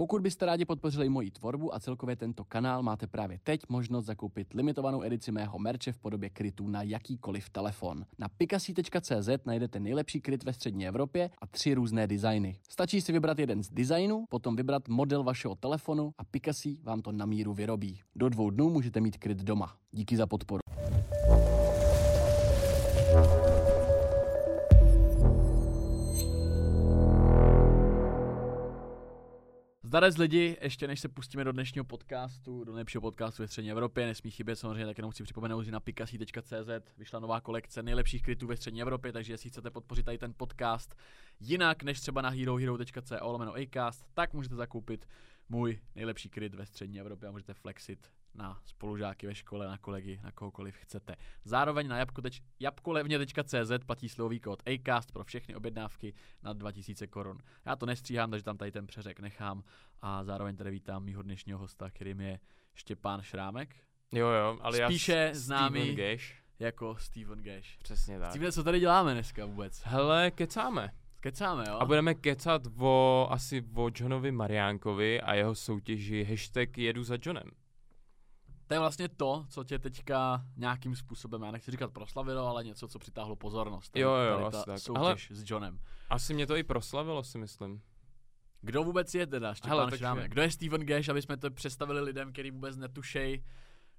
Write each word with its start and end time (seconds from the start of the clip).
Pokud 0.00 0.22
byste 0.22 0.46
rádi 0.46 0.64
podpořili 0.64 1.08
moji 1.08 1.30
tvorbu 1.30 1.74
a 1.74 1.80
celkově 1.80 2.16
tento 2.16 2.44
kanál, 2.44 2.82
máte 2.82 3.06
právě 3.06 3.38
teď 3.42 3.60
možnost 3.68 4.04
zakoupit 4.04 4.54
limitovanou 4.54 5.02
edici 5.02 5.32
mého 5.32 5.58
merče 5.58 5.92
v 5.92 5.98
podobě 5.98 6.30
krytů 6.30 6.68
na 6.68 6.82
jakýkoliv 6.82 7.50
telefon. 7.50 8.06
Na 8.18 8.28
pikasi.cz 8.28 9.28
najdete 9.44 9.80
nejlepší 9.80 10.20
kryt 10.20 10.44
ve 10.44 10.52
střední 10.52 10.88
Evropě 10.88 11.30
a 11.38 11.46
tři 11.46 11.74
různé 11.74 12.06
designy. 12.06 12.58
Stačí 12.68 13.00
si 13.00 13.12
vybrat 13.12 13.38
jeden 13.38 13.62
z 13.62 13.70
designů, 13.70 14.24
potom 14.28 14.56
vybrat 14.56 14.88
model 14.88 15.22
vašeho 15.22 15.54
telefonu 15.54 16.14
a 16.18 16.24
Pikasi 16.24 16.76
vám 16.82 17.02
to 17.02 17.12
na 17.12 17.26
míru 17.26 17.54
vyrobí. 17.54 18.00
Do 18.16 18.28
dvou 18.28 18.50
dnů 18.50 18.70
můžete 18.70 19.00
mít 19.00 19.18
kryt 19.18 19.38
doma. 19.38 19.76
Díky 19.92 20.16
za 20.16 20.26
podporu. 20.26 20.60
Zdarec 30.00 30.16
lidi, 30.16 30.56
ještě 30.60 30.86
než 30.86 31.00
se 31.00 31.08
pustíme 31.08 31.44
do 31.44 31.52
dnešního 31.52 31.84
podcastu, 31.84 32.64
do 32.64 32.72
nejlepšího 32.72 33.00
podcastu 33.00 33.42
ve 33.42 33.48
střední 33.48 33.70
Evropě, 33.70 34.06
nesmí 34.06 34.30
chybět 34.30 34.56
samozřejmě, 34.56 34.86
tak 34.86 34.98
jenom 34.98 35.10
chci 35.10 35.22
připomenout, 35.22 35.62
že 35.62 35.72
na 35.72 35.80
pikasi.cz 35.80 36.96
vyšla 36.98 37.20
nová 37.20 37.40
kolekce 37.40 37.82
nejlepších 37.82 38.22
krytů 38.22 38.46
ve 38.46 38.56
střední 38.56 38.82
Evropě, 38.82 39.12
takže 39.12 39.32
jestli 39.32 39.50
chcete 39.50 39.70
podpořit 39.70 40.02
tady 40.02 40.18
ten 40.18 40.34
podcast 40.36 40.94
jinak 41.40 41.82
než 41.82 42.00
třeba 42.00 42.22
na 42.22 42.28
herohero.co 42.28 43.32
lomeno 43.32 43.54
acast, 43.54 44.06
tak 44.14 44.34
můžete 44.34 44.54
zakoupit 44.54 45.08
můj 45.48 45.80
nejlepší 45.94 46.28
kryt 46.28 46.54
ve 46.54 46.66
střední 46.66 47.00
Evropě 47.00 47.28
a 47.28 47.32
můžete 47.32 47.54
flexit 47.54 48.10
na 48.34 48.60
spolužáky 48.64 49.26
ve 49.26 49.34
škole, 49.34 49.66
na 49.66 49.78
kolegy, 49.78 50.20
na 50.22 50.32
kohokoliv 50.32 50.76
chcete. 50.76 51.16
Zároveň 51.44 51.88
na 51.88 52.06
jabkolevně.cz 52.60 53.72
platí 53.86 54.08
slový 54.08 54.40
kód 54.40 54.62
ACAST 54.66 55.12
pro 55.12 55.24
všechny 55.24 55.54
objednávky 55.54 56.14
na 56.42 56.52
2000 56.52 57.06
korun. 57.06 57.38
Já 57.66 57.76
to 57.76 57.86
nestříhám, 57.86 58.30
takže 58.30 58.44
tam 58.44 58.56
tady 58.56 58.72
ten 58.72 58.86
přeřek 58.86 59.20
nechám 59.20 59.62
a 60.02 60.24
zároveň 60.24 60.56
tady 60.56 60.70
vítám 60.70 61.04
mýho 61.04 61.22
dnešního 61.22 61.58
hosta, 61.58 61.90
kterým 61.90 62.20
je 62.20 62.38
Štěpán 62.74 63.22
Šrámek. 63.22 63.76
Jo, 64.12 64.26
jo, 64.28 64.58
ale 64.60 64.78
Spíše 64.86 65.12
já 65.12 65.34
známý 65.34 65.80
Steven 65.80 66.12
Gash. 66.12 66.24
jako 66.58 66.96
Steven 66.98 67.42
Gash. 67.42 67.78
Přesně 67.82 68.18
tak. 68.18 68.30
Steven, 68.30 68.52
co 68.52 68.64
tady 68.64 68.80
děláme 68.80 69.12
dneska 69.12 69.46
vůbec? 69.46 69.82
Hele, 69.84 70.30
kecáme. 70.30 70.90
Kecáme, 71.20 71.64
jo? 71.68 71.74
A 71.80 71.84
budeme 71.84 72.14
kecat 72.14 72.62
o, 72.78 73.26
asi 73.30 73.64
o 73.74 73.90
Johnovi 73.94 74.32
Mariánkovi 74.32 75.20
a 75.20 75.34
jeho 75.34 75.54
soutěži 75.54 76.24
hashtag 76.24 76.78
jedu 76.78 77.02
za 77.04 77.18
Johnem. 77.22 77.50
To 78.70 78.74
je 78.74 78.80
vlastně 78.80 79.08
to, 79.08 79.46
co 79.48 79.64
tě 79.64 79.78
teďka 79.78 80.44
nějakým 80.56 80.96
způsobem, 80.96 81.42
já 81.42 81.50
nechci 81.50 81.70
říkat 81.70 81.92
proslavilo, 81.92 82.46
ale 82.46 82.64
něco, 82.64 82.88
co 82.88 82.98
přitáhlo 82.98 83.36
pozornost. 83.36 83.90
Tady, 83.90 84.02
Jo, 84.02 84.10
jo, 84.10 84.38
tady 84.38 84.50
ta 84.50 84.62
tak. 84.64 84.78
soutěž 84.78 85.30
s 85.30 85.50
Johnem. 85.50 85.80
Asi 86.10 86.34
mě 86.34 86.46
to 86.46 86.56
i 86.56 86.62
proslavilo, 86.62 87.24
si 87.24 87.38
myslím. 87.38 87.82
Kdo 88.60 88.84
vůbec 88.84 89.14
je 89.14 89.26
teda 89.26 89.54
Štěpán 89.54 89.78
Hele, 89.78 89.98
Šrámek? 89.98 90.32
Kdo 90.32 90.42
je 90.42 90.50
Steven 90.50 90.86
Gash, 90.86 91.08
aby 91.08 91.22
jsme 91.22 91.36
to 91.36 91.50
představili 91.50 92.00
lidem, 92.00 92.32
který 92.32 92.50
vůbec 92.50 92.76
netušej, 92.76 93.44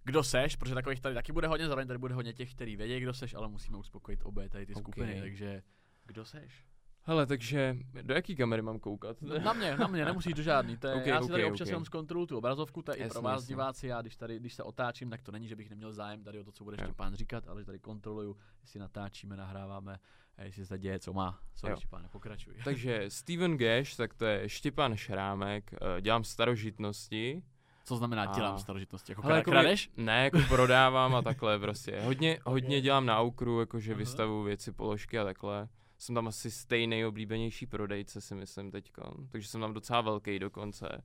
kdo 0.03 0.23
seš, 0.23 0.55
protože 0.55 0.75
takových 0.75 0.99
tady 1.01 1.15
taky 1.15 1.31
bude 1.31 1.47
hodně, 1.47 1.67
zároveň 1.67 1.87
tady 1.87 1.97
bude 1.97 2.13
hodně 2.13 2.33
těch, 2.33 2.53
který 2.53 2.75
vědí, 2.75 2.99
kdo 2.99 3.13
seš, 3.13 3.33
ale 3.33 3.47
musíme 3.47 3.77
uspokojit 3.77 4.19
obě 4.23 4.49
tady 4.49 4.65
ty 4.65 4.73
OK. 4.73 4.81
skupiny, 4.81 5.21
takže 5.21 5.63
kdo 6.05 6.25
seš? 6.25 6.65
Hele, 7.03 7.25
takže 7.25 7.77
do 8.01 8.13
jaký 8.13 8.35
kamery 8.35 8.61
mám 8.61 8.79
koukat? 8.79 9.21
No, 9.21 9.39
na 9.39 9.53
mě, 9.53 9.77
na 9.77 9.87
mě, 9.87 10.05
nemusíš 10.05 10.33
do 10.33 10.43
žádný. 10.43 10.77
To 10.77 10.87
je, 10.87 10.93
OK, 10.93 11.05
já 11.05 11.21
si 11.21 11.29
tady 11.29 11.45
OK, 11.45 11.51
občas 11.51 11.65
OK. 11.65 11.69
jenom 11.69 11.85
zkontroluji 11.85 12.27
tu 12.27 12.37
obrazovku, 12.37 12.81
to 12.81 12.91
je 12.91 12.97
i 12.97 13.09
pro 13.09 13.21
vás 13.21 13.45
diváci, 13.45 13.87
já 13.87 14.01
když 14.01 14.15
tady, 14.15 14.39
když 14.39 14.53
se 14.53 14.63
otáčím, 14.63 15.09
tak 15.09 15.21
to 15.21 15.31
není, 15.31 15.47
že 15.47 15.55
bych 15.55 15.69
neměl 15.69 15.93
zájem 15.93 16.23
tady 16.23 16.39
o 16.39 16.43
to, 16.43 16.51
co 16.51 16.63
bude. 16.63 16.77
Štěpán 16.83 17.15
říkat, 17.15 17.47
ale 17.47 17.65
tady 17.65 17.79
kontroluju, 17.79 18.37
jestli 18.61 18.79
natáčíme, 18.79 19.37
nahráváme, 19.37 19.99
a 20.37 20.43
jestli 20.43 20.63
se 20.65 20.69
tady 20.69 20.81
děje, 20.81 20.99
co 20.99 21.13
má. 21.13 21.39
Sorry, 21.55 21.71
Jo. 21.71 21.77
Štěpáne, 21.77 22.09
pokračuj. 22.11 22.53
takže 22.63 23.05
Steven 23.07 23.57
Gash, 23.57 23.95
tak 23.95 24.13
to 24.13 24.25
je 24.25 24.49
Štěpán 24.49 24.95
Šrámek, 24.95 25.73
eh, 25.73 26.01
dělám 26.01 26.23
starožitnosti. 26.23 27.43
Co 27.85 27.95
znamená 27.97 28.23
A- 28.23 28.35
dělám 28.35 28.59
starožitnosti? 28.59 29.11
Jako 29.11 29.21
Hele, 29.21 29.37
jakoby- 29.37 29.53
kradeš? 29.53 29.89
Ne, 29.97 30.23
jako 30.23 30.39
prodávám 30.47 31.15
a 31.15 31.21
takhle 31.21 31.59
prostě. 31.59 32.01
Hodně, 32.01 32.39
hodně 32.45 32.81
dělám 32.81 33.05
na 33.05 33.19
Aukru, 33.19 33.59
jakože 33.59 33.91
Aha. 33.91 33.97
vystavuju 33.99 34.43
věci, 34.43 34.71
položky 34.71 35.19
a 35.19 35.23
takhle. 35.23 35.67
Jsem 36.01 36.15
tam 36.15 36.27
asi 36.27 36.51
stejný 36.51 37.05
oblíbenější 37.05 37.65
prodejce, 37.65 38.21
si 38.21 38.35
myslím 38.35 38.71
teďka. 38.71 39.13
Takže 39.29 39.47
jsem 39.47 39.61
tam 39.61 39.73
docela 39.73 40.01
velký 40.01 40.39
dokonce. 40.39 41.03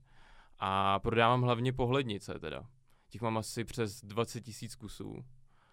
A 0.58 0.98
prodávám 0.98 1.42
hlavně 1.42 1.72
pohlednice 1.72 2.38
teda. 2.38 2.66
Těch 3.08 3.22
mám 3.22 3.38
asi 3.38 3.64
přes 3.64 4.04
20 4.04 4.40
tisíc 4.40 4.74
kusů. 4.74 5.24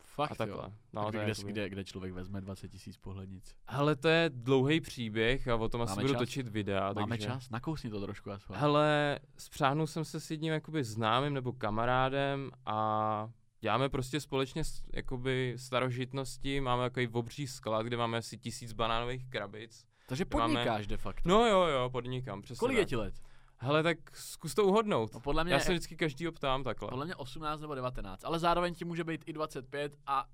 Fakt 0.03 0.31
a 0.31 0.35
takhle. 0.35 0.63
Jo. 0.63 0.73
No, 0.93 1.03
tak 1.03 1.11
kde, 1.11 1.29
jakoby- 1.29 1.51
kde, 1.51 1.69
kde 1.69 1.83
člověk 1.83 2.13
vezme 2.13 2.41
20 2.41 2.69
tisíc 2.69 2.97
pohlednic? 2.97 3.55
Hele, 3.67 3.95
to 3.95 4.07
je 4.07 4.29
dlouhý 4.33 4.81
příběh 4.81 5.47
a 5.47 5.55
o 5.55 5.69
tom 5.69 5.81
asi 5.81 5.89
Máme 5.91 6.01
budu 6.01 6.13
čas? 6.13 6.19
točit 6.19 6.47
videa. 6.47 6.93
Máme 6.93 7.07
takže... 7.09 7.27
čas? 7.27 7.49
Nakousni 7.49 7.89
to 7.89 8.01
trošku 8.01 8.31
aspoň. 8.31 8.55
Hele, 8.57 9.19
spřáhnul 9.37 9.87
jsem 9.87 10.05
se 10.05 10.19
s 10.19 10.31
jedním 10.31 10.53
jakoby 10.53 10.83
známým 10.83 11.33
nebo 11.33 11.53
kamarádem 11.53 12.51
a 12.65 13.29
děláme 13.63 13.89
prostě 13.89 14.19
společně 14.19 14.63
s- 14.63 14.81
jakoby 14.93 15.53
starožitnosti, 15.57 16.61
máme 16.61 16.83
takový 16.83 17.07
obří 17.07 17.47
sklad, 17.47 17.85
kde 17.85 17.97
máme 17.97 18.17
asi 18.17 18.37
tisíc 18.37 18.73
banánových 18.73 19.25
krabic. 19.29 19.85
Takže 20.07 20.25
to 20.25 20.37
máme- 20.37 20.53
podnikáš 20.53 20.87
de 20.87 20.97
facto. 20.97 21.29
No 21.29 21.45
jo, 21.47 21.59
jo, 21.61 21.89
podnikám, 21.89 22.41
přesně 22.41 22.59
Kolik 22.59 22.77
je 22.77 22.85
ti 22.85 22.95
let? 22.95 23.13
Hele, 23.57 23.83
tak 23.83 23.97
zkus 24.17 24.53
to 24.53 24.65
uhodnout. 24.65 25.13
No 25.13 25.19
podle 25.19 25.43
mě, 25.43 25.53
Já 25.53 25.59
se 25.59 25.71
vždycky 25.71 25.95
každý 25.95 26.31
ptám 26.31 26.63
takhle. 26.63 26.89
podle 26.89 27.05
mě 27.05 27.15
18 27.15 27.59
nebo 27.61 27.75
19, 27.75 28.25
ale 28.25 28.39
zároveň 28.39 28.75
ti 28.75 28.85
může 28.85 29.03
být 29.03 29.23
i 29.25 29.33
25 29.33 29.95
a 30.07 30.25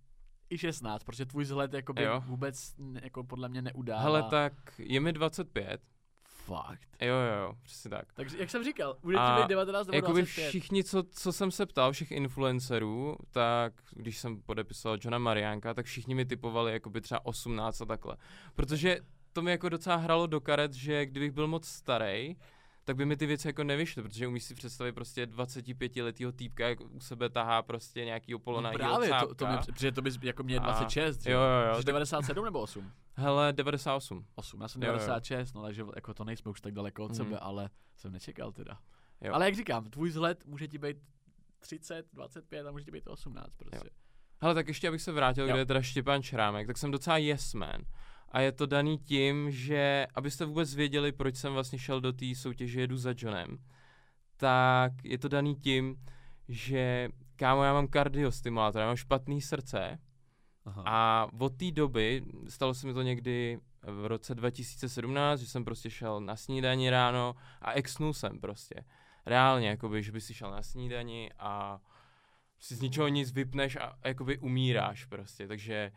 i 0.50 0.58
16, 0.58 1.04
protože 1.04 1.26
tvůj 1.26 1.44
vzhled 1.44 1.74
jakoby 1.74 2.04
Jo. 2.04 2.24
vůbec 2.26 2.76
jako 3.04 3.24
podle 3.24 3.50
mě 3.50 3.62
neudává. 3.62 4.02
Hele, 4.02 4.24
tak 4.24 4.54
je 4.78 5.00
mi 5.00 5.14
25. 5.14 5.82
Fakt. 6.50 6.88
Jo, 7.02 7.16
jo, 7.16 7.42
jo, 7.42 7.54
přesně 7.64 7.90
tak. 7.90 8.14
Takže 8.14 8.38
jak 8.40 8.50
jsem 8.50 8.64
říkal, 8.64 8.98
bude 9.02 9.18
ti 9.18 9.22
A 9.22 9.42
být 9.42 9.48
19 9.48 9.88
nebo 9.88 9.96
Jakoby 9.96 10.22
25. 10.22 10.50
všichni, 10.50 10.84
co, 10.84 11.04
co 11.04 11.34
jsem 11.34 11.52
se 11.52 11.66
ptal, 11.66 11.92
všech 11.92 12.12
influencerů, 12.12 13.16
tak 13.32 13.74
když 13.92 14.18
jsem 14.18 14.42
podepisoval 14.42 14.98
Johna 15.02 15.18
Mariánka, 15.18 15.74
tak 15.74 15.86
všichni 15.86 16.16
mi 16.16 16.26
typovali 16.26 16.72
jakoby 16.74 17.02
třeba 17.02 17.26
18 17.26 17.82
a 17.82 17.86
takhle. 17.86 18.18
Protože 18.56 19.00
to 19.34 19.42
mi 19.42 19.52
jako 19.52 19.70
docela 19.70 19.96
hralo 19.96 20.28
do 20.28 20.42
karet, 20.42 20.74
že 20.74 21.06
kdybych 21.06 21.32
byl 21.32 21.48
moc 21.48 21.68
starý, 21.68 22.36
tak 22.90 22.96
by 22.96 23.06
mi 23.06 23.18
ty 23.18 23.26
věci 23.26 23.48
jako 23.48 23.64
nevyšly, 23.64 24.04
protože 24.04 24.28
umíš 24.28 24.44
si 24.44 24.56
představit 24.56 24.92
prostě 24.92 25.26
25 25.26 25.96
letýho 25.96 26.32
týpka, 26.32 26.68
jak 26.70 26.82
u 26.82 27.00
sebe 27.00 27.30
tahá 27.30 27.62
prostě 27.62 28.06
nějaký 28.06 28.38
polona 28.38 28.72
no 28.72 28.78
právě, 28.78 29.10
to, 29.20 29.36
to 29.36 29.48
mě, 29.48 29.58
protože 29.66 29.92
to 29.92 30.02
bys 30.02 30.18
jako 30.22 30.44
mě 30.44 30.60
A- 30.60 30.64
26, 30.64 31.22
že 31.24 31.32
jo, 31.32 31.40
jo, 31.40 31.68
jo, 31.70 31.74
Jsi 31.76 31.80
tak- 31.80 31.86
97 31.86 32.46
nebo 32.46 32.60
8? 32.62 32.92
Hele, 33.16 33.54
98. 33.54 34.26
8, 34.36 34.62
já 34.62 34.68
jsem 34.68 34.82
Jo, 34.82 34.88
jo. 34.88 34.94
96, 34.94 35.54
no 35.54 35.62
takže 35.62 35.84
jako 35.96 36.14
to 36.14 36.24
nejsme 36.24 36.52
už 36.52 36.62
tak 36.62 36.74
daleko 36.74 37.04
od 37.04 37.08
Mhm. 37.12 37.16
sebe, 37.16 37.40
ale 37.40 37.70
jsem 37.96 38.12
nečekal 38.12 38.52
teda. 38.52 38.80
Jo. 39.22 39.34
Ale 39.34 39.46
jak 39.46 39.56
říkám, 39.56 39.86
tvůj 39.90 40.10
vzhled 40.10 40.46
může 40.46 40.68
ti 40.68 40.78
být 40.78 40.98
30, 41.60 42.06
25 42.14 42.68
a 42.68 42.72
může 42.72 42.86
ti 42.86 42.92
být 42.92 43.08
18 43.08 43.54
prostě. 43.58 43.90
Hele, 44.42 44.54
tak 44.56 44.68
ještě 44.68 44.88
abych 44.88 45.02
se 45.02 45.12
vrátil, 45.12 45.46
Jo. 45.48 45.52
kde 45.54 45.60
je 45.62 45.66
teda 45.66 45.82
Štěpán 45.82 46.22
Šrámek, 46.24 46.68
tak 46.68 46.78
jsem 46.78 46.92
docela 46.92 47.18
yes 47.18 47.54
man. 47.54 47.82
A 48.32 48.40
je 48.42 48.52
to 48.52 48.66
daný 48.66 48.98
tím, 48.98 49.52
že 49.52 50.08
abyste 50.16 50.46
vůbec 50.46 50.76
věděli, 50.76 51.12
proč 51.12 51.36
jsem 51.36 51.54
vlastně 51.54 51.80
šel 51.80 52.02
do 52.02 52.14
té 52.14 52.36
soutěže 52.36 52.82
Jedu 52.82 52.98
za 52.98 53.14
Johnem, 53.18 53.58
tak 54.38 54.92
je 55.04 55.18
to 55.18 55.28
daný 55.28 55.56
tím, 55.56 55.96
že 56.48 57.10
kámo, 57.36 57.64
já 57.64 57.74
mám 57.74 57.88
kardiostimulátor, 57.88 58.82
já 58.82 58.88
mám 58.88 58.96
špatný 58.96 59.42
srdce 59.42 60.00
Aha. 60.66 60.84
a 60.86 61.28
od 61.40 61.58
té 61.58 61.72
doby, 61.72 62.24
stalo 62.48 62.74
se 62.74 62.88
mi 62.88 62.94
to 62.94 63.02
někdy 63.02 63.60
v 63.82 64.06
roce 64.06 64.36
2017, 64.36 65.40
že 65.40 65.48
jsem 65.48 65.66
prostě 65.66 65.90
šel 65.90 66.22
na 66.22 66.36
snídani 66.36 66.90
ráno 66.90 67.36
a 67.62 67.72
exnul 67.72 68.14
jsem 68.14 68.40
prostě. 68.40 68.86
Reálně, 69.26 69.68
jakoby, 69.68 70.04
že 70.04 70.12
by 70.12 70.22
si 70.22 70.34
šel 70.34 70.52
na 70.52 70.64
snídani 70.64 71.32
a 71.40 71.80
si 72.60 72.76
z 72.76 72.82
ničeho 72.82 73.08
nic 73.08 73.32
vypneš 73.32 73.76
a 73.76 73.98
jakoby 74.04 74.38
umíráš 74.38 75.06
prostě, 75.06 75.48
takže 75.48 75.92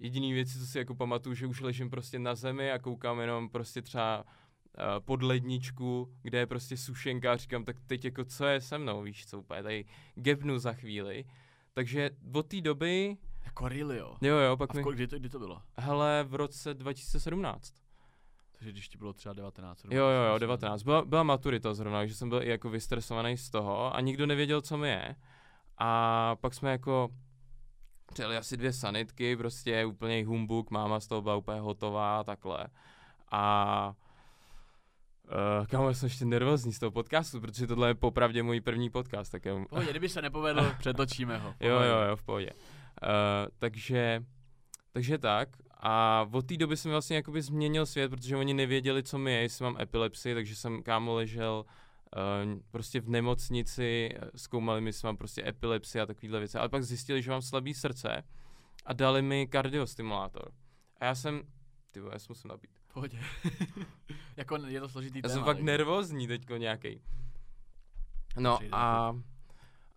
jediný 0.00 0.32
věci, 0.32 0.58
co 0.58 0.66
si 0.66 0.78
jako 0.78 0.94
pamatuju, 0.94 1.34
že 1.34 1.46
už 1.46 1.60
ležím 1.60 1.90
prostě 1.90 2.18
na 2.18 2.34
zemi 2.34 2.72
a 2.72 2.78
koukám 2.78 3.20
jenom 3.20 3.48
prostě 3.48 3.82
třeba 3.82 4.24
uh, 4.24 4.82
pod 5.04 5.22
ledničku, 5.22 6.14
kde 6.22 6.38
je 6.38 6.46
prostě 6.46 6.76
sušenka 6.76 7.32
a 7.32 7.36
říkám, 7.36 7.64
tak 7.64 7.76
teď 7.86 8.04
jako 8.04 8.24
co 8.24 8.44
je 8.46 8.60
se 8.60 8.78
mnou, 8.78 9.02
víš 9.02 9.26
co, 9.26 9.38
úplně 9.38 9.62
tady 9.62 9.84
gebnu 10.14 10.58
za 10.58 10.72
chvíli. 10.72 11.24
Takže 11.74 12.10
od 12.34 12.46
té 12.46 12.60
doby, 12.60 13.16
Jako 13.44 13.68
really, 13.68 13.96
jo. 13.98 14.16
jo 14.20 14.36
jo, 14.36 14.52
A 14.52 14.56
pak 14.56 14.72
v 14.72 14.76
mi, 14.76 14.82
kdy, 14.92 15.06
to, 15.06 15.18
kdy 15.18 15.28
to 15.28 15.38
bylo? 15.38 15.62
hele, 15.78 16.24
v 16.28 16.34
roce 16.34 16.74
2017. 16.74 17.74
Takže 18.52 18.72
když 18.72 18.88
ti 18.88 18.98
bylo 18.98 19.12
třeba 19.12 19.32
19. 19.32 19.84
Jo, 19.84 19.90
jo, 20.06 20.22
jo, 20.32 20.38
19. 20.38 20.82
Byla, 20.82 21.04
byla 21.04 21.22
maturita 21.22 21.74
zrovna, 21.74 21.98
takže 21.98 22.14
jsem 22.14 22.28
byl 22.28 22.42
i 22.42 22.48
jako 22.48 22.70
vystresovaný 22.70 23.36
z 23.36 23.50
toho 23.50 23.94
a 23.96 24.00
nikdo 24.00 24.26
nevěděl, 24.26 24.60
co 24.60 24.76
mi 24.76 24.88
je. 24.88 25.16
A 25.78 26.36
pak 26.40 26.54
jsme 26.54 26.70
jako 26.70 27.08
přijeli 28.12 28.36
asi 28.36 28.56
dvě 28.56 28.72
sanitky, 28.72 29.36
prostě 29.36 29.84
úplný 29.84 30.24
humbuk, 30.24 30.70
máma 30.70 31.00
z 31.00 31.06
toho 31.06 31.22
byla 31.22 31.36
úplně 31.36 31.60
hotová 31.60 32.20
a 32.20 32.24
takhle. 32.24 32.66
A 33.32 33.94
Uh, 35.60 35.66
kámo, 35.66 35.88
já 35.88 35.94
jsem 35.94 36.06
ještě 36.06 36.24
nervózní 36.24 36.72
z 36.72 36.78
toho 36.78 36.90
podcastu, 36.90 37.40
protože 37.40 37.66
tohle 37.66 37.88
je 37.88 37.94
popravdě 37.94 38.42
můj 38.42 38.60
první 38.60 38.90
podcast, 38.90 39.32
tak 39.32 39.44
jo. 39.44 39.64
Pohodě, 39.68 39.90
kdyby 39.90 40.08
se 40.08 40.22
nepovedl, 40.22 40.72
přetočíme 40.78 41.38
ho. 41.38 41.54
Jo, 41.60 41.80
jo, 41.80 42.00
jo, 42.08 42.16
v 42.16 42.22
pohodě. 42.22 42.50
Uh, 42.52 43.08
takže, 43.58 44.24
takže 44.92 45.18
tak. 45.18 45.48
A 45.80 46.26
od 46.32 46.46
té 46.46 46.56
doby 46.56 46.76
jsem 46.76 46.90
vlastně 46.90 47.16
jakoby 47.16 47.42
změnil 47.42 47.86
svět, 47.86 48.10
protože 48.10 48.36
oni 48.36 48.54
nevěděli, 48.54 49.02
co 49.02 49.18
mi 49.18 49.32
je, 49.32 49.40
jestli 49.40 49.64
mám 49.64 49.80
epilepsii, 49.80 50.34
takže 50.34 50.56
jsem 50.56 50.82
kámo 50.82 51.14
ležel 51.14 51.64
Uh, 51.66 51.72
prostě 52.70 53.00
v 53.00 53.08
nemocnici 53.08 54.10
eh, 54.14 54.30
zkoumali 54.36 54.80
mi, 54.80 54.88
jestli 54.88 55.06
mám 55.06 55.16
prostě 55.16 55.48
epilepsie 55.48 56.02
a 56.02 56.06
takovéhle 56.06 56.38
věci, 56.38 56.58
ale 56.58 56.68
pak 56.68 56.82
zjistili, 56.82 57.22
že 57.22 57.30
mám 57.30 57.42
slabý 57.42 57.74
srdce 57.74 58.24
a 58.86 58.92
dali 58.92 59.22
mi 59.22 59.46
kardiostimulátor. 59.46 60.52
A 60.96 61.04
já 61.04 61.14
jsem, 61.14 61.42
ty 61.90 62.00
já 62.12 62.18
jsem 62.18 62.26
musím 62.28 62.48
napít. 62.48 62.70
Pohodě. 62.94 63.18
jako 64.36 64.56
je 64.56 64.80
to 64.80 64.88
složitý 64.88 65.18
Já 65.18 65.22
téma. 65.22 65.34
jsem 65.34 65.44
fakt 65.44 65.60
nervózní 65.60 66.26
teďko 66.26 66.56
nějaký. 66.56 67.02
No 68.38 68.56
Přijde 68.56 68.76
a, 68.76 69.16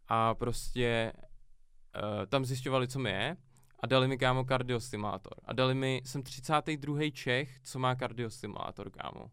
a 0.08 0.36
prostě 0.36 1.14
uh, 1.16 2.26
tam 2.26 2.46
zjišťovali, 2.46 2.88
co 2.88 3.00
mi 3.00 3.10
je 3.10 3.38
a 3.80 3.88
dali 3.88 4.08
mi 4.08 4.18
kámo 4.18 4.46
kardiostimulátor. 4.46 5.34
A 5.46 5.54
dali 5.54 5.76
mi, 5.76 6.02
jsem 6.06 6.24
32. 6.24 7.00
Čech, 7.14 7.60
co 7.64 7.80
má 7.80 7.96
kardiostimulátor, 7.96 8.90
kámo. 8.90 9.32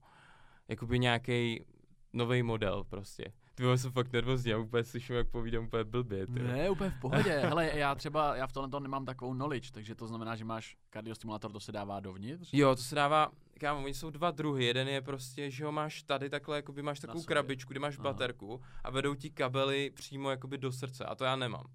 Jakoby 0.69 0.99
nějaký 0.99 1.65
nový 2.13 2.43
model 2.43 2.85
prostě. 2.85 3.33
Ty 3.55 3.79
jsem 3.79 3.93
fakt 3.93 4.13
nervózní, 4.13 4.51
já 4.51 4.59
úplně 4.59 4.85
slyším, 4.85 5.17
jak 5.17 5.29
povídám 5.29 5.65
úplně 5.65 5.85
blbě. 5.85 6.27
Ty. 6.27 6.33
Ne, 6.33 6.71
úplně 6.71 6.91
v 6.91 7.01
pohodě. 7.01 7.39
Hele, 7.39 7.71
já 7.75 7.95
třeba, 7.95 8.37
já 8.37 8.47
v 8.47 8.53
tomhle 8.53 8.81
nemám 8.81 9.05
takovou 9.05 9.35
knowledge, 9.35 9.71
takže 9.73 9.95
to 9.95 10.07
znamená, 10.07 10.37
že 10.37 10.45
máš 10.45 10.77
kardiostimulátor, 10.91 11.53
to 11.53 11.61
se 11.61 11.73
dává 11.73 12.01
dovnitř. 12.01 12.49
Jo, 12.53 12.77
to 12.77 12.83
se 12.83 12.95
dává, 12.95 13.31
kámo, 13.61 13.85
oni 13.85 13.95
jsou 13.95 14.11
dva 14.11 14.31
druhy. 14.31 14.65
Jeden 14.65 14.89
je 14.89 15.01
prostě, 15.01 15.51
že 15.51 15.65
ho 15.65 15.73
máš 15.73 16.03
tady 16.03 16.31
takhle, 16.31 16.57
jakoby 16.57 16.83
máš 16.83 17.01
takovou 17.01 17.23
krabičku, 17.23 17.73
kde 17.73 17.81
máš 17.81 17.99
Aha. 17.99 18.03
baterku 18.03 18.61
a 18.85 18.91
vedou 18.91 19.15
ti 19.15 19.31
kabely 19.31 19.91
přímo 19.91 20.31
jakoby 20.31 20.59
do 20.59 20.73
srdce 20.73 21.05
a 21.05 21.15
to 21.15 21.25
já 21.25 21.37
nemám. 21.37 21.67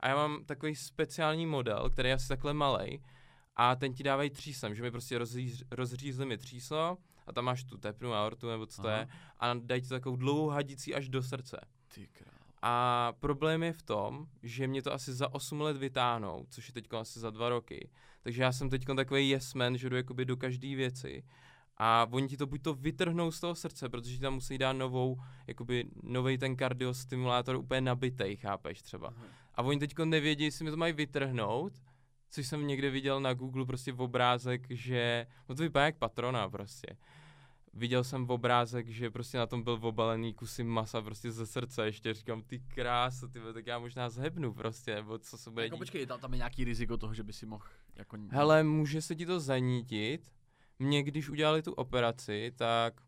A 0.00 0.08
já 0.08 0.14
mám 0.14 0.44
takový 0.44 0.76
speciální 0.76 1.46
model, 1.46 1.90
který 1.90 2.08
je 2.08 2.14
asi 2.14 2.28
takhle 2.28 2.54
malej 2.54 3.00
a 3.56 3.76
ten 3.76 3.94
ti 3.94 4.02
dávají 4.02 4.30
tříslem, 4.30 4.74
že 4.74 4.82
mi 4.82 4.90
prostě 4.90 5.18
rozříz, 5.18 5.62
rozřízli 5.70 6.26
mi 6.26 6.38
tříslo 6.38 6.98
a 7.28 7.32
tam 7.32 7.44
máš 7.44 7.64
tu 7.64 7.78
tepnu 7.78 8.14
aortu 8.14 8.48
nebo 8.48 8.66
co 8.66 8.82
to 8.82 8.88
Aha. 8.88 8.96
je 8.96 9.08
a 9.38 9.54
dají 9.54 9.82
ti 9.82 9.88
takovou 9.88 10.16
dlouhou 10.16 10.48
hadicí 10.48 10.94
až 10.94 11.08
do 11.08 11.22
srdce. 11.22 11.60
Ty 11.94 12.08
král. 12.12 12.38
A 12.62 13.12
problém 13.20 13.62
je 13.62 13.72
v 13.72 13.82
tom, 13.82 14.26
že 14.42 14.66
mě 14.66 14.82
to 14.82 14.92
asi 14.92 15.12
za 15.12 15.34
8 15.34 15.60
let 15.60 15.76
vytáhnou, 15.76 16.46
což 16.50 16.68
je 16.68 16.74
teď 16.74 16.94
asi 17.00 17.20
za 17.20 17.30
dva 17.30 17.48
roky. 17.48 17.90
Takže 18.22 18.42
já 18.42 18.52
jsem 18.52 18.70
teď 18.70 18.84
takový 18.96 19.28
yes 19.28 19.54
man, 19.54 19.78
že 19.78 19.90
jdu 19.90 19.96
jakoby 19.96 20.24
do 20.24 20.36
každé 20.36 20.76
věci. 20.76 21.24
A 21.76 22.06
oni 22.10 22.28
ti 22.28 22.36
to 22.36 22.46
buď 22.46 22.62
to 22.62 22.74
vytrhnou 22.74 23.30
z 23.30 23.40
toho 23.40 23.54
srdce, 23.54 23.88
protože 23.88 24.16
ti 24.16 24.20
tam 24.20 24.34
musí 24.34 24.58
dát 24.58 24.72
novou, 24.72 25.16
jakoby 25.46 25.84
nový 26.02 26.38
ten 26.38 26.56
kardiostimulátor 26.56 27.56
úplně 27.56 27.80
nabitej, 27.80 28.36
chápeš 28.36 28.82
třeba. 28.82 29.08
Aha. 29.08 29.26
A 29.54 29.62
oni 29.62 29.78
teď 29.78 29.98
nevědí, 30.04 30.44
jestli 30.44 30.64
mi 30.64 30.70
to 30.70 30.76
mají 30.76 30.92
vytrhnout, 30.92 31.72
což 32.30 32.46
jsem 32.46 32.66
někde 32.66 32.90
viděl 32.90 33.20
na 33.20 33.34
Google 33.34 33.66
prostě 33.66 33.92
v 33.92 34.00
obrázek, 34.00 34.66
že, 34.70 35.26
no 35.48 35.54
to 35.54 35.62
vypadá 35.62 35.84
jak 35.84 35.98
patrona 35.98 36.48
prostě. 36.48 36.96
Viděl 37.74 38.04
jsem 38.04 38.26
v 38.26 38.30
obrázek, 38.30 38.88
že 38.88 39.10
prostě 39.10 39.38
na 39.38 39.46
tom 39.46 39.62
byl 39.62 39.78
obalený 39.82 40.34
kusy 40.34 40.64
masa 40.64 41.02
prostě 41.02 41.32
ze 41.32 41.46
srdce, 41.46 41.86
ještě 41.86 42.14
říkám, 42.14 42.42
ty 42.42 42.58
krása, 42.60 43.28
ty 43.28 43.38
tak 43.54 43.66
já 43.66 43.78
možná 43.78 44.08
zhebnu 44.10 44.54
prostě, 44.54 44.94
nebo 44.94 45.18
co 45.18 45.38
se 45.38 45.50
bude 45.50 45.64
Jako 45.64 45.76
dít. 45.76 45.78
počkej, 45.78 46.06
tam, 46.06 46.20
tam 46.20 46.32
je 46.32 46.36
nějaký 46.36 46.64
riziko 46.64 46.96
toho, 46.96 47.14
že 47.14 47.22
by 47.22 47.32
si 47.32 47.46
mohl 47.46 47.64
jako... 47.96 48.16
Hele, 48.30 48.62
může 48.62 49.02
se 49.02 49.14
ti 49.14 49.26
to 49.26 49.40
zanítit. 49.40 50.32
Mně, 50.78 51.02
když 51.02 51.28
udělali 51.28 51.62
tu 51.62 51.72
operaci, 51.72 52.52
tak 52.56 53.00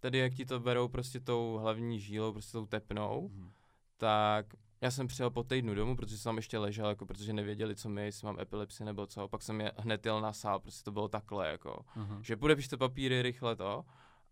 tady 0.00 0.18
jak 0.18 0.34
ti 0.34 0.44
to 0.46 0.60
berou 0.60 0.88
prostě 0.88 1.20
tou 1.20 1.58
hlavní 1.62 2.00
žílou, 2.00 2.32
prostě 2.32 2.52
tou 2.52 2.66
tepnou, 2.66 3.28
Mhm. 3.32 3.50
tak 3.96 4.46
já 4.80 4.90
jsem 4.90 5.06
přijel 5.06 5.30
po 5.30 5.42
týdnu 5.42 5.74
domů, 5.74 5.96
protože 5.96 6.18
jsem 6.18 6.30
tam 6.30 6.36
ještě 6.36 6.58
ležel, 6.58 6.88
jako 6.88 7.06
protože 7.06 7.32
nevěděli, 7.32 7.76
co 7.76 7.88
mi, 7.88 8.04
jestli 8.04 8.26
mám 8.26 8.40
epilepsi 8.40 8.84
nebo 8.84 9.06
co. 9.06 9.28
Pak 9.28 9.42
jsem 9.42 9.60
je 9.60 9.72
hned 9.76 10.06
jel 10.06 10.20
na 10.20 10.32
sál, 10.32 10.60
prostě 10.60 10.84
to 10.84 10.92
bylo 10.92 11.08
takhle, 11.08 11.48
jako, 11.48 11.84
Aha. 11.94 12.18
že 12.22 12.36
podepište 12.36 12.76
papíry 12.76 13.22
rychle 13.22 13.56
to. 13.56 13.84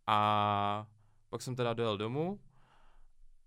A 0.07 0.87
pak 1.29 1.43
jsem 1.43 1.57
teda 1.57 1.75
dojel 1.75 1.99
domů 1.99 2.41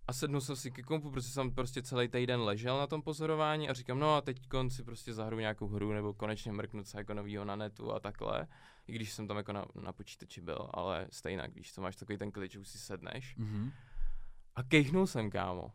a 0.07 0.13
sednul 0.13 0.42
jsem 0.42 0.56
si 0.56 0.71
ke 0.71 0.83
kompu, 0.83 1.12
protože 1.12 1.27
jsem 1.27 1.51
prostě 1.51 1.81
celý 1.81 2.07
týden 2.07 2.42
ležel 2.42 2.77
na 2.77 2.88
tom 2.88 3.01
pozorování 3.01 3.69
a 3.69 3.74
říkám, 3.74 4.00
no 4.00 4.15
a 4.15 4.21
teď 4.21 4.39
si 4.68 4.83
prostě 4.83 5.13
zahru 5.13 5.39
nějakou 5.39 5.68
hru 5.68 5.94
nebo 5.94 6.13
konečně 6.13 6.51
mrknout 6.51 6.88
se 6.88 6.98
jako 6.98 7.13
novýho 7.13 7.45
na 7.45 7.56
netu 7.56 7.94
a 7.94 8.00
takhle. 8.00 8.48
I 8.88 8.94
když 8.94 9.12
jsem 9.12 9.27
tam 9.27 9.38
jako 9.38 9.53
na, 9.53 9.65
na 9.81 9.94
počítači 9.94 10.42
byl, 10.42 10.69
ale 10.74 11.07
stejně, 11.12 11.44
když 11.48 11.71
to 11.71 11.81
máš 11.81 11.95
takový 11.95 12.18
ten 12.18 12.31
klid, 12.31 12.51
že 12.51 12.59
už 12.59 12.68
si 12.68 12.77
sedneš. 12.77 13.36
Mhm. 13.36 13.71
A 14.56 14.63
kejchnul 14.63 15.07
jsem, 15.07 15.30
kámo. 15.30 15.71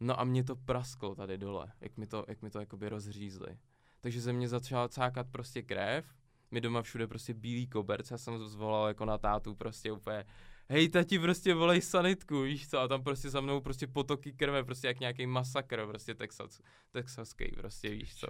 No 0.00 0.20
a 0.20 0.24
mě 0.24 0.44
to 0.44 0.56
prasklo 0.56 1.14
tady 1.14 1.38
dole, 1.38 1.72
jak 1.80 1.96
mi 1.96 2.06
to, 2.06 2.24
jak 2.28 2.42
mi 2.42 2.50
to 2.50 2.60
jakoby 2.60 2.88
rozřízli. 2.88 3.58
Takže 4.00 4.20
ze 4.20 4.32
mě 4.32 4.48
začala 4.48 4.88
cákat 4.88 5.26
prostě 5.30 5.62
krev, 5.62 6.14
mi 6.50 6.60
doma 6.60 6.82
všude 6.82 7.06
prostě 7.06 7.34
bílý 7.34 7.66
koberce, 7.66 8.14
já 8.14 8.18
jsem 8.18 8.38
zvolal 8.48 8.88
jako 8.88 9.04
na 9.04 9.18
tátu 9.18 9.54
prostě 9.54 9.92
úplně 9.92 10.24
hej 10.68 10.88
tati 10.88 11.18
prostě 11.18 11.54
volej 11.54 11.80
sanitku, 11.80 12.42
víš 12.42 12.68
co, 12.68 12.78
a 12.78 12.88
tam 12.88 13.02
prostě 13.02 13.30
za 13.30 13.40
mnou 13.40 13.60
prostě 13.60 13.86
potoky 13.86 14.32
krve, 14.32 14.64
prostě 14.64 14.86
jak 14.86 15.00
nějaký 15.00 15.26
masakr, 15.26 15.86
prostě 15.86 16.14
texas, 16.14 16.60
texaský 16.90 17.52
prostě, 17.52 17.90
víš 17.90 18.14
co. 18.14 18.26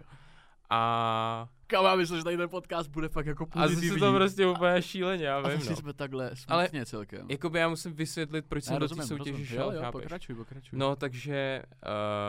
A, 0.71 1.49
Kam 1.67 1.85
já 1.85 1.97
myslím, 1.97 2.19
že 2.19 2.25
tady 2.25 2.37
ten 2.37 2.49
podcast 2.49 2.91
bude 2.91 3.09
fakt 3.09 3.27
jako 3.27 3.47
a 3.51 3.61
zase 3.61 3.75
pozitivní. 3.75 4.01
to 4.01 4.13
prostě 4.13 4.47
úplně 4.47 4.83
šíleně, 4.83 5.25
já 5.25 5.39
a 5.39 5.49
vím, 5.49 5.59
zase 5.59 5.71
no. 5.71 5.77
jsme 5.77 5.93
takhle 5.93 6.31
Ale 6.49 6.65
smutně 6.65 6.87
celkem. 6.87 7.27
Jakoby 7.31 7.59
já 7.59 7.69
musím 7.69 7.93
vysvětlit, 7.93 8.45
proč 8.49 8.65
jsem 8.65 8.75
Já 8.75 8.79
do 8.79 8.89
té 8.89 8.95
rozumím, 8.95 9.09
soutěže 9.09 9.31
rozumím. 9.31 9.47
šel, 9.47 9.73
jo, 9.73 9.83
jo, 9.83 9.93
pokračuj, 9.93 10.35
pokračuj. 10.35 10.79
No, 10.79 10.97
takže 10.97 11.63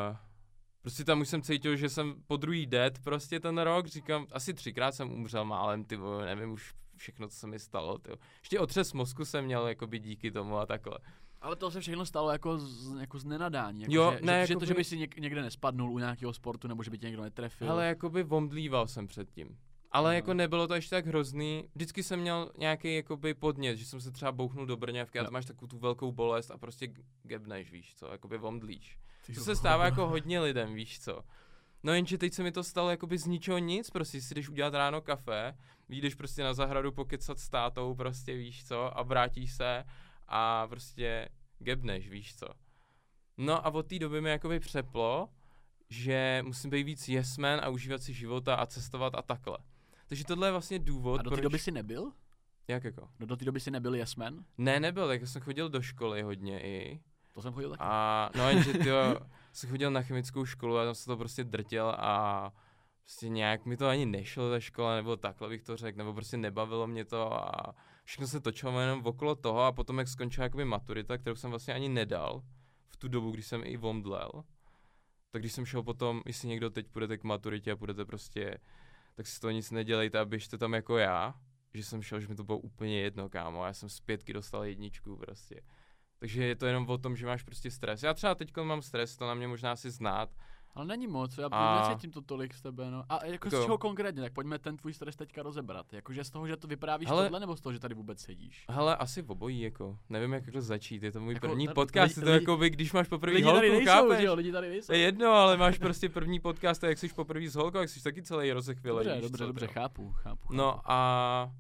uh, 0.10 0.16
prostě 0.82 1.04
tam 1.04 1.22
už 1.22 1.30
jsem 1.30 1.42
cítil, 1.42 1.76
že 1.76 1.90
jsem 1.90 2.16
po 2.28 2.38
druhý 2.38 2.66
dead 2.66 3.00
prostě 3.04 3.40
ten 3.40 3.58
rok, 3.58 3.88
říkám, 3.88 4.28
asi 4.32 4.54
třikrát 4.54 4.92
jsem 4.96 5.12
umřel 5.12 5.46
málem, 5.46 5.84
ty 5.84 5.98
nevím 6.26 6.52
už 6.52 6.74
všechno, 6.96 7.28
co 7.28 7.36
se 7.36 7.48
mi 7.48 7.60
stalo, 7.60 7.98
ty. 7.98 8.12
Ještě 8.40 8.60
otřes 8.60 8.94
mozku 8.94 9.26
jsem 9.26 9.46
měl, 9.46 9.68
jakoby 9.68 10.00
díky 10.00 10.32
tomu 10.32 10.58
a 10.58 10.66
takhle. 10.66 10.98
Ale 11.42 11.56
to 11.56 11.72
se 11.72 11.82
všechno 11.82 12.06
stalo 12.06 12.32
jako 12.32 12.58
z, 12.58 13.00
jako 13.00 13.20
z 13.20 13.26
nenadání. 13.26 13.82
Jako 13.82 13.94
Jo, 13.94 14.12
že, 14.20 14.26
ne, 14.26 14.42
že, 14.42 14.48
že, 14.48 14.54
jako 14.54 14.60
to, 14.60 14.66
že 14.66 14.74
by- 14.74 14.78
by 14.78 14.84
si 14.84 14.98
něk, 14.98 15.18
někde 15.18 15.42
nespadnul 15.42 15.92
u 15.92 16.00
nějakého 16.00 16.34
sportu, 16.34 16.68
nebo 16.68 16.84
že 16.84 16.92
by 16.92 16.98
tě 16.98 17.06
někdo 17.08 17.24
netrefil. 17.24 17.72
Ale 17.72 17.88
jakoby 17.88 18.24
vomdlíval 18.24 18.88
jsem 18.88 19.08
předtím. 19.08 19.58
Ale 19.92 20.10
Aha. 20.10 20.14
jako 20.16 20.34
nebylo 20.34 20.68
to 20.68 20.76
ještě 20.76 20.96
tak 20.96 21.06
hrozný. 21.06 21.64
Vždycky 21.76 22.04
jsem 22.04 22.20
měl 22.20 22.52
nějaký 22.58 22.96
jakoby 22.96 23.34
podnět, 23.34 23.76
že 23.76 23.86
jsem 23.86 24.02
se 24.02 24.12
třeba 24.12 24.32
bouchnul 24.32 24.66
do 24.66 24.78
brněvky 24.78 25.20
a 25.20 25.22
Jo. 25.22 25.26
to 25.26 25.32
máš 25.32 25.46
takovou 25.46 25.68
tu 25.68 25.78
velkou 25.78 26.12
bolest 26.12 26.52
a 26.52 26.58
prostě 26.58 26.94
gebneš, 27.24 27.72
víš 27.72 27.94
co, 27.96 28.08
jakoby 28.12 28.38
vomdlíš. 28.38 28.98
Ty 29.26 29.34
To 29.34 29.42
se 29.42 29.56
stává 29.56 29.86
jako 29.86 30.08
hodně 30.08 30.40
lidem, 30.40 30.74
víš 30.74 31.00
co. 31.00 31.22
No 31.84 31.94
jenže 31.94 32.18
teď 32.18 32.34
se 32.34 32.44
mi 32.44 32.52
to 32.52 32.64
stalo 32.64 32.90
jakoby 32.90 33.18
z 33.18 33.26
ničeho 33.26 33.58
nic, 33.58 33.90
prostě 33.90 34.22
si 34.22 34.36
jdeš 34.36 34.50
udělat 34.50 34.74
ráno 34.74 35.02
kafe, 35.02 35.58
vyjdeš 35.90 36.16
prostě 36.16 36.44
na 36.44 36.54
zahradu 36.54 36.92
pokecat 36.92 37.40
s 37.40 37.50
tátou, 37.50 37.96
prostě 37.96 38.36
víš 38.36 38.66
co, 38.68 38.98
a 39.00 39.04
vrátíš 39.04 39.54
se 39.54 39.84
a 40.28 40.68
prostě 40.68 41.30
gebneš, 41.60 42.10
víš 42.10 42.36
co. 42.36 42.48
No 43.38 43.66
a 43.66 43.70
od 43.70 43.88
té 43.88 44.00
doby 44.00 44.22
mi 44.22 44.30
jakoby 44.30 44.60
přeplo, 44.60 45.30
že 45.90 46.44
musím 46.46 46.70
být 46.70 46.84
víc 46.84 47.08
yes 47.10 47.38
man 47.38 47.60
a 47.64 47.70
užívat 47.70 48.04
si 48.04 48.14
života 48.14 48.56
a 48.56 48.66
cestovat 48.66 49.16
a 49.16 49.22
takhle. 49.22 49.58
Takže 50.08 50.26
tohle 50.26 50.48
je 50.48 50.52
vlastně 50.52 50.80
důvod, 50.80 51.20
A 51.20 51.24
do 51.24 51.30
té 51.30 51.36
proč... 51.36 51.44
doby 51.44 51.60
jsi 51.60 51.72
nebyl? 51.72 52.12
Jak 52.68 52.84
jako? 52.84 53.10
Do, 53.20 53.26
do 53.26 53.38
té 53.38 53.46
doby 53.46 53.60
jsi 53.60 53.72
nebyl 53.72 53.96
yes 53.96 54.16
man? 54.16 54.46
Ne, 54.58 54.80
nebyl, 54.80 55.08
tak 55.08 55.28
jsem 55.28 55.42
chodil 55.42 55.70
do 55.70 55.82
školy 55.82 56.22
hodně 56.22 56.62
i. 56.62 57.00
To 57.34 57.42
jsem 57.42 57.54
chodil 57.54 57.70
taky. 57.70 57.84
A 57.84 58.30
no 58.36 58.50
jenže 58.50 58.74
ty 58.74 58.90
jsem 59.54 59.70
chodil 59.70 59.92
na 59.92 60.02
chemickou 60.02 60.46
školu 60.46 60.78
a 60.78 60.86
tam 60.86 60.96
se 60.96 61.06
to 61.06 61.18
prostě 61.18 61.44
drtil 61.44 61.90
a 61.90 62.52
prostě 63.04 63.30
nějak 63.30 63.66
mi 63.66 63.78
to 63.78 63.88
ani 63.88 64.06
nešlo 64.06 64.50
ta 64.50 64.60
škola, 64.60 64.96
nebo 64.96 65.18
takhle 65.18 65.50
bych 65.50 65.64
to 65.64 65.78
řekl, 65.78 65.98
nebo 65.98 66.14
prostě 66.14 66.38
nebavilo 66.38 66.88
mě 66.88 67.06
to 67.06 67.34
a 67.34 67.76
všechno 68.08 68.28
se 68.28 68.40
točilo 68.40 68.80
jenom 68.80 69.06
okolo 69.06 69.36
toho 69.36 69.62
a 69.62 69.72
potom 69.72 69.98
jak 69.98 70.08
skončila 70.08 70.44
jakoby 70.44 70.66
maturita, 70.66 71.18
kterou 71.18 71.36
jsem 71.36 71.50
vlastně 71.50 71.74
ani 71.74 71.90
nedal 71.90 72.44
v 72.90 72.98
tu 72.98 73.08
dobu, 73.08 73.32
kdy 73.32 73.44
jsem 73.44 73.62
i 73.66 73.78
vomdlel, 73.78 74.32
tak 75.32 75.42
když 75.42 75.54
jsem 75.54 75.66
šel 75.66 75.84
potom, 75.84 76.22
jestli 76.26 76.48
někdo 76.48 76.70
teď 76.70 76.88
půjdete 76.88 77.18
k 77.18 77.24
maturitě 77.24 77.72
a 77.72 77.76
půjdete 77.76 78.06
prostě, 78.06 78.58
tak 79.16 79.28
si 79.28 79.40
to 79.40 79.52
nic 79.52 79.72
nedělejte 79.72 80.20
a 80.20 80.26
běžte 80.26 80.58
tam 80.58 80.74
jako 80.74 80.98
já, 80.98 81.34
že 81.74 81.84
jsem 81.84 82.02
šel, 82.02 82.20
že 82.20 82.28
mi 82.28 82.36
to 82.36 82.44
bylo 82.44 82.58
úplně 82.58 83.02
jedno, 83.02 83.30
kámo, 83.30 83.66
já 83.66 83.74
jsem 83.74 83.90
z 83.90 84.02
dostal 84.34 84.66
jedničku 84.66 85.18
prostě. 85.18 85.62
Takže 86.20 86.46
je 86.46 86.56
to 86.56 86.66
jenom 86.66 86.90
o 86.90 86.98
tom, 86.98 87.16
že 87.16 87.26
máš 87.26 87.44
prostě 87.44 87.72
stres. 87.72 88.04
Já 88.04 88.14
třeba 88.14 88.36
teď 88.36 88.58
mám 88.64 88.82
stres, 88.82 89.18
to 89.18 89.28
na 89.28 89.34
mě 89.34 89.48
možná 89.48 89.76
si 89.76 89.92
znát. 89.92 90.30
Ale 90.76 90.86
není 90.86 91.08
moc, 91.08 91.38
já 91.38 91.48
A- 91.52 91.90
necítím 91.90 92.12
to 92.12 92.22
tolik 92.22 92.54
z 92.54 92.62
tebe, 92.62 92.92
no. 92.92 93.04
A 93.10 93.26
jako 93.26 93.50
z 93.50 93.54
Jako- 93.54 93.66
čeho 93.66 93.78
konkrétně, 93.78 94.22
tak 94.22 94.34
pojďme 94.34 94.60
ten 94.60 94.78
tvůj 94.78 94.94
stres 94.94 95.16
teďka 95.16 95.44
rozebrat. 95.44 95.94
Jakože 95.94 96.24
z 96.24 96.30
toho, 96.30 96.48
že 96.48 96.58
to 96.58 96.68
vyprávíš 96.68 97.10
Hele- 97.10 97.24
tohle, 97.24 97.40
nebo 97.40 97.56
z 97.58 97.62
toho, 97.62 97.74
že 97.74 97.80
tady 97.80 97.96
vůbec 97.96 98.20
sedíš? 98.20 98.66
Hele, 98.70 98.96
asi 98.98 99.22
v 99.22 99.32
obojí, 99.32 99.62
jako. 99.62 99.98
Nevím, 100.10 100.34
jak 100.34 100.46
jako 100.48 100.62
začít, 100.62 101.04
je 101.04 101.12
to 101.12 101.20
můj 101.20 101.34
Jako, 101.34 101.48
první 101.48 101.66
tady- 101.66 101.74
podcast, 101.76 102.16
lidi- 102.18 102.20
je 102.20 102.26
to 102.26 102.32
jako 102.32 102.58
by, 102.58 102.70
když 102.70 102.94
máš 102.94 103.08
poprvé 103.08 103.44
holku, 103.44 103.58
tady 103.58 103.70
nejsou, 103.72 103.86
chápeš? 103.92 104.24
jo, 104.24 104.36
lidi 104.36 104.52
tady 104.52 104.70
nejsou. 104.70 104.88
To 104.88 104.94
je 104.94 105.00
jedno, 105.00 105.32
ale 105.32 105.58
máš 105.58 105.78
prostě 105.78 106.10
první 106.10 106.40
podcast 106.40 106.84
a 106.84 106.88
jak 106.88 106.98
jsi 106.98 107.08
poprvé 107.10 107.50
s 107.50 107.56
holkou, 107.56 107.78
jak 107.78 107.90
jsi 107.90 108.04
taky 108.04 108.24
celý 108.24 108.52
rozechvělej, 108.52 109.06
Dobře, 109.06 109.14
víš 109.16 109.22
dobře, 109.24 109.38
co, 109.44 109.48
dobře, 109.48 109.68
to. 109.68 109.74
chápu, 109.74 110.12
chápu. 110.12 110.54
No 110.54 110.72
chápu. 110.72 110.82
a, 110.86 111.52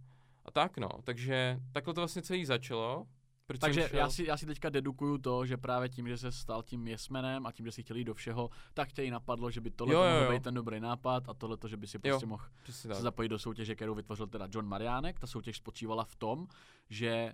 a 0.46 0.52
tak 0.52 0.78
no, 0.78 0.90
takže 1.04 1.60
takhle 1.72 1.94
to 1.94 2.02
vlastně 2.02 2.22
celý 2.22 2.46
začalo. 2.46 3.06
Proč 3.48 3.60
Takže 3.60 3.90
já 3.94 4.10
si, 4.10 4.26
já 4.26 4.38
si 4.38 4.46
teďka 4.46 4.70
dedukuju 4.70 5.18
to, 5.18 5.46
že 5.46 5.58
právě 5.58 5.90
tím, 5.90 6.08
že 6.08 6.18
se 6.18 6.32
stal 6.32 6.64
tím 6.64 6.88
jesmenem 6.88 7.46
a 7.46 7.52
tím, 7.52 7.66
že 7.66 7.72
si 7.72 7.84
chtěl 7.84 7.98
jít 7.98 8.04
do 8.04 8.14
všeho, 8.14 8.50
tak 8.74 8.92
tě 8.92 9.04
jí 9.04 9.12
napadlo, 9.12 9.52
že 9.52 9.62
by 9.62 9.72
tohle 9.72 9.94
Jo, 9.94 10.04
jo, 10.04 10.10
mohl 10.12 10.24
jo. 10.26 10.32
být 10.32 10.44
ten 10.44 10.54
dobrý 10.54 10.80
nápad 10.80 11.30
a 11.30 11.34
tohle 11.34 11.58
to, 11.58 11.68
že 11.68 11.78
by 11.78 11.88
si 11.88 12.00
prostě 12.00 12.26
mohl 12.26 12.44
Přesně 12.64 12.96
se 12.96 13.02
zapojit 13.02 13.30
do 13.30 13.40
soutěže, 13.40 13.76
kterou 13.76 13.96
vytvořil 13.96 14.28
teda 14.28 14.48
John 14.52 14.66
Mariánek. 14.68 15.20
Ta 15.20 15.28
soutěž 15.28 15.58
spočívala 15.58 16.04
v 16.04 16.16
tom, 16.16 16.48
že 16.90 17.34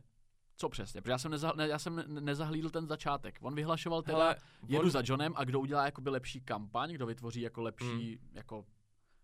Co 0.55 0.70
přesně? 0.70 1.01
Protože 1.01 1.12
já 1.12 1.17
jsem, 1.17 1.32
neza, 1.32 1.53
ne, 1.55 1.67
já 1.67 1.79
jsem 1.79 1.96
ne- 1.96 2.22
nezahlídl 2.22 2.70
ten 2.70 2.88
začátek. 2.88 3.38
On 3.41 3.55
vyhlašoval 3.55 4.01
teda, 4.01 4.17
Hele, 4.17 4.36
jedu 4.67 4.84
on- 4.84 4.89
za 4.91 5.01
Johnem 5.05 5.34
a 5.36 5.43
kdo 5.43 5.60
udělá 5.60 5.86
jakoby 5.86 6.10
lepší 6.10 6.41
kampaň, 6.41 6.93
kdo 6.93 7.05
vytvoří 7.05 7.41
jako 7.41 7.62
lepší, 7.62 8.20
jako, 8.34 8.65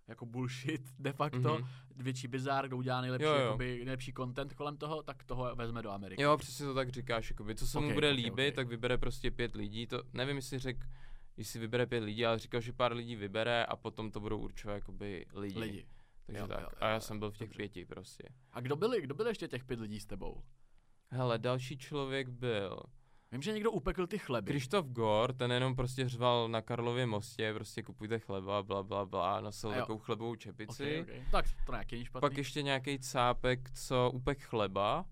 jako 0.09 0.25
bullshit 0.25 0.81
de 0.99 1.11
facto, 1.13 1.39
Mhm. 1.59 1.67
větší 1.95 2.27
bizár, 2.27 2.67
kdo 2.67 2.77
udělá 2.77 3.01
nejlepší, 3.01 3.25
Jo, 3.25 3.33
jo. 3.33 3.39
Jakoby, 3.45 3.75
nejlepší 3.85 4.13
content 4.13 4.53
kolem 4.53 4.77
toho, 4.77 5.03
tak 5.03 5.23
toho 5.23 5.55
vezme 5.55 5.81
do 5.81 5.91
Ameriky. 5.91 6.21
Jo, 6.21 6.37
přesně 6.37 6.65
to 6.65 6.73
tak 6.73 6.89
říkáš, 6.89 7.29
jakoby, 7.29 7.55
co 7.55 7.67
se 7.67 7.77
Ok, 7.77 7.83
mu 7.83 7.93
bude 7.93 8.09
ok, 8.09 8.15
líbit, 8.15 8.49
ok. 8.49 8.55
tak 8.55 8.67
vybere 8.67 8.97
prostě 8.97 9.31
pět 9.31 9.55
lidí, 9.55 9.87
to 9.87 10.03
nevím, 10.13 10.35
jestli 10.35 10.59
řek, 10.59 10.77
jestli 11.37 11.59
vybere 11.59 11.85
pět 11.85 12.03
lidí, 12.03 12.25
ale 12.25 12.39
říkal, 12.39 12.61
že 12.61 12.73
pár 12.73 12.93
lidí 12.93 13.15
vybere 13.15 13.65
a 13.65 13.75
potom 13.75 14.11
to 14.11 14.19
budou 14.19 14.37
určovat 14.39 14.73
jakoby 14.73 15.25
lidi. 15.33 15.59
Lidi. 15.59 15.85
Takže 16.25 16.39
Jo, 16.41 16.47
tak. 16.47 16.61
jo, 16.61 16.67
a 16.79 16.85
jo, 16.85 16.89
já 16.89 16.93
jo, 16.95 17.01
jsem 17.01 17.19
byl 17.19 17.31
v 17.31 17.37
těch 17.37 17.47
dobře. 17.49 17.57
pěti 17.57 17.85
prostě. 17.85 18.23
A 18.51 18.59
kdo 18.61 18.75
byli, 18.75 19.01
kdo 19.01 19.15
byli 19.15 19.29
ještě 19.29 19.47
těch 19.47 19.63
pět 19.65 19.79
lidí 19.79 19.99
s 19.99 20.05
tebou? 20.05 20.43
Hele, 21.11 21.37
další 21.39 21.77
člověk 21.77 22.29
byl 22.29 22.79
Vím, 23.31 23.41
že 23.41 23.51
někdo 23.53 23.71
upekl 23.71 24.07
ty 24.07 24.17
chleby. 24.17 24.51
Krištof 24.51 24.85
Gor, 24.85 25.33
ten 25.33 25.51
jenom 25.51 25.75
prostě 25.75 26.09
řval 26.09 26.47
na 26.49 26.61
Karlově 26.61 27.05
mostě, 27.05 27.53
prostě 27.53 27.83
kupujte 27.83 28.19
chleba, 28.19 28.63
bla, 28.63 28.83
bla, 28.83 29.05
bla, 29.05 29.41
nosil 29.41 29.71
takovou 29.71 29.99
chlebovou 29.99 30.35
čepici. 30.35 30.83
okay, 30.83 31.01
okay. 31.01 31.25
Tak 31.31 31.45
to 31.65 31.71
nějaký 31.71 31.95
není 31.95 32.05
špatný. 32.05 32.21
Pak 32.29 32.37
ještě 32.37 32.61
nějaký 32.61 32.99
cápek, 32.99 33.71
co 33.71 34.11
upek 34.13 34.41
chleba, 34.41 35.05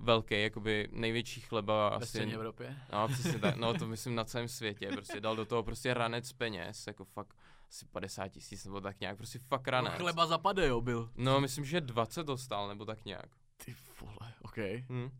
velký, 0.00 0.42
jakoby 0.42 0.88
největší 0.92 1.40
chleba 1.40 1.88
ve 1.90 1.96
asi. 1.96 2.06
střední 2.06 2.34
Evropě. 2.34 2.76
No, 2.92 3.08
přesně 3.08 3.38
tak, 3.38 3.56
no 3.56 3.74
to 3.74 3.86
myslím 3.86 4.14
na 4.14 4.24
celém 4.24 4.48
světě, 4.48 4.88
prostě 4.92 5.20
dal 5.20 5.36
do 5.36 5.44
toho 5.44 5.62
prostě 5.62 5.94
ranec 5.94 6.32
peněz, 6.32 6.86
jako 6.86 7.04
fakt 7.04 7.36
asi 7.68 7.86
50 7.86 8.28
tisíc 8.28 8.64
nebo 8.64 8.80
tak 8.80 9.00
nějak, 9.00 9.16
prostě 9.16 9.38
fakt 9.38 9.66
No, 9.66 9.70
ranec. 9.70 9.94
chleba 9.94 10.26
zapade, 10.26 10.66
jo, 10.66 10.80
byl. 10.80 11.10
No, 11.16 11.40
myslím, 11.40 11.64
že 11.64 11.80
20 11.80 12.26
dostal, 12.26 12.68
nebo 12.68 12.84
tak 12.84 13.04
nějak. 13.04 13.28
Ty 13.64 13.74
vole, 14.00 14.34
OK. 14.42 14.56
Hm. 14.88 15.10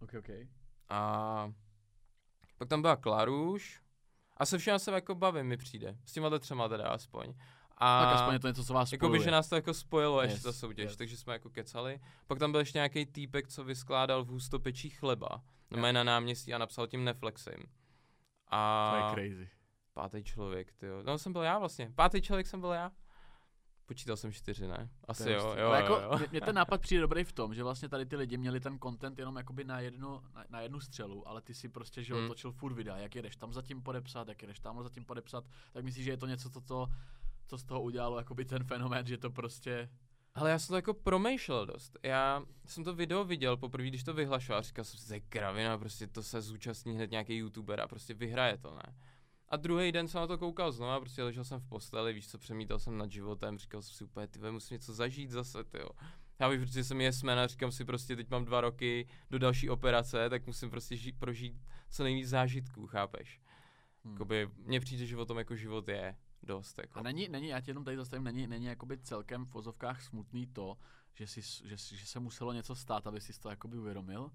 OK, 0.00 0.14
OK. 0.18 0.28
A 0.88 1.52
pak 2.58 2.68
tam 2.68 2.82
byla 2.82 2.96
Klaruš. 2.96 3.80
A 4.36 4.46
se 4.46 4.58
všem 4.58 4.78
se 4.78 4.90
jako 4.92 5.14
bavím, 5.14 5.46
mi 5.46 5.56
přijde. 5.56 5.96
S 6.04 6.12
těma 6.12 6.38
třema 6.38 6.68
teda 6.68 6.88
aspoň. 6.88 7.34
A 7.78 8.04
tak 8.04 8.14
aspoň 8.14 8.32
je 8.32 8.38
to 8.38 8.48
něco, 8.48 8.64
co 8.64 8.74
vás 8.74 8.92
Jako 8.92 9.06
by, 9.06 9.10
spojuje. 9.10 9.24
že 9.24 9.30
nás 9.30 9.48
to 9.48 9.54
jako 9.54 9.74
spojilo 9.74 10.22
ještě 10.22 10.34
Yes, 10.36 10.42
ta 10.42 10.52
soutěž, 10.52 10.84
yes. 10.90 10.96
takže 10.96 11.16
jsme 11.16 11.32
jako 11.32 11.50
kecali. 11.50 12.00
Pak 12.26 12.38
tam 12.38 12.50
byl 12.52 12.60
ještě 12.60 12.78
nějaký 12.78 13.06
týpek, 13.06 13.48
co 13.48 13.64
vyskládal 13.64 14.24
v 14.24 14.28
hustopečí 14.28 14.90
chleba. 14.90 15.42
No 15.70 15.86
Jo. 15.86 15.92
na 15.92 16.04
náměstí 16.04 16.54
a 16.54 16.58
napsal 16.58 16.86
tím 16.86 17.04
Netflixem. 17.04 17.54
To 17.60 17.66
A 18.56 18.96
je 19.08 19.14
crazy. 19.14 19.50
pátý 19.92 20.24
člověk, 20.24 20.72
ty 20.72 20.86
No 21.04 21.18
jsem 21.18 21.32
byl 21.32 21.42
já 21.42 21.58
vlastně. 21.58 21.92
Pátý 21.94 22.22
člověk 22.22 22.46
jsem 22.46 22.60
byl 22.60 22.70
já. 22.72 22.92
Počítal 23.86 24.16
jsem 24.16 24.32
čtyři, 24.32 24.66
ne? 24.68 24.88
Asi 25.08 25.28
je 25.28 25.34
jo, 25.36 25.54
jo, 25.58 25.66
Ale 25.66 25.80
jo, 25.80 25.82
jako, 25.82 25.94
jo. 25.94 26.28
Mě, 26.30 26.40
ten 26.40 26.54
nápad 26.54 26.80
přijde 26.80 27.00
dobrý 27.00 27.24
v 27.24 27.32
tom, 27.32 27.54
že 27.54 27.62
vlastně 27.62 27.88
tady 27.88 28.06
ty 28.06 28.16
lidi 28.16 28.36
měli 28.36 28.60
ten 28.60 28.78
content 28.78 29.18
jenom 29.18 29.36
jakoby 29.36 29.64
na 29.64 29.80
jednu, 29.80 30.20
na, 30.34 30.44
na 30.50 30.60
jednu 30.60 30.80
střelu, 30.80 31.28
ale 31.28 31.40
ty 31.42 31.54
si 31.54 31.68
prostě, 31.68 32.02
že 32.02 32.14
Hmm. 32.14 32.28
točil 32.28 32.52
furt 32.52 32.74
videa, 32.74 32.96
jak 32.96 33.14
jedeš 33.14 33.36
tam 33.36 33.52
zatím 33.52 33.82
podepsat, 33.82 34.28
jak 34.28 34.42
jedeš 34.42 34.58
tam 34.60 34.82
zatím 34.82 35.04
podepsat, 35.04 35.44
tak 35.72 35.84
myslíš, 35.84 36.04
že 36.04 36.10
je 36.10 36.16
to 36.16 36.26
něco, 36.26 36.50
co, 36.50 36.60
to, 36.60 36.86
co 37.46 37.58
z 37.58 37.64
toho 37.64 37.82
udělalo 37.82 38.18
jakoby 38.18 38.44
ten 38.44 38.64
fenomén, 38.64 39.06
že 39.06 39.18
to 39.18 39.30
prostě, 39.30 39.88
Ale 40.34 40.50
já 40.50 40.58
jsem 40.58 40.68
to 40.72 40.76
jako 40.76 40.94
promýšlel 40.94 41.66
dost. 41.66 41.96
Já 42.02 42.42
jsem 42.66 42.84
to 42.84 42.94
video 42.94 43.24
viděl 43.24 43.56
poprvé, 43.56 43.86
když 43.88 44.04
to 44.04 44.14
vyhlašoval, 44.14 44.62
říkal 44.62 44.84
jsem 44.84 45.00
si, 45.00 45.08
to 45.08 45.14
je 45.14 45.20
kravina, 45.20 45.78
prostě 45.78 46.06
to 46.06 46.22
se 46.22 46.40
zúčastní 46.42 46.94
hned 46.94 47.10
nějaký 47.10 47.36
youtuber 47.36 47.80
a 47.80 47.88
prostě 47.88 48.14
vyhraje 48.14 48.56
to, 48.58 48.74
ne? 48.74 48.94
A 49.54 49.56
druhý 49.56 49.92
den 49.92 50.08
jsem 50.08 50.20
na 50.20 50.26
to 50.26 50.38
koukal 50.38 50.72
znova, 50.72 51.00
prostě 51.00 51.22
ležel 51.22 51.44
jsem 51.44 51.60
v 51.60 51.68
posteli, 51.68 52.12
víš 52.12 52.28
co, 52.28 52.38
přemítal 52.38 52.78
jsem 52.78 52.98
nad 52.98 53.10
životem, 53.10 53.58
říkal 53.58 53.82
jsem 53.82 53.94
si 53.94 54.04
úplně, 54.04 54.26
ty 54.26 54.38
musím 54.50 54.74
něco 54.74 54.94
zažít 54.94 55.30
zase, 55.30 55.64
ty 55.64 55.78
jo. 55.78 55.88
Já 56.38 56.48
víš, 56.48 56.60
protože 56.60 56.84
jsem 56.84 57.00
jesmen 57.00 57.38
a 57.38 57.46
říkám 57.46 57.72
si 57.72 57.84
prostě, 57.84 58.16
teď 58.16 58.30
mám 58.30 58.44
dva 58.44 58.60
roky 58.60 59.08
do 59.30 59.38
další 59.38 59.70
operace, 59.70 60.30
tak 60.30 60.46
musím 60.46 60.70
prostě 60.70 60.96
žít, 60.96 61.18
prožít 61.18 61.62
co 61.90 62.02
nejvíc 62.02 62.28
zážitků, 62.28 62.86
chápeš? 62.86 63.40
hmm. 64.04 64.12
Jakoby, 64.12 64.48
mně 64.56 64.80
přijde, 64.80 65.06
že 65.06 65.16
o 65.16 65.24
tom 65.24 65.38
jako 65.38 65.56
život 65.56 65.88
je 65.88 66.16
dost, 66.42 66.78
jako. 66.78 66.98
A 66.98 67.02
není, 67.02 67.28
není, 67.28 67.48
já 67.48 67.60
tě 67.60 67.70
jenom 67.70 67.84
tady 67.84 67.96
zastavím, 67.96 68.24
není, 68.24 68.46
není 68.46 68.66
jakoby 68.66 68.98
celkem 68.98 69.46
v 69.46 69.50
vozovkách 69.50 70.02
smutný 70.02 70.46
to, 70.46 70.78
že, 71.14 71.26
si, 71.26 71.42
že, 71.68 71.76
že 71.96 72.06
se 72.06 72.20
muselo 72.20 72.52
něco 72.52 72.74
stát, 72.74 73.06
aby 73.06 73.20
si 73.20 73.40
to 73.40 73.50
jakoby 73.50 73.78
uvědomil. 73.78 74.30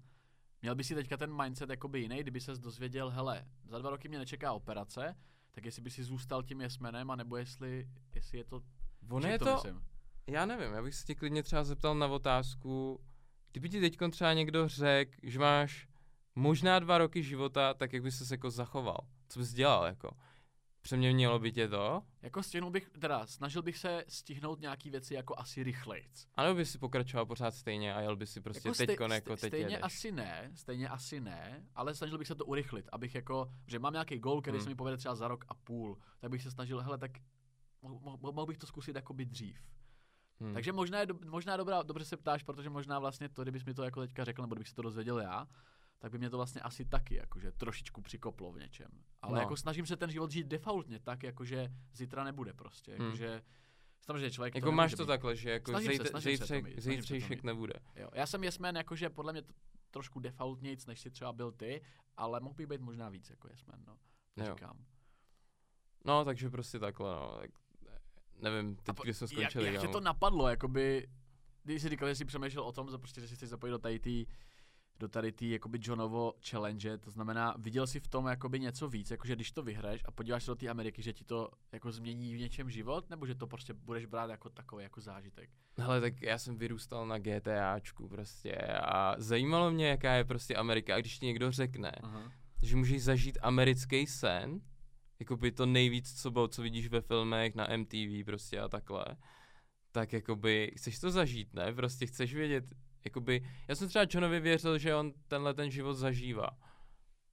Měl 0.62 0.74
by 0.74 0.84
si 0.84 0.94
teďka 0.94 1.16
ten 1.16 1.42
mindset 1.42 1.70
jakoby 1.70 2.00
jiný, 2.00 2.20
kdyby 2.20 2.40
ses 2.40 2.58
dozvěděl, 2.58 3.10
hele, 3.10 3.44
za 3.64 3.78
dva 3.78 3.90
roky 3.90 4.08
mě 4.08 4.18
nečeká 4.18 4.52
operace, 4.52 5.16
tak 5.52 5.64
jestli 5.64 5.82
by 5.82 5.90
si 5.90 6.04
zůstal 6.04 6.42
tím 6.42 6.60
jesmenem, 6.60 7.10
anebo 7.10 7.36
jestli, 7.36 7.88
jestli 8.14 8.38
je 8.38 8.44
to, 8.44 8.62
že 9.20 9.28
je 9.28 9.38
to, 9.38 9.44
to, 9.44 9.54
myslím. 9.54 9.84
Já 10.26 10.46
nevím, 10.46 10.72
já 10.72 10.82
bych 10.82 10.94
se 10.94 11.06
tě 11.06 11.14
klidně 11.14 11.42
třeba 11.42 11.64
zeptal 11.64 11.94
na 11.94 12.06
otázku, 12.06 13.00
kdyby 13.52 13.68
ti 13.68 13.80
teď 13.80 13.98
třeba 14.10 14.32
někdo 14.32 14.68
řekl, 14.68 15.12
že 15.22 15.38
máš 15.38 15.88
možná 16.34 16.78
dva 16.78 16.98
roky 16.98 17.22
života, 17.22 17.74
tak 17.74 17.92
jak 17.92 18.02
bys 18.02 18.28
se 18.28 18.34
jako 18.34 18.50
zachoval? 18.50 18.98
Co 19.28 19.38
bys 19.38 19.52
dělal 19.52 19.86
jako? 19.86 20.10
Přeměnilo 20.82 21.38
by 21.38 21.52
tě 21.52 21.68
to? 21.68 22.02
Jako 22.22 22.42
stihnul 22.42 22.70
bych, 22.70 22.90
teda 23.00 23.26
snažil 23.26 23.62
bych 23.62 23.78
se 23.78 24.04
stihnout 24.08 24.60
nějaký 24.60 24.90
věci 24.90 25.14
jako 25.14 25.34
asi 25.38 25.62
rychlejc. 25.62 26.26
A 26.34 26.42
nebo 26.42 26.54
bys 26.56 26.70
si 26.72 26.78
pokračoval 26.78 27.26
pořád 27.26 27.54
stejně 27.54 27.94
a 27.94 28.00
jel 28.00 28.16
bys 28.16 28.32
si 28.32 28.40
prostě 28.40 28.68
jako 28.68 28.78
teďko, 28.78 29.04
stej- 29.04 29.12
jako 29.12 29.30
teď 29.36 29.50
stejně 29.50 29.64
jedeš? 29.66 29.78
asi 29.82 30.12
ne, 30.12 30.50
stejně 30.54 30.88
asi 30.88 31.20
ne, 31.20 31.66
ale 31.74 31.94
snažil 31.94 32.18
bych 32.18 32.26
se 32.26 32.34
to 32.34 32.44
urychlit, 32.44 32.88
abych 32.92 33.14
jako, 33.14 33.52
že 33.66 33.78
mám 33.78 33.92
nějaký 33.92 34.18
gol, 34.18 34.40
který 34.42 34.56
Hmm. 34.56 34.64
se 34.64 34.68
mi 34.68 34.74
povede 34.74 34.96
třeba 34.96 35.14
za 35.14 35.28
rok 35.28 35.44
a 35.48 35.54
půl, 35.54 35.98
tak 36.18 36.30
bych 36.30 36.42
se 36.42 36.50
snažil, 36.50 36.80
hele, 36.80 36.98
tak 36.98 37.10
mo- 37.82 38.00
mo- 38.00 38.32
mohl 38.32 38.46
bych 38.46 38.58
to 38.58 38.66
zkusit 38.66 38.96
jako 38.96 39.14
by 39.14 39.24
dřív. 39.26 39.58
Hmm. 40.40 40.54
Takže 40.54 40.72
možná 40.72 41.00
je, 41.00 41.06
do, 41.06 41.14
možná 41.26 41.56
dobrá, 41.56 41.82
dobře 41.82 42.04
se 42.04 42.16
ptáš, 42.16 42.42
protože 42.42 42.70
možná 42.70 42.98
vlastně 42.98 43.28
to, 43.28 43.42
kdybys 43.42 43.64
mi 43.64 43.74
to 43.74 43.82
jako 43.82 44.00
teďka 44.00 44.24
řekl, 44.24 44.42
nebo 44.42 44.54
kdybych 44.54 44.68
se 44.68 44.74
to 44.74 44.82
dozvěděl 44.82 45.18
já, 45.20 45.46
tak 46.00 46.12
by 46.12 46.18
mě 46.18 46.30
to 46.30 46.36
vlastně 46.36 46.60
asi 46.60 46.84
taky 46.84 47.14
jakože 47.14 47.52
trošičku 47.52 48.02
přikoplo 48.02 48.52
v 48.52 48.58
něčem. 48.58 48.88
Ale 49.22 49.34
No. 49.34 49.40
jako 49.40 49.56
snažím 49.56 49.86
se 49.86 49.96
ten 49.96 50.10
život 50.10 50.30
žít 50.30 50.46
defaultně 50.46 50.98
tak, 51.00 51.22
jakože 51.22 51.68
zítra 51.92 52.24
nebude 52.24 52.52
prostě, 52.52 52.94
Hmm. 52.96 53.04
jakože 53.04 53.42
samozřejmě 54.00 54.30
člověk 54.30 54.54
jako 54.54 54.66
to 54.66 54.72
máš 54.72 54.90
to 54.94 55.02
být. 55.02 55.06
takhle, 55.06 55.36
že 55.36 55.50
jako 55.50 55.72
mít. 57.30 57.44
nebude. 57.44 57.74
Jo. 57.96 58.08
Já 58.14 58.26
jsem 58.26 58.44
jesmen, 58.44 58.76
jakože 58.76 59.10
podle 59.10 59.32
mě 59.32 59.42
to 59.42 59.52
trošku 59.90 60.20
defaultnějc, 60.20 60.86
než 60.86 61.00
si 61.00 61.10
třeba 61.10 61.32
byl 61.32 61.52
ty, 61.52 61.82
ale 62.16 62.40
mohl 62.40 62.54
bych 62.54 62.66
být 62.66 62.80
možná 62.80 63.08
víc 63.08 63.30
jako 63.30 63.48
jesmen, 63.50 63.84
no. 63.86 63.96
Říkám. 64.44 64.84
No, 66.04 66.24
takže 66.24 66.50
prostě 66.50 66.78
takhle, 66.78 67.12
no. 67.16 67.36
Tak, 67.40 67.50
nevím, 68.42 68.76
teď, 68.76 68.96
po- 68.96 69.02
kdy 69.02 69.14
jsme 69.14 69.24
Jak, 69.24 69.30
skončili. 69.32 69.64
jak 69.66 69.74
tě 69.74 69.86
kámo. 69.86 69.92
to 69.92 70.00
napadlo, 70.00 70.48
jakoby, 70.48 71.08
když 71.62 71.82
jsi 71.82 71.88
říkal, 71.88 72.08
že 72.08 72.14
jsi 72.14 72.24
přemýšlel 72.24 72.64
o 72.64 72.72
tom, 72.72 72.90
že 72.90 72.98
prostě, 72.98 73.20
že 73.20 73.28
si 73.28 73.36
chceš 73.36 73.48
zapojit 73.48 73.70
do 73.70 73.78
tady 73.78 73.98
tý, 73.98 74.26
do 75.00 75.08
tady 75.08 75.32
tý, 75.32 75.50
jakoby 75.50 75.78
Johnovo 75.82 76.34
challenge, 76.50 76.98
to 76.98 77.10
znamená, 77.10 77.54
viděl 77.58 77.86
jsi 77.86 78.00
v 78.00 78.08
tom 78.08 78.26
jakoby 78.26 78.60
něco 78.60 78.88
víc, 78.88 79.10
jakože 79.10 79.34
když 79.34 79.52
to 79.52 79.62
vyhraješ 79.62 80.02
a 80.04 80.10
podíváš 80.10 80.44
se 80.44 80.50
do 80.50 80.54
té 80.54 80.68
Ameriky, 80.68 81.02
že 81.02 81.12
ti 81.12 81.24
to 81.24 81.50
jako 81.72 81.92
změní 81.92 82.34
v 82.34 82.38
něčem 82.38 82.70
život, 82.70 83.10
nebo 83.10 83.26
že 83.26 83.34
to 83.34 83.46
prostě 83.46 83.72
budeš 83.72 84.06
brát 84.06 84.30
jako 84.30 84.50
takový 84.50 84.82
jako 84.82 85.00
zážitek? 85.00 85.50
Hele, 85.78 86.00
tak 86.00 86.22
já 86.22 86.38
jsem 86.38 86.56
vyrůstal 86.56 87.06
na 87.06 87.18
GTAčku 87.18 88.08
prostě 88.08 88.56
a 88.84 89.14
zajímalo 89.18 89.70
mě, 89.70 89.88
jaká 89.88 90.12
je 90.12 90.24
prostě 90.24 90.56
Amerika. 90.56 90.94
A 90.94 91.00
když 91.00 91.18
ti 91.18 91.26
někdo 91.26 91.52
řekne, 91.52 91.90
Aha. 91.90 92.32
že 92.62 92.76
můžeš 92.76 93.02
zažít 93.02 93.38
americký 93.42 94.06
sen, 94.06 94.60
jako 95.18 95.36
by 95.36 95.52
to 95.52 95.66
nejvíc, 95.66 96.22
co 96.22 96.30
bylo, 96.30 96.48
co 96.48 96.62
vidíš 96.62 96.88
ve 96.88 97.00
filmech, 97.00 97.54
na 97.54 97.68
MTV 97.76 98.24
prostě 98.24 98.60
a 98.60 98.68
takhle, 98.68 99.04
tak 99.92 100.12
jakoby 100.12 100.72
chceš 100.76 100.98
to 100.98 101.10
zažít, 101.10 101.54
ne? 101.54 101.74
Prostě 101.74 102.06
chceš 102.06 102.34
vědět, 102.34 102.64
jakoby, 103.04 103.48
já 103.68 103.74
jsem 103.74 103.88
třeba 103.88 104.04
Johnovi 104.10 104.40
věřil, 104.40 104.78
že 104.78 104.94
on 104.94 105.12
tenhle 105.28 105.54
ten 105.54 105.70
život 105.70 105.94
zažívá, 105.94 106.50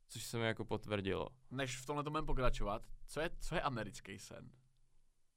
což 0.08 0.24
se 0.24 0.38
mi 0.38 0.46
jako 0.46 0.66
potvrdilo. 0.66 1.30
Než 1.52 1.78
v 1.78 1.86
tomhle 1.86 2.04
budeme 2.04 2.26
pokračovat, 2.26 2.82
co 3.08 3.20
je, 3.20 3.30
co 3.40 3.56
je 3.56 3.62
americký 3.62 4.20
sen? 4.20 4.50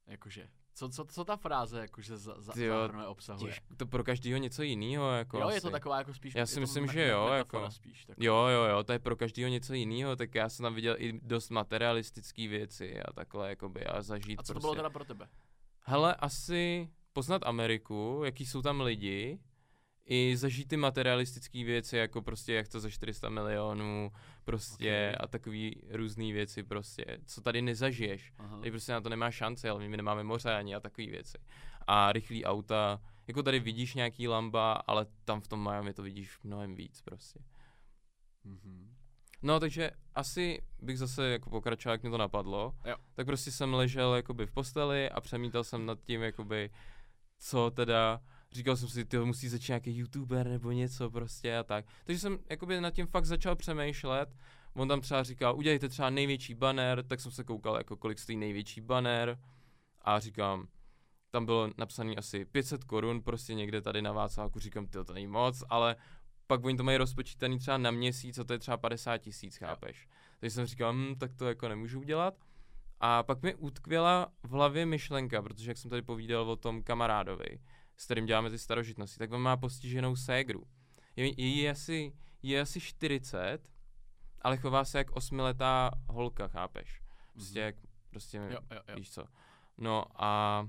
Jakože, 0.07 0.47
co, 0.73 0.89
co, 0.89 1.05
co 1.05 1.25
ta 1.25 1.37
fráze 1.37 1.79
jakože 1.79 2.17
za, 2.17 2.41
za, 2.41 2.53
jo, 2.55 2.77
zahrnuje, 2.77 3.07
obsahuje? 3.07 3.53
Těž, 3.53 3.61
to 3.77 3.85
pro 3.85 4.03
každýho 4.03 4.37
něco 4.37 4.63
jiného, 4.63 5.11
jako 5.11 5.37
jo, 5.37 5.47
asi. 5.47 5.57
je 5.57 5.61
to 5.61 5.69
taková 5.71 5.97
jako 5.97 6.13
spíš... 6.13 6.35
Já 6.35 6.45
si 6.45 6.53
to 6.53 6.61
myslím, 6.61 6.87
že 6.87 7.07
jo, 7.07 7.27
jako. 7.27 7.71
Spíš, 7.71 8.05
taková. 8.05 8.25
Jo, 8.25 8.35
jo, 8.35 8.63
jo, 8.63 8.83
to 8.83 8.93
je 8.93 8.99
pro 8.99 9.15
každýho 9.15 9.49
něco 9.49 9.73
jiného, 9.73 10.15
tak 10.15 10.35
já 10.35 10.49
jsem 10.49 10.63
tam 10.63 10.75
viděl 10.75 10.95
i 10.97 11.19
dost 11.23 11.49
materialistické 11.49 12.47
věci 12.47 13.01
a 13.01 13.13
takhle, 13.13 13.49
jakoby, 13.49 13.85
a 13.85 14.01
zažít 14.01 14.39
A 14.39 14.43
co 14.43 14.47
to 14.47 14.53
prostě. 14.53 14.65
bylo 14.65 14.75
teda 14.75 14.89
pro 14.89 15.05
tebe? 15.05 15.29
Hele, 15.79 16.15
asi 16.15 16.89
poznat 17.13 17.41
Ameriku, 17.45 18.21
jaký 18.25 18.45
jsou 18.45 18.61
tam 18.61 18.81
lidi, 18.81 19.39
i 20.13 20.37
zažít 20.37 20.67
ty 20.67 20.77
materialistické 20.77 21.63
věci, 21.63 21.97
jako 21.97 22.21
prostě 22.21 22.53
jak 22.53 22.67
to 22.67 22.79
za 22.79 22.89
400 22.89 23.29
milionů, 23.29 24.11
prostě 24.43 25.11
Ok. 25.15 25.23
a 25.23 25.27
takový 25.27 25.81
různé 25.89 26.33
věci 26.33 26.63
prostě, 26.63 27.05
co 27.25 27.41
tady 27.41 27.61
nezažiješ. 27.61 28.33
Aha. 28.37 28.57
Tady 28.57 28.71
prostě 28.71 28.91
na 28.91 29.01
to 29.01 29.09
nemá 29.09 29.31
šanci, 29.31 29.69
ale 29.69 29.87
my 29.87 29.97
nemáme 29.97 30.23
moře 30.23 30.53
ani 30.53 30.75
a 30.75 30.79
takové 30.79 31.07
věci. 31.07 31.37
A 31.87 32.11
rychlý 32.11 32.45
auta, 32.45 33.01
jako 33.27 33.43
tady 33.43 33.59
vidíš 33.59 33.95
nějaký 33.95 34.27
lamba, 34.27 34.73
ale 34.73 35.05
tam 35.25 35.41
v 35.41 35.47
tom 35.47 35.63
Miami 35.63 35.93
to 35.93 36.03
vidíš 36.03 36.39
mnohem 36.43 36.75
víc 36.75 37.01
prostě. 37.01 37.39
Mhm. 38.43 38.95
No, 39.41 39.59
takže 39.59 39.91
asi 40.15 40.61
bych 40.81 40.97
zase 40.99 41.29
jako 41.29 41.49
pokračoval, 41.49 41.93
jak 41.93 42.01
mě 42.01 42.11
to 42.11 42.17
napadlo. 42.17 42.73
Jo. 42.85 42.95
Tak 43.13 43.25
prostě 43.25 43.51
jsem 43.51 43.73
ležel 43.73 44.15
jakoby 44.15 44.45
v 44.45 44.51
posteli 44.51 45.09
a 45.09 45.21
přemítal 45.21 45.63
jsem 45.63 45.85
nad 45.85 46.01
tím, 46.01 46.21
jakoby, 46.21 46.69
co 47.37 47.71
teda 47.71 48.21
Říkal 48.51 48.77
jsem 48.77 48.89
si, 48.89 49.05
ty 49.05 49.19
musí 49.19 49.49
začít 49.49 49.69
nějaký 49.69 49.97
youtuber 49.97 50.47
nebo 50.47 50.71
něco 50.71 51.09
prostě 51.09 51.57
a 51.57 51.63
tak. 51.63 51.85
Takže 52.05 52.19
jsem 52.19 52.39
jakoby 52.49 52.81
nad 52.81 52.91
tím 52.91 53.07
fakt 53.07 53.25
začal 53.25 53.55
přemýšlet. 53.55 54.29
On 54.73 54.87
tam 54.87 55.01
třeba 55.01 55.23
říkal, 55.23 55.55
udělejte 55.57 55.89
třeba 55.89 56.09
největší 56.09 56.53
banner, 56.53 57.03
tak 57.03 57.19
jsem 57.19 57.31
se 57.31 57.43
koukal, 57.43 57.75
jako 57.75 57.97
kolik 57.97 58.19
stojí 58.19 58.37
největší 58.37 58.81
banner 58.81 59.39
a 60.01 60.19
říkám, 60.19 60.67
tam 61.31 61.45
bylo 61.45 61.69
napsané 61.77 62.15
asi 62.15 62.45
500 62.45 62.83
korun, 62.83 63.21
prostě 63.21 63.53
někde 63.53 63.81
tady 63.81 64.01
na 64.01 64.11
Václaváku, 64.11 64.59
říkám, 64.59 64.87
ty 64.87 65.03
to 65.05 65.13
není 65.13 65.27
moc, 65.27 65.63
ale 65.69 65.95
pak 66.47 66.65
oni 66.65 66.77
to 66.77 66.83
mají 66.83 66.97
rozpočítaný 66.97 67.59
třeba 67.59 67.77
na 67.77 67.91
měsíc, 67.91 68.39
a 68.39 68.43
to 68.43 68.53
je 68.53 68.59
třeba 68.59 68.77
50 68.77 69.17
tisíc, 69.17 69.57
chápeš. 69.57 70.07
Takže 70.39 70.53
jsem 70.53 70.65
říkal, 70.65 70.93
hm, 70.93 71.15
tak 71.19 71.33
to 71.33 71.47
jako 71.47 71.69
nemůžu 71.69 71.99
udělat. 71.99 72.33
A 72.99 73.23
pak 73.23 73.41
mi 73.41 73.55
utkvěla 73.55 74.31
v 74.43 74.51
hlavě 74.51 74.85
myšlenka, 74.85 75.41
protože 75.41 75.71
jak 75.71 75.77
jsem 75.77 75.89
tady 75.89 76.01
povídal 76.01 76.49
o 76.49 76.55
tom 76.55 76.83
kamarádovi, 76.83 77.59
s 78.01 78.05
kterým 78.05 78.25
děláme 78.25 78.49
ty 78.49 78.57
starožitnosti, 78.57 79.19
tak 79.19 79.31
on 79.31 79.41
má 79.41 79.57
postiženou 79.57 80.15
ségru. 80.15 80.63
Je, 81.15 81.41
je, 81.41 81.71
asi, 81.71 82.13
je 82.43 82.61
asi 82.61 82.79
40, 82.79 83.59
ale 84.41 84.57
chová 84.57 84.85
se 84.85 84.97
jak 84.97 85.11
osmiletá 85.11 85.91
holka, 86.07 86.47
chápeš? 86.47 87.01
Prostě 87.33 87.59
mm-hmm. 87.59 87.65
jak, 87.65 87.75
prostě, 88.09 88.37
Jo, 88.37 88.43
jo, 88.49 88.81
jo. 88.87 88.95
víš 88.95 89.11
co. 89.11 89.25
No 89.77 90.05
a 90.15 90.63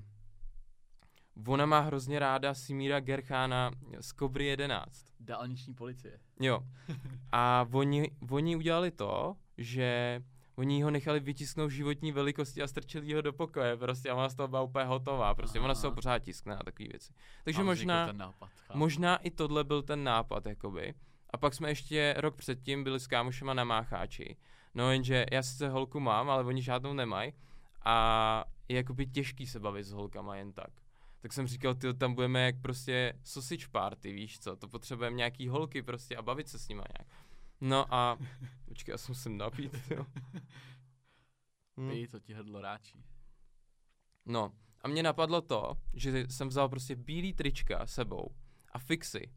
ona 1.47 1.65
má 1.65 1.79
hrozně 1.79 2.19
ráda 2.19 2.53
Simíra 2.53 2.99
Gerchána 2.99 3.71
z 3.99 4.11
Kobry 4.11 4.45
11. 4.45 5.05
Dálniční 5.19 5.73
policie. 5.73 6.19
Jo. 6.39 6.63
A 7.31 7.67
oni, 7.71 8.11
oni 8.29 8.55
udělali 8.55 8.91
to, 8.91 9.35
že 9.57 10.21
oni 10.55 10.83
ho 10.83 10.91
nechali 10.91 11.19
vytisknout 11.19 11.71
životní 11.71 12.11
velikosti 12.11 12.61
a 12.61 12.67
strčili 12.67 13.13
ho 13.13 13.21
do 13.21 13.33
pokoje, 13.33 13.77
prostě 13.77 14.09
a 14.09 14.15
ona 14.15 14.29
z 14.29 14.35
toho 14.35 14.47
byla 14.47 14.61
úplně 14.61 14.85
hotová, 14.85 15.35
prostě 15.35 15.59
ona 15.59 15.75
se 15.75 15.87
ho 15.87 15.91
Aha. 15.91 15.95
pořád 15.95 16.19
tiskne 16.19 16.55
a 16.55 16.63
takové 16.63 16.89
věci. 16.89 17.13
Takže 17.43 17.63
možná, 17.63 18.07
Ten 18.07 18.17
nápad, 18.17 18.49
chápu. 18.67 18.79
možná 18.79 19.17
i 19.17 19.31
tohle 19.31 19.63
byl 19.63 19.81
ten 19.81 20.03
nápad, 20.03 20.45
jakoby. 20.45 20.93
A 21.29 21.37
pak 21.37 21.53
jsme 21.53 21.69
ještě 21.69 22.15
rok 22.17 22.35
předtím 22.35 22.83
byli 22.83 22.99
s 22.99 23.07
kámošema 23.07 23.53
na 23.53 23.63
Mácháči. 23.63 24.37
No 24.75 24.91
jenže 24.91 25.25
já 25.31 25.43
sice 25.43 25.69
holku 25.69 25.99
mám, 25.99 26.29
ale 26.29 26.43
oni 26.43 26.61
žádnou 26.61 26.93
nemají 26.93 27.33
a 27.85 28.45
je 28.69 28.77
jakoby 28.77 29.07
těžký 29.07 29.47
se 29.47 29.59
bavit 29.59 29.83
s 29.83 29.91
holkama 29.91 30.35
jen 30.35 30.53
tak. 30.53 30.69
Tak 31.21 31.33
jsem 31.33 31.47
říkal, 31.47 31.75
ty 31.75 31.93
tam 31.93 32.13
budeme 32.13 32.45
jak 32.45 32.61
prostě 32.61 33.13
sausage 33.23 33.67
party, 33.71 34.13
víš 34.13 34.39
co, 34.39 34.55
to 34.55 34.67
potřebujeme 34.67 35.15
nějaký 35.15 35.47
holky 35.47 35.81
prostě 35.81 36.15
a 36.15 36.21
bavit 36.21 36.47
se 36.49 36.59
s 36.59 36.67
nima 36.67 36.83
nějak. 36.97 37.07
No 37.65 37.93
a, 37.93 38.17
počkej, 38.65 38.91
já 38.91 38.97
jsem 38.97 39.11
musím 39.11 39.37
napít, 39.37 39.91
jo. 39.91 40.05
Hm. 41.77 41.89
Pij, 41.89 42.07
co 42.07 42.19
ti 42.19 42.33
hrdlo 42.33 42.61
ráčí. 42.61 43.03
No, 44.25 44.53
a 44.81 44.87
mě 44.87 45.03
napadlo 45.03 45.41
to, 45.41 45.77
že 45.93 46.25
jsem 46.29 46.47
vzal 46.47 46.69
prostě 46.69 46.95
bílý 46.95 47.33
trička 47.33 47.87
sebou 47.87 48.35
a 48.71 48.79
fixy 48.79 49.31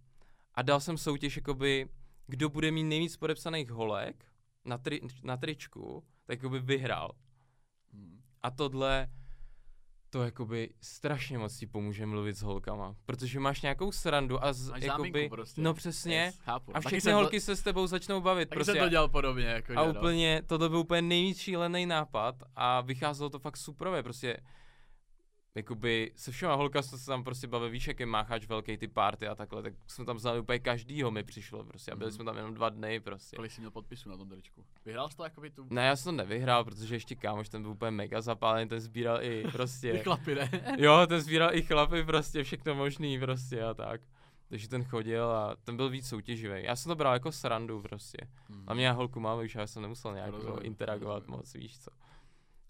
a 0.55 0.63
dal 0.63 0.81
jsem 0.81 0.99
soutěž 0.99 1.37
jakoby, 1.37 1.89
kdo 2.27 2.49
bude 2.49 2.71
mít 2.71 2.85
nejvíc 2.85 3.17
podepsaných 3.17 3.71
holek 3.71 4.25
na, 4.65 4.79
tri, 4.79 5.01
na 5.23 5.37
tričku, 5.37 6.05
tak 6.25 6.39
jakoby 6.39 6.61
vyhrál. 6.61 7.13
Hm. 7.93 8.23
A 8.43 8.51
tohle, 8.51 9.09
to 10.17 10.23
jakoby 10.23 10.71
strašně 10.81 11.39
moc 11.39 11.57
ti 11.57 11.67
pomůže 11.67 12.07
mluvit 12.07 12.37
s 12.37 12.43
holkama, 12.43 12.95
protože 13.07 13.41
máš 13.41 13.63
nějakou 13.63 13.93
srandu 13.93 14.45
a 14.45 14.53
z, 14.53 14.71
Máš 14.71 14.83
jakoby, 14.83 15.29
prostě. 15.29 15.61
no 15.61 15.75
přesně, 15.75 16.17
Yes, 16.17 16.39
chápu. 16.39 16.77
a 16.77 16.81
všechny 16.81 17.01
jsem 17.01 17.13
to- 17.13 17.17
holky 17.17 17.41
se 17.41 17.57
s 17.57 17.63
tebou 17.63 17.87
začnou 17.87 18.21
bavit, 18.21 18.49
Taky 18.49 18.55
prostě. 18.57 18.73
jsem 18.73 18.83
to 18.83 18.89
dělal 18.89 19.09
podobně, 19.09 19.45
jako 19.45 19.73
A 19.73 19.87
no. 19.87 19.91
úplně, 19.91 20.43
tohle 20.47 20.69
byl 20.69 20.79
úplně 20.79 21.03
nejvíc 21.03 21.39
šílený 21.39 21.87
nápad 21.87 22.35
a 22.57 22.81
vycházelo 22.81 23.31
to 23.31 23.39
fakt 23.39 23.57
suprově, 23.57 24.03
prostě 24.03 24.37
jakoby 25.57 26.13
se 26.17 26.31
všema 26.33 26.55
holka 26.55 26.83
se 26.83 27.07
tam 27.07 27.25
prostě 27.25 27.47
baví, 27.47 27.71
víš, 27.71 27.87
jak 27.89 28.01
je 28.01 28.07
mácháč 28.07 28.47
velký 28.47 28.77
ty 28.77 28.89
party 28.89 29.27
a 29.29 29.35
takhle, 29.35 29.63
tak 29.63 29.75
jsme 29.87 30.05
tam 30.05 30.19
znali 30.19 30.41
úplně 30.41 30.59
každýho 30.59 31.11
mi 31.11 31.23
přišlo 31.25 31.65
prostě 31.65 31.93
a 31.93 31.97
byli 31.97 32.09
Mhm. 32.09 32.15
jsme 32.15 32.25
tam 32.25 32.37
jenom 32.37 32.55
dva 32.55 32.69
dny 32.69 33.01
prostě. 33.01 33.37
Kolik 33.37 33.51
jsi 33.53 33.61
měl 33.61 33.71
podpisů 33.71 34.09
na 34.11 34.17
tom 34.17 34.29
tričku? 34.29 34.65
Vyhrál 34.85 35.09
jsi 35.09 35.17
to 35.17 35.25
jakoby 35.25 35.51
tu... 35.51 35.67
Ne, 35.71 35.87
já 35.87 35.97
jsem 35.97 36.05
to 36.17 36.17
nevyhrál, 36.25 36.65
protože 36.65 36.95
ještě 36.95 37.15
kámoš 37.15 37.49
ten 37.49 37.63
byl 37.63 37.71
úplně 37.71 37.91
mega 37.91 38.21
zapálený, 38.21 38.69
ten 38.69 38.81
sbíral 38.81 39.23
i 39.23 39.45
prostě, 39.53 39.99
chlapy, 40.05 40.35
ne? 40.35 40.51
jo, 40.79 41.07
ten 41.07 41.21
sbíral 41.21 41.55
i 41.55 41.63
chlapy 41.63 42.05
prostě, 42.05 42.43
všechno 42.43 42.75
možný 42.75 43.21
prostě 43.21 43.63
a 43.63 43.75
tak. 43.75 44.01
Takže 44.49 44.69
ten 44.69 44.85
chodil 44.85 45.25
a 45.31 45.57
ten 45.65 45.77
byl 45.77 45.91
víc 45.91 46.09
soutěživý. 46.09 46.65
Já 46.65 46.77
jsem 46.77 46.91
to 46.91 46.97
bral 46.97 47.13
jako 47.13 47.33
srandu 47.33 47.83
prostě. 47.83 48.19
Hm. 48.49 48.65
A 48.67 48.75
mě 48.75 48.93
holku 48.93 49.21
mám, 49.21 49.39
už 49.45 49.55
já 49.55 49.67
jsem 49.67 49.83
nemusel 49.83 50.15
nějak 50.15 50.27
jako 50.27 50.37
Rozumím, 50.47 50.67
interagovat 50.67 51.15
rozumím. 51.23 51.37
moc, 51.39 51.55
víš 51.55 51.79
co. 51.79 51.91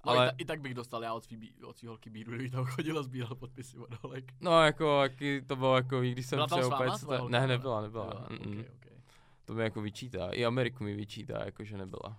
No 0.06 0.12
ale- 0.12 0.26
i, 0.26 0.30
ta, 0.30 0.34
i, 0.38 0.44
tak 0.44 0.60
bych 0.60 0.74
dostal 0.74 1.02
já 1.02 1.14
od 1.14 1.24
svý, 1.24 1.36
bí- 1.36 1.64
od 1.64 1.78
svý 1.78 1.88
holky 1.88 2.10
bídu, 2.10 2.32
kdyby 2.32 2.50
tam 2.50 2.64
chodil 2.64 2.98
a 2.98 3.02
sbíral 3.02 3.34
podpisy 3.34 3.78
od 3.78 4.02
holek. 4.02 4.32
No 4.40 4.62
jako, 4.62 5.02
jaký 5.02 5.40
to 5.46 5.56
bylo 5.56 5.76
jako, 5.76 6.02
i 6.02 6.12
když 6.12 6.26
jsem 6.26 6.38
přijel 6.46 6.66
úplně, 6.66 6.90
holka? 7.16 7.28
Ne, 7.28 7.46
nebyla, 7.46 7.80
nebyla. 7.80 8.06
Byla, 8.06 8.26
mm, 8.30 8.36
okay, 8.38 8.70
okay. 8.76 9.00
To 9.44 9.54
mi 9.54 9.62
jako 9.62 9.80
vyčítá, 9.80 10.30
i 10.30 10.44
Ameriku 10.44 10.84
mi 10.84 10.94
vyčítá, 10.94 11.44
jako 11.44 11.64
že 11.64 11.76
nebyla. 11.76 12.18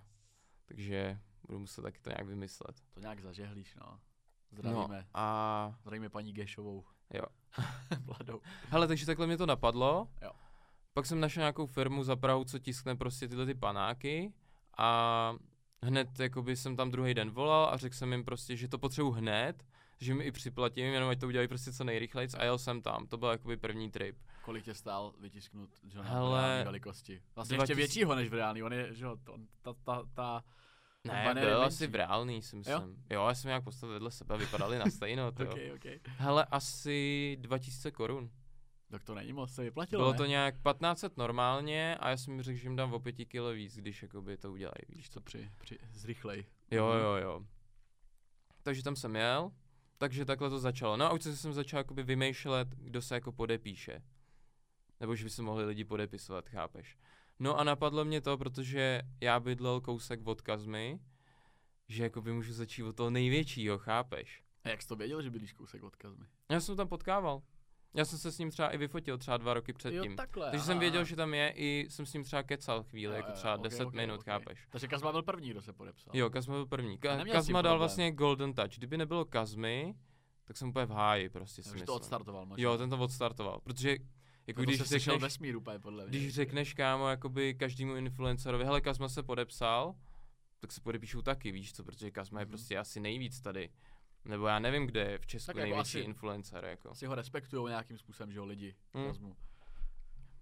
Takže 0.66 1.18
budu 1.46 1.58
muset 1.58 1.82
taky 1.82 2.00
to 2.00 2.10
nějak 2.10 2.26
vymyslet. 2.26 2.76
To 2.94 3.00
nějak 3.00 3.20
zažehlíš, 3.20 3.74
no. 3.74 3.86
No 3.86 3.98
Zdravíme. 4.58 5.06
a, 5.14 5.74
Zdravíme 5.80 6.08
paní 6.08 6.32
Gešovou. 6.32 6.84
Jo. 7.14 7.24
Mladou. 8.06 8.40
hele, 8.68 8.86
takže 8.88 9.06
takhle 9.06 9.26
mě 9.26 9.36
to 9.36 9.46
napadlo. 9.46 10.08
Jo. 10.22 10.30
Pak 10.94 11.06
jsem 11.06 11.20
našel 11.20 11.40
nějakou 11.40 11.66
firmu 11.66 12.04
za 12.04 12.16
Prahu, 12.16 12.44
co 12.44 12.58
tiskne 12.58 12.96
prostě 12.96 13.28
tyhle 13.28 13.46
ty 13.46 13.54
panáky 13.54 14.32
a 14.78 15.34
hned 15.82 16.20
jakoby 16.20 16.56
jsem 16.56 16.76
tam 16.76 16.90
druhý 16.90 17.14
den 17.14 17.30
volal 17.30 17.68
a 17.72 17.76
řekl 17.76 17.94
jsem 17.94 18.12
jim 18.12 18.24
prostě, 18.24 18.56
že 18.56 18.68
to 18.68 18.78
potřebuji 18.78 19.10
hned, 19.10 19.64
že 20.00 20.14
mi 20.14 20.24
i 20.24 20.32
připlatím, 20.32 20.84
jenom 20.84 21.10
ať 21.10 21.20
to 21.20 21.26
udělají 21.26 21.48
prostě 21.48 21.72
co 21.72 21.84
nejrychleji 21.84 22.28
a 22.38 22.44
jel 22.44 22.58
jsem 22.58 22.82
tam. 22.82 23.06
To 23.06 23.16
byl 23.16 23.28
jakoby 23.28 23.56
první 23.56 23.90
trip. 23.90 24.16
Kolik 24.42 24.64
tě 24.64 24.74
stál 24.74 25.14
vytisknout 25.20 25.70
Johna 25.82 26.10
Hele, 26.10 26.60
v 26.62 26.64
velikosti? 26.64 27.22
Vlastně 27.34 27.56
2000 27.56 27.72
ještě 27.72 27.74
většího 27.74 28.14
než 28.14 28.28
v 28.28 28.34
reálný, 28.34 28.62
on 28.62 28.72
je, 28.72 28.94
že 28.94 29.04
jo, 29.04 29.16
ta, 29.62 29.74
ta, 29.84 30.02
ta, 30.14 30.44
Ne, 31.04 31.34
byl 31.34 31.62
asi 31.62 31.86
v 31.86 31.94
reálný, 31.94 32.42
si 32.42 32.56
myslím. 32.56 32.74
Jo, 32.74 32.88
jo 33.10 33.26
já 33.26 33.34
jsem 33.34 33.48
nějak 33.48 33.64
postavil 33.64 33.94
vedle 33.94 34.10
sebe, 34.10 34.36
vypadali 34.36 34.78
na 34.78 34.86
stejno, 34.86 35.28
okay, 35.50 35.72
okay. 35.72 36.00
Hele, 36.06 36.44
asi 36.44 37.36
2000 37.40 37.90
korun. 37.90 38.30
Tak 38.90 39.04
to 39.04 39.14
není 39.14 39.32
moc, 39.32 39.52
se 39.54 39.62
vyplatilo, 39.62 40.00
Bylo 40.02 40.12
ne? 40.12 40.18
to 40.18 40.26
nějak 40.26 40.54
1500 40.54 41.16
normálně 41.16 41.96
a 41.96 42.10
já 42.10 42.16
jsem 42.16 42.34
mi 42.34 42.42
řekl, 42.42 42.58
že 42.58 42.66
jim 42.68 42.76
dám 42.76 42.92
o 42.94 43.00
5 43.00 43.24
kilo 43.24 43.50
víc, 43.52 43.76
když 43.76 44.02
jakoby 44.02 44.36
to 44.36 44.52
udělají, 44.52 44.74
víš 44.88 45.10
co. 45.10 45.20
Při, 45.20 45.50
při, 45.60 45.78
zrychlej. 45.92 46.44
Jo, 46.70 46.86
Mhm. 46.88 46.98
jo, 47.00 47.14
jo. 47.16 47.42
Takže 48.62 48.82
tam 48.82 48.96
jsem 48.96 49.16
jel, 49.16 49.52
takže 49.98 50.24
takhle 50.24 50.50
to 50.50 50.58
začalo. 50.58 50.96
No 50.96 51.04
a 51.06 51.12
už 51.12 51.22
jsem 51.24 51.52
začal 51.52 51.78
jakoby 51.78 52.02
vymýšlet, 52.02 52.68
kdo 52.68 53.02
se 53.02 53.14
jako 53.14 53.32
podepíše. 53.32 54.02
Nebo 55.00 55.16
že 55.16 55.24
by 55.24 55.30
se 55.30 55.42
mohli 55.42 55.64
lidi 55.64 55.84
podepisovat, 55.84 56.48
chápeš. 56.48 56.98
No 57.38 57.58
a 57.58 57.64
napadlo 57.64 58.04
mě 58.04 58.20
to, 58.20 58.38
protože 58.38 59.02
já 59.20 59.40
bydlel 59.40 59.80
kousek 59.80 60.20
od 60.26 60.42
Kazmy, 60.42 61.00
že 61.88 62.02
jakoby 62.02 62.32
můžu 62.32 62.52
začít 62.52 62.82
od 62.82 62.96
toho 62.96 63.10
největšího, 63.10 63.78
chápeš. 63.78 64.42
A 64.64 64.68
jak 64.68 64.82
jsi 64.82 64.88
to 64.88 64.96
věděl, 64.96 65.22
že 65.22 65.30
bydlíš 65.30 65.52
kousek 65.52 65.82
od 65.82 65.96
Kazmy? 65.96 66.24
Já 66.50 66.60
jsem 66.60 66.76
tam 66.76 66.88
potkával. 66.88 67.42
Já 67.94 68.04
jsem 68.04 68.18
se 68.18 68.32
s 68.32 68.38
ním 68.38 68.50
třeba 68.50 68.68
i 68.68 68.78
vyfotil 68.78 69.18
třeba 69.18 69.36
dva 69.36 69.54
roky 69.54 69.72
předtím. 69.72 70.10
Jo, 70.10 70.16
takhle. 70.16 70.50
Takže 70.50 70.66
jsem 70.66 70.78
věděl, 70.78 71.04
že 71.04 71.16
tam 71.16 71.34
je, 71.34 71.52
i 71.56 71.86
jsem 71.90 72.06
s 72.06 72.12
ním 72.12 72.24
třeba 72.24 72.42
kecal 72.42 72.82
chvíli, 72.82 73.12
Jo, 73.12 73.16
jako 73.16 73.28
jo, 73.30 73.34
třeba 73.34 73.54
ok, 73.54 73.62
10 73.62 73.84
ok, 73.84 73.94
minut, 73.94 74.14
ok. 74.20 74.24
chápeš. 74.24 74.66
Takže 74.70 74.88
Kazma 74.88 75.12
byl 75.12 75.22
první, 75.22 75.50
kdo 75.50 75.62
se 75.62 75.72
podepsal. 75.72 76.12
Jo, 76.16 76.30
Kazma 76.30 76.54
byl 76.54 76.66
první. 76.66 76.98
Ka- 76.98 77.32
Kazma 77.32 77.52
dal 77.62 77.72
problém. 77.72 77.78
vlastně 77.78 78.12
Golden 78.12 78.54
Touch. 78.54 78.76
Kdyby 78.76 78.96
nebylo 78.96 79.24
Kazmy, 79.24 79.94
tak 80.44 80.56
jsem 80.56 80.68
úplně 80.68 80.86
v 80.86 80.90
háji, 80.90 81.28
prostě 81.28 81.62
si 81.62 81.68
Takže 81.68 81.74
myslím. 81.74 81.86
to 81.86 81.94
odstartoval 81.94 82.46
možná. 82.46 82.62
Jo, 82.62 82.78
ten 82.78 82.90
to 82.90 82.98
odstartoval, 82.98 83.60
protože 83.60 83.96
jako 84.46 84.62
když 84.62 84.78
se 84.78 84.98
řekneš, 84.98 85.22
vesmír 85.22 85.56
úplně 85.56 85.78
podle 85.78 86.06
mě. 86.06 86.18
když 86.18 86.34
řekneš 86.34 86.74
kámo 86.74 87.08
jakoby 87.08 87.54
každému 87.54 87.94
influencerovi, 87.96 88.64
hele 88.64 88.80
Kazma 88.80 89.08
se 89.08 89.22
podepsal, 89.22 89.94
tak 90.60 90.72
se 90.72 90.80
podepíšou 90.80 91.22
taky, 91.22 91.52
víš 91.52 91.72
co, 91.72 91.84
protože 91.84 92.10
Kazma 92.10 92.40
je 92.40 92.44
Mhm. 92.46 92.50
prostě 92.50 92.78
asi 92.78 93.00
nejvíc 93.00 93.40
tady. 93.40 93.70
Nebo 94.28 94.46
já 94.46 94.58
nevím, 94.58 94.86
kde 94.86 95.00
je 95.00 95.18
v 95.18 95.26
Česku 95.26 95.46
Tak 95.46 95.56
jako 95.56 95.68
největší 95.68 95.98
asi- 95.98 96.04
influencer, 96.04 96.64
jako. 96.64 96.94
Si 96.94 97.06
ho 97.06 97.14
respektujou 97.14 97.68
nějakým 97.68 97.98
způsobem, 97.98 98.32
že 98.32 98.38
jo, 98.38 98.44
lidi. 98.44 98.74
Mm. 98.94 99.06
Kazmu. 99.06 99.36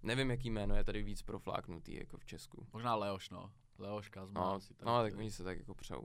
Nevím, 0.03 0.29
jaký 0.31 0.49
jméno 0.49 0.75
je 0.75 0.83
tady 0.83 1.03
víc 1.03 1.21
profláknutý, 1.21 1.95
jako 1.95 2.17
v 2.17 2.25
Česku. 2.25 2.67
Možná 2.73 2.95
Leoš, 2.95 3.29
no. 3.29 3.51
Leoš, 3.77 4.09
Kazma. 4.09 4.41
No, 4.41 4.53
asi 4.53 4.73
no 4.85 5.01
tak 5.01 5.17
oni 5.17 5.31
se 5.31 5.43
tak 5.43 5.57
jako 5.57 5.75
přou. 5.75 6.03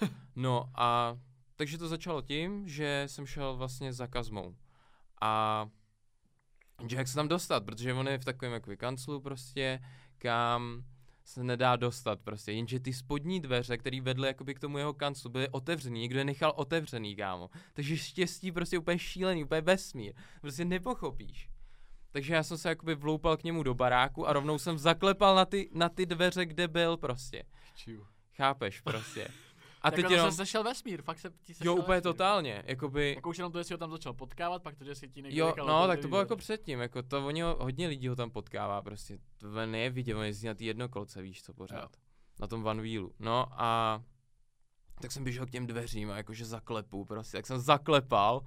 no 0.36 0.70
a 0.74 1.18
takže 1.56 1.78
to 1.78 1.88
začalo 1.88 2.22
tím, 2.22 2.68
že 2.68 3.04
jsem 3.06 3.26
šel 3.26 3.56
vlastně 3.56 3.92
za 3.92 4.06
Kazmou. 4.06 4.56
A 5.20 5.64
že 6.86 6.96
jak 6.96 7.08
se 7.08 7.14
tam 7.14 7.28
dostat, 7.28 7.64
protože 7.64 7.94
on 7.94 8.08
je 8.08 8.18
v 8.18 8.24
takovém 8.24 8.52
jako 8.52 8.76
kanclu 8.76 9.20
prostě, 9.20 9.80
kam 10.18 10.84
se 11.28 11.44
nedá 11.44 11.76
dostat 11.76 12.20
prostě, 12.20 12.52
jenže 12.52 12.80
ty 12.80 12.92
spodní 12.92 13.40
dveře, 13.40 13.78
které 13.78 14.00
vedly 14.00 14.28
jakoby 14.28 14.54
k 14.54 14.60
tomu 14.60 14.78
jeho 14.78 14.94
kanclu, 14.94 15.30
byly 15.30 15.48
otevřený, 15.48 16.00
někdo 16.00 16.18
je 16.18 16.24
nechal 16.24 16.52
otevřený, 16.56 17.16
kámo. 17.16 17.50
Takže 17.74 17.96
štěstí 17.96 18.52
prostě 18.52 18.78
úplně 18.78 18.98
šílený, 18.98 19.44
úplně 19.44 19.60
vesmír, 19.60 20.14
prostě 20.40 20.64
nepochopíš. 20.64 21.48
Takže 22.10 22.34
já 22.34 22.42
jsem 22.42 22.58
se 22.58 22.68
jakoby 22.68 22.94
vloupal 22.94 23.36
k 23.36 23.44
němu 23.44 23.62
do 23.62 23.74
baráku 23.74 24.28
a 24.28 24.32
rovnou 24.32 24.58
jsem 24.58 24.78
zaklepal 24.78 25.36
na 25.36 25.44
ty, 25.44 25.70
na 25.72 25.88
ty 25.88 26.06
dveře, 26.06 26.46
kde 26.46 26.68
byl 26.68 26.96
prostě. 26.96 27.44
Čiu. 27.74 28.06
Chápeš 28.32 28.80
prostě. 28.80 29.28
A 29.82 29.90
teď 29.90 30.10
jenom, 30.10 30.30
se 30.30 30.36
sešel 30.36 30.64
vesmír, 30.64 31.02
fakt 31.02 31.18
se 31.18 31.30
ti 31.44 31.54
jo, 31.64 31.74
úplně 31.74 31.96
vesmír. 31.96 32.02
totálně, 32.02 32.62
jakoby, 32.66 33.14
Jako 33.14 33.28
už 33.30 33.38
jenom 33.38 33.52
to, 33.52 33.58
jestli 33.58 33.74
ho 33.74 33.78
tam 33.78 33.90
začal 33.90 34.12
potkávat, 34.12 34.62
pak 34.62 34.76
to, 34.76 34.84
že 34.84 34.94
si 34.94 35.08
ti 35.08 35.22
někdo 35.22 35.38
Jo, 35.38 35.54
no, 35.66 35.86
tak 35.86 36.00
to 36.00 36.08
bylo 36.08 36.20
jako 36.20 36.36
předtím, 36.36 36.80
jako 36.80 37.02
to 37.02 37.26
oni 37.26 37.40
ho, 37.40 37.56
hodně 37.60 37.88
lidí 37.88 38.08
ho 38.08 38.16
tam 38.16 38.30
potkává 38.30 38.82
prostě, 38.82 39.18
to 39.38 39.60
je 39.60 39.90
vidět, 39.90 40.14
on 40.14 40.24
jezdí 40.24 40.46
na 40.46 40.54
ty 40.54 40.64
jednokolce, 40.64 41.22
víš 41.22 41.42
co, 41.42 41.54
pořád, 41.54 41.90
Jo. 41.96 42.02
na 42.40 42.46
tom 42.46 42.62
Van 42.62 42.80
Wheelu, 42.80 43.12
no 43.18 43.46
a 43.52 44.02
tak 45.00 45.12
jsem 45.12 45.24
běžel 45.24 45.46
k 45.46 45.50
těm 45.50 45.66
dveřím 45.66 46.10
a 46.10 46.16
jakože 46.16 46.44
zaklepu 46.44 47.04
prostě, 47.04 47.36
tak 47.36 47.46
jsem 47.46 47.58
zaklepal 47.58 48.42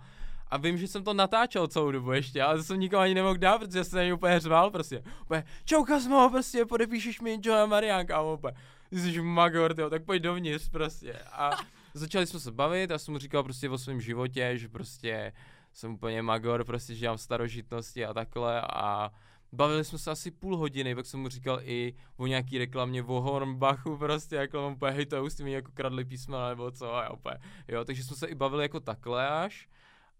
a 0.48 0.58
vím, 0.58 0.78
že 0.78 0.88
jsem 0.88 1.04
to 1.04 1.14
natáčel 1.14 1.68
celou 1.68 1.92
dobu 1.92 2.12
ještě, 2.12 2.44
ale 2.44 2.58
to 2.58 2.64
jsem 2.64 2.80
nikoho 2.80 3.02
ani 3.02 3.14
nemohl 3.14 3.38
dát, 3.38 3.58
protože 3.58 3.84
jsem 3.84 3.98
na 3.98 4.04
něj 4.04 4.14
úplně 4.14 4.40
řval 4.40 4.72
prostě, 4.72 5.04
úplně, 5.22 5.44
čau 5.66 5.84
Kazmo, 5.84 6.30
prostě 6.30 6.66
podepíšeš 6.66 7.22
mi 7.22 7.40
Johna 7.44 7.66
Mariánka 7.66 8.18
a 8.18 8.22
úplně, 8.22 8.54
ty 8.92 9.00
jsi 9.00 9.22
magor, 9.22 9.74
tyjo, 9.74 9.90
tak 9.90 10.06
pojď 10.06 10.24
dovnitř 10.24 10.70
prostě 10.70 11.14
a 11.14 11.52
začali 11.94 12.28
jsme 12.28 12.40
se 12.40 12.52
bavit 12.52 12.92
a 12.92 12.98
jsem 12.98 13.12
mu 13.12 13.18
říkal 13.18 13.44
prostě 13.44 13.70
o 13.70 13.78
svém 13.78 14.02
životě, 14.02 14.58
že 14.58 14.70
prostě 14.70 15.34
jsem 15.74 15.94
úplně 15.94 16.22
magor, 16.22 16.66
prostě, 16.66 16.94
že 16.94 17.00
dělám 17.00 17.18
starožitnosti 17.18 18.06
a 18.06 18.14
takhle 18.14 18.62
a 18.62 19.12
bavili 19.52 19.86
jsme 19.86 19.98
se 19.98 20.12
asi 20.12 20.32
půl 20.32 20.58
hodiny, 20.58 20.96
pak 20.96 21.06
jsem 21.06 21.20
mu 21.20 21.30
říkal 21.30 21.60
i 21.64 21.96
o 22.18 22.28
nějaký 22.28 22.58
reklamě 22.58 23.04
o 23.04 23.22
Hornbachu 23.22 23.98
prostě, 23.98 24.36
jako 24.36 24.68
on 24.68 24.74
úplně, 24.74 24.92
hej, 24.92 25.06
to 25.06 25.24
už 25.24 25.38
mi 25.38 25.52
jako 25.52 25.72
kradli 25.74 26.06
písmena 26.06 26.50
nebo 26.50 26.72
co 26.72 26.96
a 26.96 27.04
já 27.04 27.10
úplně, 27.10 27.38
jo, 27.68 27.86
takže 27.86 28.04
jsme 28.04 28.16
se 28.16 28.28
i 28.28 28.36
bavili 28.36 28.64
jako 28.64 28.80
takhle 28.80 29.30
až 29.30 29.70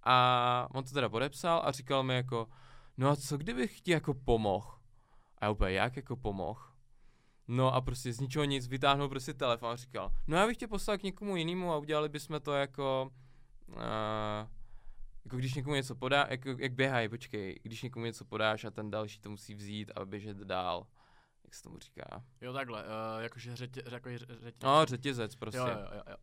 a 0.04 0.68
on 0.74 0.84
to 0.84 0.92
teda 0.92 1.10
podepsal 1.10 1.62
a 1.66 1.72
říkal 1.72 2.04
mi 2.04 2.16
jako, 2.16 2.48
no 2.98 3.10
a 3.10 3.16
co 3.16 3.38
kdybych 3.38 3.82
ti 3.82 3.92
jako 3.92 4.14
pomohl? 4.14 4.78
A 5.38 5.46
já 5.46 5.52
úplně, 5.52 5.72
jak 5.72 5.96
jako 5.96 6.16
pomohl? 6.16 6.71
No 7.54 7.74
a 7.74 7.82
prostě 7.82 8.14
z 8.14 8.20
ničeho 8.20 8.46
nic 8.46 8.68
vytáhnul 8.68 9.10
prostě 9.10 9.34
telefon 9.34 9.70
a 9.70 9.76
říkal, 9.76 10.12
no 10.28 10.38
já 10.38 10.48
bych 10.48 10.58
tě 10.58 10.68
poslal 10.68 10.98
k 10.98 11.04
někomu 11.04 11.36
jinému 11.36 11.72
a 11.72 11.78
udělali 11.78 12.10
bychom 12.10 12.42
to 12.42 12.54
jako, 12.54 13.12
uh, 13.68 13.76
jako 15.26 15.38
když 15.38 15.54
někomu 15.54 15.76
něco 15.76 15.96
podá, 15.96 16.28
jako, 16.30 16.50
jak 16.50 16.74
běhají, 16.74 17.10
počkej, 17.10 17.60
když 17.64 17.82
někomu 17.82 18.06
něco 18.06 18.26
podáš 18.26 18.64
a 18.64 18.72
ten 18.72 18.92
další 18.92 19.20
to 19.20 19.30
musí 19.30 19.56
vzít 19.56 19.92
a 19.96 20.06
běžet 20.06 20.38
dál. 20.38 20.88
Jak 21.44 21.56
se 21.56 21.64
tomu 21.64 21.80
říká? 21.80 22.24
Jo, 22.42 22.54
takhle, 22.54 22.84
uh, 22.84 23.22
jakože 23.24 23.56
řetě, 23.56 23.84
jako 23.92 24.10
řetě, 24.18 24.66
No, 24.68 24.86
řetězec 24.86 25.36
prostě. 25.36 25.58
jo, 25.58 25.68
jo, 25.68 25.88
jo, 25.96 26.02
jo. 26.10 26.16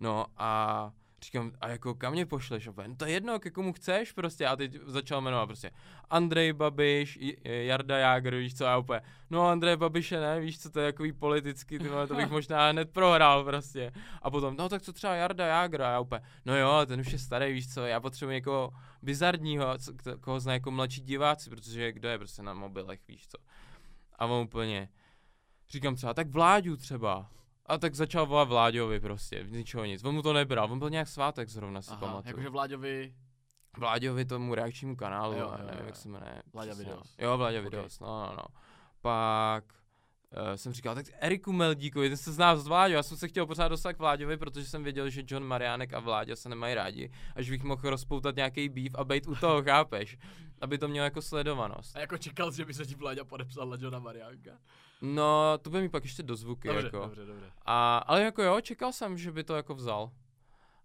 No 0.00 0.26
a 0.36 0.92
říkám, 1.24 1.52
a 1.60 1.68
jako 1.68 1.94
kam 1.94 2.12
mě 2.12 2.26
pošleš? 2.26 2.66
No 2.66 2.96
to 2.96 3.04
je 3.04 3.12
jedno, 3.12 3.38
ke 3.38 3.50
komu 3.50 3.72
chceš 3.72 4.12
prostě. 4.12 4.46
A 4.46 4.56
teď 4.56 4.78
začal 4.86 5.20
jmenovat 5.20 5.46
prostě 5.46 5.70
Andrej 6.10 6.52
Babiš, 6.52 7.18
Jarda 7.44 7.98
Jágr, 7.98 8.36
víš 8.36 8.54
co, 8.54 8.66
a 8.66 8.76
úplně, 8.76 9.00
no 9.30 9.48
Andrej 9.48 9.76
Babiše 9.76 10.20
ne, 10.20 10.40
víš 10.40 10.58
co, 10.58 10.70
to 10.70 10.80
je 10.80 10.92
takový 10.92 11.12
politický, 11.12 11.78
ty 11.78 11.88
vole, 11.88 12.06
to 12.06 12.14
bych 12.14 12.30
možná 12.30 12.70
hned 12.70 12.90
prohrál 12.90 13.44
prostě. 13.44 13.92
A 14.22 14.30
potom, 14.30 14.56
no 14.56 14.68
tak 14.68 14.82
co 14.82 14.92
třeba 14.92 15.14
Jarda 15.14 15.46
Jágr, 15.46 15.82
a 15.82 15.90
já 15.90 16.00
úplně, 16.00 16.20
no 16.44 16.56
jo, 16.56 16.86
ten 16.86 17.00
už 17.00 17.12
je 17.12 17.18
starý, 17.18 17.52
víš 17.52 17.74
co, 17.74 17.86
já 17.86 18.00
potřebuji 18.00 18.30
někoho 18.30 18.70
bizarního, 19.02 19.66
koho 20.20 20.40
zná 20.40 20.52
jako 20.52 20.70
mladší 20.70 21.00
diváci, 21.00 21.50
protože 21.50 21.92
kdo 21.92 22.08
je 22.08 22.18
prostě 22.18 22.42
na 22.42 22.54
mobilech, 22.54 23.00
víš 23.08 23.28
co. 23.28 23.38
A 24.18 24.26
on 24.26 24.44
úplně, 24.44 24.88
říkám 25.70 25.94
třeba, 25.94 26.14
tak 26.14 26.28
Vláďu 26.28 26.76
třeba. 26.76 27.30
A 27.66 27.78
tak 27.78 27.94
začal 27.94 28.26
volat 28.26 28.48
Vláďovi 28.48 29.00
prostě, 29.00 29.46
ničeho 29.50 29.84
nic. 29.84 30.04
On 30.04 30.14
mu 30.14 30.22
to 30.22 30.32
nebral, 30.32 30.72
on 30.72 30.78
byl 30.78 30.90
nějak 30.90 31.08
svátek 31.08 31.48
zrovna 31.48 31.82
si 31.82 31.90
Aha, 31.90 32.00
pamatuju. 32.00 32.28
jakože 32.30 32.48
Vláďovi, 32.48 33.14
Vláďovi 33.78 34.24
tomu 34.24 34.54
reakčnímu 34.54 34.96
kanálu, 34.96 35.32
Jo, 35.32 35.38
jo, 35.38 35.50
jo, 35.50 35.66
nevím, 35.66 35.80
jo, 35.80 35.86
jak 35.86 35.96
se 35.96 36.08
jmenuje. 36.08 36.42
Vláďa. 36.52 36.74
Videos. 36.74 37.16
Jo, 37.18 37.36
Vláďa 37.38 37.58
Ok. 37.58 37.64
Videos, 37.64 38.00
no, 38.00 38.06
no, 38.06 38.32
no. 38.36 38.44
Pak 39.00 39.64
uh, 39.64 40.54
jsem 40.54 40.72
říkal, 40.72 40.94
tak 40.94 41.06
Eriku 41.20 41.52
Meldíkovi, 41.52 42.08
ten 42.08 42.16
se 42.16 42.32
zná 42.32 42.56
s 42.56 42.66
Vláďou, 42.66 42.94
já 42.94 43.02
jsem 43.02 43.16
se 43.16 43.28
chtěl 43.28 43.46
pořád 43.46 43.68
dostat 43.68 43.92
k 43.92 43.98
Vláďovi, 43.98 44.36
protože 44.36 44.66
jsem 44.66 44.84
věděl, 44.84 45.10
že 45.10 45.22
John 45.26 45.44
Mariánek 45.44 45.92
a 45.92 46.00
Vláďa 46.00 46.36
se 46.36 46.48
nemají 46.48 46.74
rádi, 46.74 47.10
až 47.36 47.50
bych 47.50 47.62
mohl 47.62 47.90
rozpoutat 47.90 48.36
nějaký 48.36 48.68
beef 48.68 48.94
a 48.94 49.04
být 49.04 49.26
u 49.26 49.34
toho, 49.34 49.62
chápeš? 49.64 50.18
Aby 50.60 50.78
to 50.78 50.88
mělo 50.88 51.04
jako 51.04 51.22
sledovanost. 51.22 51.96
a 51.96 52.00
jako 52.00 52.18
čekal 52.18 52.50
jsi, 52.50 52.56
že 52.56 52.64
by 52.64 52.74
se 52.74 52.86
ti 52.86 52.94
Vláďa 52.94 53.24
podepsal 53.24 53.66
na 53.66 53.76
Johna 53.80 53.98
Mariánka. 53.98 54.50
No, 55.04 55.58
to 55.62 55.70
by 55.70 55.80
mi 55.80 55.88
pak 55.88 56.04
ještě 56.04 56.22
do 56.22 56.36
zvuky, 56.36 56.68
Dobře, 56.68 56.86
jako. 56.86 56.98
dobře, 56.98 57.24
dobře. 57.24 57.52
A, 57.66 57.98
ale 57.98 58.22
jako 58.22 58.42
jo, 58.42 58.60
čekal 58.60 58.92
jsem, 58.92 59.18
že 59.18 59.32
by 59.32 59.44
to 59.44 59.56
jako 59.56 59.74
vzal. 59.74 60.10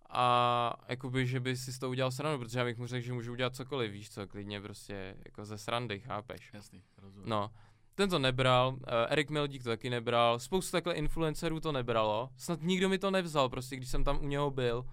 A 0.09 0.73
jakoby, 0.87 1.27
že 1.27 1.39
by 1.39 1.55
si 1.57 1.79
toho 1.79 1.89
udělal 1.89 2.11
srandu, 2.11 2.39
protože 2.39 2.59
já 2.59 2.65
bych 2.65 2.77
mu 2.77 2.87
řekl, 2.87 3.05
že 3.05 3.13
můžu 3.13 3.31
udělat 3.31 3.55
cokoliv, 3.55 3.91
víš 3.91 4.11
co, 4.11 4.27
klidně 4.27 4.61
prostě 4.61 5.15
jako 5.25 5.45
ze 5.45 5.57
srandy, 5.57 5.99
chápeš? 5.99 6.49
Jasný, 6.53 6.83
rozumím. 6.97 7.29
No, 7.29 7.51
ten 7.95 8.09
to 8.09 8.19
nebral, 8.19 8.73
uh, 8.73 8.79
Erik 9.09 9.29
Meldík 9.29 9.63
to 9.63 9.69
taky 9.69 9.89
nebral, 9.89 10.39
spoustu 10.39 10.71
takhle 10.71 10.93
influencerů 10.93 11.59
to 11.59 11.71
nebralo, 11.71 12.29
snad 12.37 12.61
nikdo 12.61 12.89
mi 12.89 12.97
to 12.99 13.11
nevzal, 13.11 13.49
prostě 13.49 13.75
když 13.75 13.89
jsem 13.89 14.03
tam 14.03 14.19
u 14.21 14.27
něho 14.27 14.51
byl, 14.51 14.85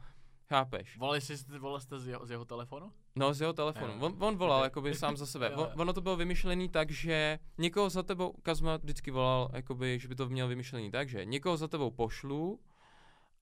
chápeš? 0.48 0.98
Volali 0.98 1.20
jsi, 1.20 1.34
volali 1.58 1.80
jste 1.80 2.00
z 2.00 2.08
jeho, 2.08 2.26
z 2.26 2.30
jeho 2.30 2.44
telefonu? 2.44 2.92
No, 3.16 3.34
z 3.34 3.40
jeho 3.40 3.52
telefonu. 3.52 3.92
Jo. 3.92 4.00
On, 4.00 4.16
on 4.18 4.36
volal 4.36 4.64
jakoby 4.64 4.94
sám 4.94 5.16
za 5.16 5.26
sebe. 5.26 5.50
On, 5.56 5.68
ono 5.80 5.92
to 5.92 6.00
bylo 6.00 6.16
vymyšlený 6.16 6.68
tak, 6.68 6.90
že 6.90 7.38
někoho 7.58 7.90
za 7.90 8.02
tebou, 8.02 8.32
Kazma 8.42 8.76
vždycky 8.76 9.10
volal, 9.10 9.50
jakoby, 9.52 9.98
že 9.98 10.08
by 10.08 10.14
to 10.14 10.28
měl 10.28 10.48
vymyšlený 10.48 10.90
tak, 10.90 11.08
že 11.08 11.24
někoho 11.24 11.56
za 11.56 11.68
tebou 11.68 11.90
pošlu 11.90 12.60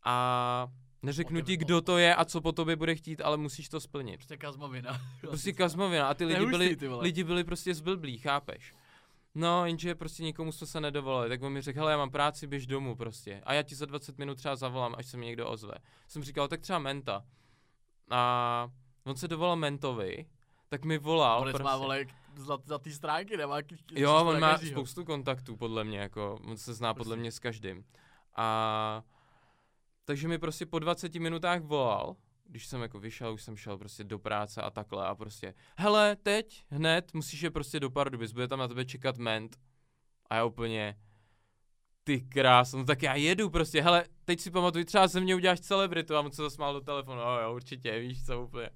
a 0.04 0.68
neřeknu 1.02 1.40
ti, 1.40 1.56
kdo 1.56 1.80
to 1.80 1.98
je 1.98 2.14
a 2.14 2.24
co 2.24 2.40
po 2.40 2.52
tobě 2.52 2.76
bude 2.76 2.94
chtít, 2.94 3.20
ale 3.20 3.36
musíš 3.36 3.68
to 3.68 3.80
splnit. 3.80 4.16
Prostě 4.16 4.36
Kazmovina. 4.36 5.00
Prostě 5.20 5.52
Kazmovina 5.52 6.08
a 6.08 6.14
ty 6.14 6.24
lidi 6.24 6.46
byli, 6.46 6.76
ty 6.76 6.88
lidi 6.88 7.24
byli 7.24 7.44
prostě 7.44 7.74
zblblí, 7.74 8.18
chápeš? 8.18 8.74
No, 9.34 9.66
jenže 9.66 9.94
prostě 9.94 10.22
nikomu 10.22 10.52
jsme 10.52 10.66
se 10.66 10.80
nedovolili, 10.80 11.28
tak 11.28 11.42
on 11.42 11.52
mi 11.52 11.60
řekl, 11.60 11.78
hele, 11.78 11.90
já 11.92 11.98
mám 11.98 12.10
práci, 12.10 12.46
běž 12.46 12.66
domů 12.66 12.96
prostě. 12.96 13.40
A 13.44 13.54
já 13.54 13.62
ti 13.62 13.74
za 13.74 13.86
20 13.86 14.18
minut 14.18 14.34
třeba 14.34 14.56
zavolám, 14.56 14.94
až 14.98 15.06
se 15.06 15.16
mi 15.16 15.26
někdo 15.26 15.48
ozve. 15.50 15.74
Jsem 16.08 16.24
říkal, 16.24 16.48
tak 16.48 16.60
třeba 16.60 16.78
Menta. 16.78 17.24
A 18.10 18.68
on 19.04 19.16
se 19.16 19.28
dovolal 19.28 19.56
Mentovi, 19.56 20.26
tak 20.68 20.84
mi 20.84 20.98
volal 20.98 21.38
Borec 21.40 21.52
prostě. 21.52 21.64
má, 21.64 21.76
vole, 21.76 22.04
za, 22.36 22.58
za 22.64 22.78
ty 22.78 22.92
stránky, 22.92 23.36
nemá 23.36 23.62
k- 23.62 23.74
Jo, 23.92 24.14
on 24.26 24.40
má 24.40 24.50
každýho. 24.52 24.72
spoustu 24.72 25.04
kontaktů, 25.04 25.56
podle 25.56 25.84
mě, 25.84 25.98
jako, 25.98 26.38
on 26.44 26.56
se 26.56 26.74
zná 26.74 26.94
podle 26.94 27.04
Prostě. 27.04 27.20
mě 27.20 27.32
s 27.32 27.38
každým. 27.38 27.84
A 28.36 29.02
takže 30.04 30.28
mi 30.28 30.38
prostě 30.38 30.66
po 30.66 30.78
20 30.78 31.14
minutách 31.14 31.60
volal, 31.62 32.16
když 32.44 32.66
jsem 32.66 32.83
jako 32.83 33.00
vyšel, 33.00 33.35
už 33.35 33.42
jsem 33.42 33.57
šel 33.57 33.78
prostě 33.78 34.04
do 34.04 34.18
práce 34.18 34.62
a 34.62 34.70
takhle 34.70 35.07
a 35.07 35.14
prostě, 35.14 35.54
hele, 35.76 36.16
teď, 36.16 36.64
hned, 36.68 37.14
musíš 37.14 37.42
je 37.42 37.50
prostě 37.50 37.80
do 37.80 37.90
Pardubic, 37.90 38.33
bude 38.33 38.48
tam 38.48 38.59
na 38.59 38.68
tebe 38.68 38.85
čekat 38.85 39.18
ment. 39.18 39.57
A 40.30 40.37
já 40.37 40.44
úplně, 40.44 40.96
ty 42.04 42.20
krás, 42.20 42.72
no 42.72 42.85
tak 42.85 43.02
já 43.02 43.14
jedu 43.14 43.50
prostě, 43.50 43.83
hele, 43.83 44.04
teď 44.24 44.40
si 44.40 44.50
pamatuju, 44.50 44.85
třeba 44.85 45.07
ze 45.07 45.20
mě 45.20 45.35
uděláš 45.35 45.61
celebritu 45.61 46.16
a 46.16 46.20
on 46.20 46.30
se 46.33 46.42
zasmál 46.42 46.72
do 46.72 46.80
telefonu, 46.80 47.20
jo, 47.20 47.38
jo, 47.42 47.54
určitě, 47.54 47.98
víš 47.98 48.26
co, 48.26 48.42
úplně. 48.42 48.70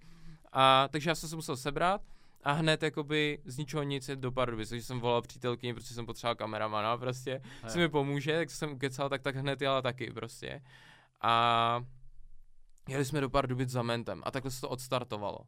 A 0.52 0.88
takže 0.88 1.10
já 1.10 1.14
jsem 1.14 1.28
se 1.28 1.36
musel 1.36 1.56
sebrat 1.56 2.02
a 2.44 2.52
hned 2.52 2.82
jakoby 2.82 3.38
z 3.44 3.58
ničeho 3.58 3.82
nic 3.82 4.08
jet 4.08 4.18
do 4.18 4.32
Pardubic, 4.32 4.68
takže 4.68 4.84
jsem 4.84 5.00
volal 5.00 5.22
přítelkyni, 5.22 5.74
protože 5.74 5.94
jsem 5.94 6.06
potřeboval 6.06 6.34
kameramana 6.34 6.96
prostě, 6.96 7.42
A 7.62 7.68
jo. 7.68 7.76
mi 7.76 7.88
pomůže, 7.88 8.36
tak 8.36 8.50
jsem 8.50 8.72
ukecal, 8.72 9.08
tak 9.08 9.22
tak 9.22 9.36
hned 9.36 9.62
jela 9.62 9.82
taky 9.82 10.12
prostě. 10.12 10.62
A 11.20 11.84
jeli 12.88 13.04
jsme 13.04 13.20
do 13.20 13.30
Pardubic 13.30 13.70
za 13.70 13.82
Mentem 13.82 14.22
a 14.24 14.30
takhle 14.30 14.50
se 14.50 14.60
to 14.60 14.68
odstartovalo. 14.68 15.38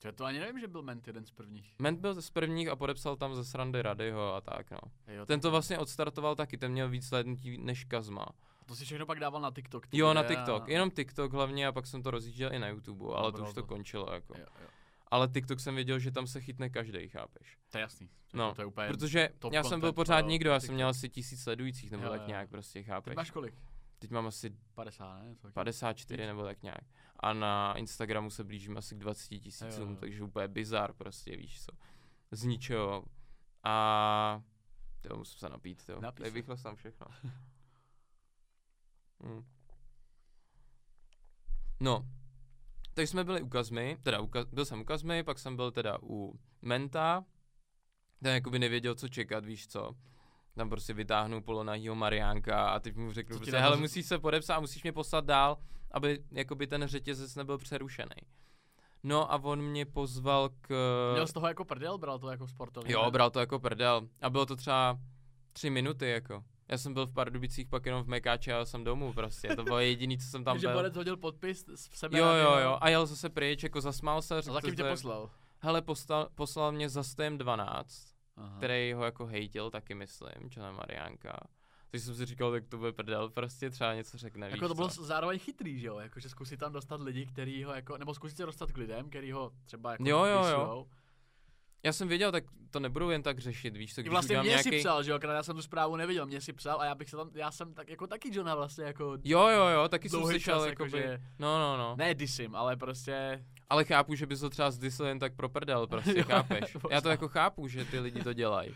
Čo, 0.00 0.12
to 0.12 0.24
ani 0.24 0.38
nevím, 0.38 0.60
že 0.60 0.68
byl 0.68 0.82
Ment 0.82 1.06
jeden 1.06 1.26
z 1.26 1.30
prvních. 1.30 1.74
Ment 1.78 2.00
byl 2.00 2.20
z 2.22 2.30
prvních 2.30 2.68
a 2.68 2.76
podepsal 2.76 3.16
tam 3.16 3.34
ze 3.34 3.44
srandy 3.44 3.82
Radyho 3.82 4.34
a 4.34 4.40
tak 4.40 4.70
no. 4.70 4.78
Jo, 5.14 5.26
Ten 5.26 5.40
to 5.40 5.50
vlastně 5.50 5.78
odstartoval 5.78 6.36
taky, 6.36 6.58
ten 6.58 6.72
měl 6.72 6.88
víc 6.88 7.08
slednutí 7.08 7.58
než 7.58 7.84
Kazma. 7.84 8.26
To 8.66 8.76
si 8.76 8.84
všechno 8.84 9.06
pak 9.06 9.20
dával 9.20 9.40
na 9.40 9.50
TikTok. 9.50 9.86
ty 9.86 9.98
Jo, 9.98 10.14
na 10.14 10.22
TikTok, 10.24 10.62
a- 10.62 10.70
jenom 10.70 10.90
TikTok 10.90 11.32
hlavně 11.32 11.66
a 11.66 11.72
pak 11.72 11.86
jsem 11.86 12.02
to 12.02 12.10
rozjížděl 12.10 12.52
i 12.52 12.58
na 12.58 12.68
YouTube, 12.68 13.04
ale 13.14 13.32
to 13.32 13.36
bral 13.38 13.48
už 13.48 13.54
to 13.54 13.60
to. 13.60 13.66
končilo 13.66 14.12
jako. 14.12 14.34
Jo, 14.38 14.46
jo. 14.62 14.66
Ale 15.10 15.28
TikTok 15.28 15.60
jsem 15.60 15.74
věděl, 15.74 15.98
že 15.98 16.10
tam 16.10 16.26
se 16.26 16.40
chytne 16.40 16.70
každý, 16.70 17.08
chápeš? 17.08 17.58
To 17.70 17.78
je 17.78 17.82
jasný. 17.82 18.10
No, 18.34 18.54
to 18.54 18.62
je 18.62 18.66
úplně... 18.66 18.88
Protože 18.88 19.28
já 19.52 19.64
jsem 19.64 19.80
byl 19.80 19.92
pořád 19.92 20.20
nikdo, 20.20 20.50
já 20.50 20.60
jsem 20.60 20.74
měl 20.74 20.88
asi 20.88 21.08
tisíc 21.08 21.42
sledujících 21.42 21.90
nebo 21.90 22.04
Jo, 22.04 22.10
tak 22.10 22.26
nějak 22.26 22.48
jo. 22.48 22.50
prostě, 22.50 22.82
chápeš? 22.82 23.16
máš 23.16 23.30
kolik? 23.30 23.54
Teď 23.98 24.10
mám 24.10 24.26
asi 24.26 24.56
50, 24.74 25.22
ne? 25.22 25.36
Co 25.36 25.42
taky? 25.42 25.52
54 25.54 26.26
nebo 26.26 26.44
tak 26.44 26.62
nějak. 26.62 26.84
A 27.20 27.32
na 27.32 27.74
Instagramu 27.76 28.30
se 28.30 28.44
blížím 28.44 28.76
asi 28.76 28.94
k 28.94 28.98
20 28.98 29.34
Jo, 29.34 29.40
tisícům, 29.40 29.96
takže 29.96 30.22
úplně 30.22 30.48
bizar 30.48 30.92
prostě, 30.92 31.36
víš 31.36 31.64
co. 31.64 31.72
Z 32.30 32.44
ničeho. 32.44 33.04
A 33.64 34.42
to 35.00 35.16
musím 35.16 35.38
se 35.38 35.48
napít, 35.48 35.86
to. 35.86 36.00
Tady 36.00 36.24
se. 36.24 36.30
vychlastám 36.30 36.76
všechno. 36.76 37.06
hm. 39.22 39.44
No, 41.80 42.08
takže 42.94 43.06
jsme 43.06 43.24
byli 43.24 43.42
u 43.42 43.48
Kazmy, 43.48 43.98
teda 44.02 44.20
u 44.20 44.30
byl 44.52 44.64
jsem 44.64 44.80
u 44.80 44.84
Kazmy, 44.84 45.22
pak 45.22 45.38
jsem 45.38 45.56
byl 45.56 45.70
teda 45.70 45.98
u 46.02 46.40
Menta, 46.62 47.24
ten 48.22 48.34
jakoby 48.34 48.58
nevěděl, 48.58 48.94
co 48.94 49.08
čekat, 49.08 49.44
víš 49.44 49.68
co. 49.68 49.96
Tam 50.58 50.68
prostě 50.70 50.92
vytáhnu 50.92 51.42
polonahýho 51.42 51.94
Mariánka 51.94 52.68
a 52.70 52.80
teď 52.80 52.96
mu 52.96 53.12
řeknu 53.12 53.36
prostě, 53.36 53.58
hele, 53.58 53.76
musíš 53.76 54.06
se 54.06 54.18
podepsat 54.18 54.54
a 54.56 54.60
musíš 54.60 54.82
mě 54.82 54.92
poslat 54.92 55.24
dál, 55.24 55.58
aby 55.90 56.24
jakoby 56.32 56.66
ten 56.66 56.86
řetězec 56.86 57.34
nebyl 57.36 57.58
přerušený. 57.58 58.16
No 59.02 59.32
a 59.32 59.42
on 59.42 59.62
mě 59.62 59.86
pozval 59.86 60.48
k... 60.60 60.68
Měl 61.12 61.26
z 61.26 61.32
toho 61.32 61.48
jako 61.48 61.64
prdel, 61.64 61.98
bral 61.98 62.18
to 62.18 62.30
jako 62.30 62.46
sportovní. 62.46 62.92
Jo, 62.92 63.04
ne? 63.04 63.10
bral 63.10 63.30
to 63.30 63.40
jako 63.40 63.58
prdel. 63.58 64.08
A 64.22 64.30
bylo 64.30 64.46
to 64.46 64.56
třeba 64.56 64.98
tři 65.52 65.70
minuty, 65.70 66.10
jako. 66.10 66.44
Já 66.68 66.78
jsem 66.78 66.94
byl 66.94 67.06
v 67.06 67.12
Pardubicích 67.12 67.68
pak 67.68 67.86
jenom 67.86 68.02
v 68.02 68.06
Mekáči 68.08 68.52
a 68.52 68.56
jel 68.56 68.66
jsem 68.66 68.84
domů 68.84 69.12
prostě. 69.12 69.56
To 69.56 69.64
bylo 69.64 69.78
jediný, 69.78 70.18
co 70.18 70.26
jsem 70.26 70.44
tam 70.44 70.60
byl. 70.60 70.72
Borec 70.72 70.96
hodil 70.96 71.16
podpis 71.16 71.64
v 71.90 71.98
sebe. 71.98 72.18
Jo, 72.18 72.26
jo, 72.26 72.56
jo. 72.56 72.78
A 72.80 72.88
jel 72.88 73.06
zase 73.06 73.28
pryč, 73.28 73.62
jako 73.62 73.80
zasmál 73.80 74.22
se. 74.22 74.38
A 74.38 74.42
za 74.42 74.60
kým 74.60 74.74
tě 74.74 74.82
že- 74.82 74.90
poslal? 74.90 75.30
Hele, 75.60 75.82
poslal, 75.82 76.28
poslal 76.34 76.72
mě 76.72 76.88
za 76.88 77.02
Stem 77.02 77.38
12, 77.38 78.17
Aha. 78.38 78.56
který 78.56 78.92
ho 78.92 79.04
jako 79.04 79.26
hejtil 79.26 79.70
taky, 79.70 79.94
myslím, 79.94 80.48
Johna 80.56 80.72
Mariánka. 80.72 81.40
Takže 81.90 82.06
jsem 82.06 82.14
si 82.14 82.26
říkal, 82.26 82.50
tak 82.50 82.66
to 82.66 82.78
bude 82.78 82.92
prdel, 82.92 83.30
prostě 83.30 83.70
třeba 83.70 83.94
něco 83.94 84.18
řekne, 84.18 84.46
víš 84.46 84.54
Jako 84.56 84.68
to 84.68 84.74
bylo 84.74 84.88
co? 84.88 85.04
zároveň 85.04 85.38
chytrý, 85.38 85.80
že 85.80 85.86
jo? 85.86 85.98
Jako, 85.98 86.20
že 86.20 86.28
zkusit 86.28 86.56
tam 86.56 86.72
dostat 86.72 87.00
lidi, 87.00 87.26
který 87.26 87.64
ho 87.64 87.72
jako, 87.74 87.98
nebo 87.98 88.14
zkusit 88.14 88.36
se 88.36 88.46
dostat 88.46 88.72
k 88.72 88.76
lidem, 88.76 89.08
který 89.08 89.32
ho 89.32 89.52
třeba 89.64 89.92
jako 89.92 90.04
Jo, 90.08 90.24
jo, 90.24 90.44
jo. 90.44 90.86
Já 91.82 91.92
jsem 91.92 92.08
věděl, 92.08 92.32
tak 92.32 92.44
to 92.70 92.80
nebudou 92.80 93.10
jen 93.10 93.22
tak 93.22 93.38
řešit, 93.38 93.76
víš 93.76 93.94
co, 93.94 94.00
když 94.00 94.10
vlastně 94.10 94.40
mě 94.40 94.48
nějaký... 94.48 94.70
si 94.70 94.78
psal, 94.78 95.02
že 95.02 95.10
jo, 95.10 95.18
já 95.22 95.42
jsem 95.42 95.56
tu 95.56 95.62
zprávu 95.62 95.96
neviděl, 95.96 96.26
mě 96.26 96.40
si 96.40 96.52
psal 96.52 96.80
a 96.80 96.84
já 96.84 96.94
bych 96.94 97.10
se 97.10 97.16
tam, 97.16 97.30
já 97.34 97.50
jsem 97.50 97.74
tak 97.74 97.88
jako 97.88 98.06
taky 98.06 98.36
Johna 98.36 98.54
vlastně 98.54 98.84
jako 98.84 99.18
Jo, 99.24 99.48
jo, 99.48 99.66
jo, 99.66 99.88
taky 99.88 100.08
jsem 100.08 100.22
slyšel, 100.22 100.64
jakoby, 100.64 100.98
jakože, 100.98 101.20
no, 101.38 101.58
no, 101.58 101.76
no. 101.76 101.96
ne 101.96 102.14
disim, 102.14 102.54
ale 102.54 102.76
prostě, 102.76 103.44
Ale 103.70 103.84
chápu, 103.84 104.14
že 104.14 104.26
bys 104.26 104.40
to 104.40 104.50
třeba 104.50 104.70
zdysl 104.70 105.04
jen 105.04 105.18
tak 105.18 105.34
pro 105.36 105.48
prdel, 105.48 105.86
prostě, 105.86 106.14
Jo, 106.18 106.24
chápeš? 106.24 106.76
Já 106.90 107.00
to 107.00 107.08
jako 107.08 107.28
chápu, 107.28 107.68
že 107.68 107.84
ty 107.84 108.00
lidi 108.00 108.22
to 108.22 108.32
dělají. 108.32 108.74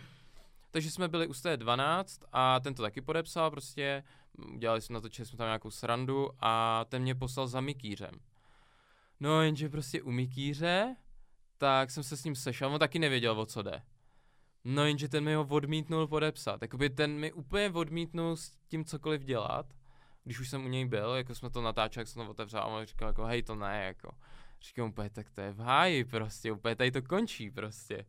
Takže 0.70 0.90
jsme 0.90 1.08
byli 1.08 1.26
u 1.26 1.32
té 1.32 1.56
12 1.56 2.20
a 2.32 2.60
ten 2.60 2.74
to 2.74 2.82
taky 2.82 3.00
podepsal, 3.00 3.50
prostě 3.50 4.04
udělali 4.54 4.80
jsme, 4.80 4.94
natočili 4.94 5.26
jsme 5.26 5.38
tam 5.38 5.46
nějakou 5.46 5.70
srandu 5.70 6.30
a 6.40 6.84
ten 6.88 7.02
mě 7.02 7.14
poslal 7.14 7.46
za 7.46 7.60
Mikýřem. 7.60 8.10
No 9.20 9.42
jenže 9.42 9.68
prostě 9.68 10.02
u 10.02 10.10
Mikýře, 10.10 10.96
tak 11.62 11.90
jsem 11.90 12.02
se 12.02 12.16
s 12.16 12.24
ním 12.24 12.34
sešel, 12.34 12.72
on 12.74 12.78
taky 12.78 12.98
nevěděl, 12.98 13.40
o 13.40 13.46
co 13.46 13.62
jde. 13.62 13.82
No 14.64 14.86
jenže 14.86 15.08
ten 15.08 15.24
mi 15.24 15.34
ho 15.34 15.46
odmítnul 15.50 16.06
podepsat, 16.06 16.62
jakoby 16.62 16.90
ten 16.90 17.10
mi 17.12 17.32
úplně 17.32 17.70
odmítnul 17.70 18.36
s 18.36 18.50
tím 18.68 18.84
cokoliv 18.84 19.22
dělat, 19.22 19.66
když 20.24 20.40
už 20.40 20.50
jsem 20.50 20.64
u 20.64 20.68
něj 20.68 20.84
byl, 20.84 21.14
jako 21.14 21.34
jsme 21.34 21.50
to 21.50 21.62
natáčeli, 21.62 22.00
jak 22.02 22.08
jsem 22.08 22.24
to 22.24 22.30
otevřel 22.30 22.60
a 22.60 22.66
on 22.66 22.86
říkal 22.86 23.08
jako 23.08 23.24
hej 23.24 23.42
to 23.42 23.54
ne, 23.54 23.84
jako. 23.84 24.12
Říkám 24.62 24.88
úplně, 24.88 25.10
tak 25.10 25.30
to 25.30 25.40
je 25.40 25.52
v 25.52 25.58
háji 25.58 26.04
prostě, 26.04 26.52
úplně 26.52 26.76
tady 26.76 26.90
to 26.90 27.02
končí 27.02 27.50
prostě. 27.50 28.06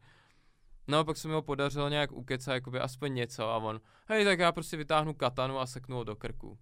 No 0.88 1.00
a 1.00 1.04
pak 1.04 1.18
se 1.18 1.28
mi 1.28 1.34
ho 1.34 1.42
podařilo 1.42 1.90
nějak 1.90 2.12
ukecat, 2.12 2.54
jakoby 2.54 2.80
aspoň 2.80 3.14
něco 3.14 3.50
a 3.50 3.58
on, 3.58 3.82
hej, 4.08 4.26
tak 4.26 4.40
já 4.40 4.52
prostě 4.52 4.78
vytáhnu 4.78 5.14
katanu 5.14 5.60
a 5.60 5.66
seknu 5.66 5.96
ho 5.96 6.04
do 6.04 6.16
krku. 6.16 6.60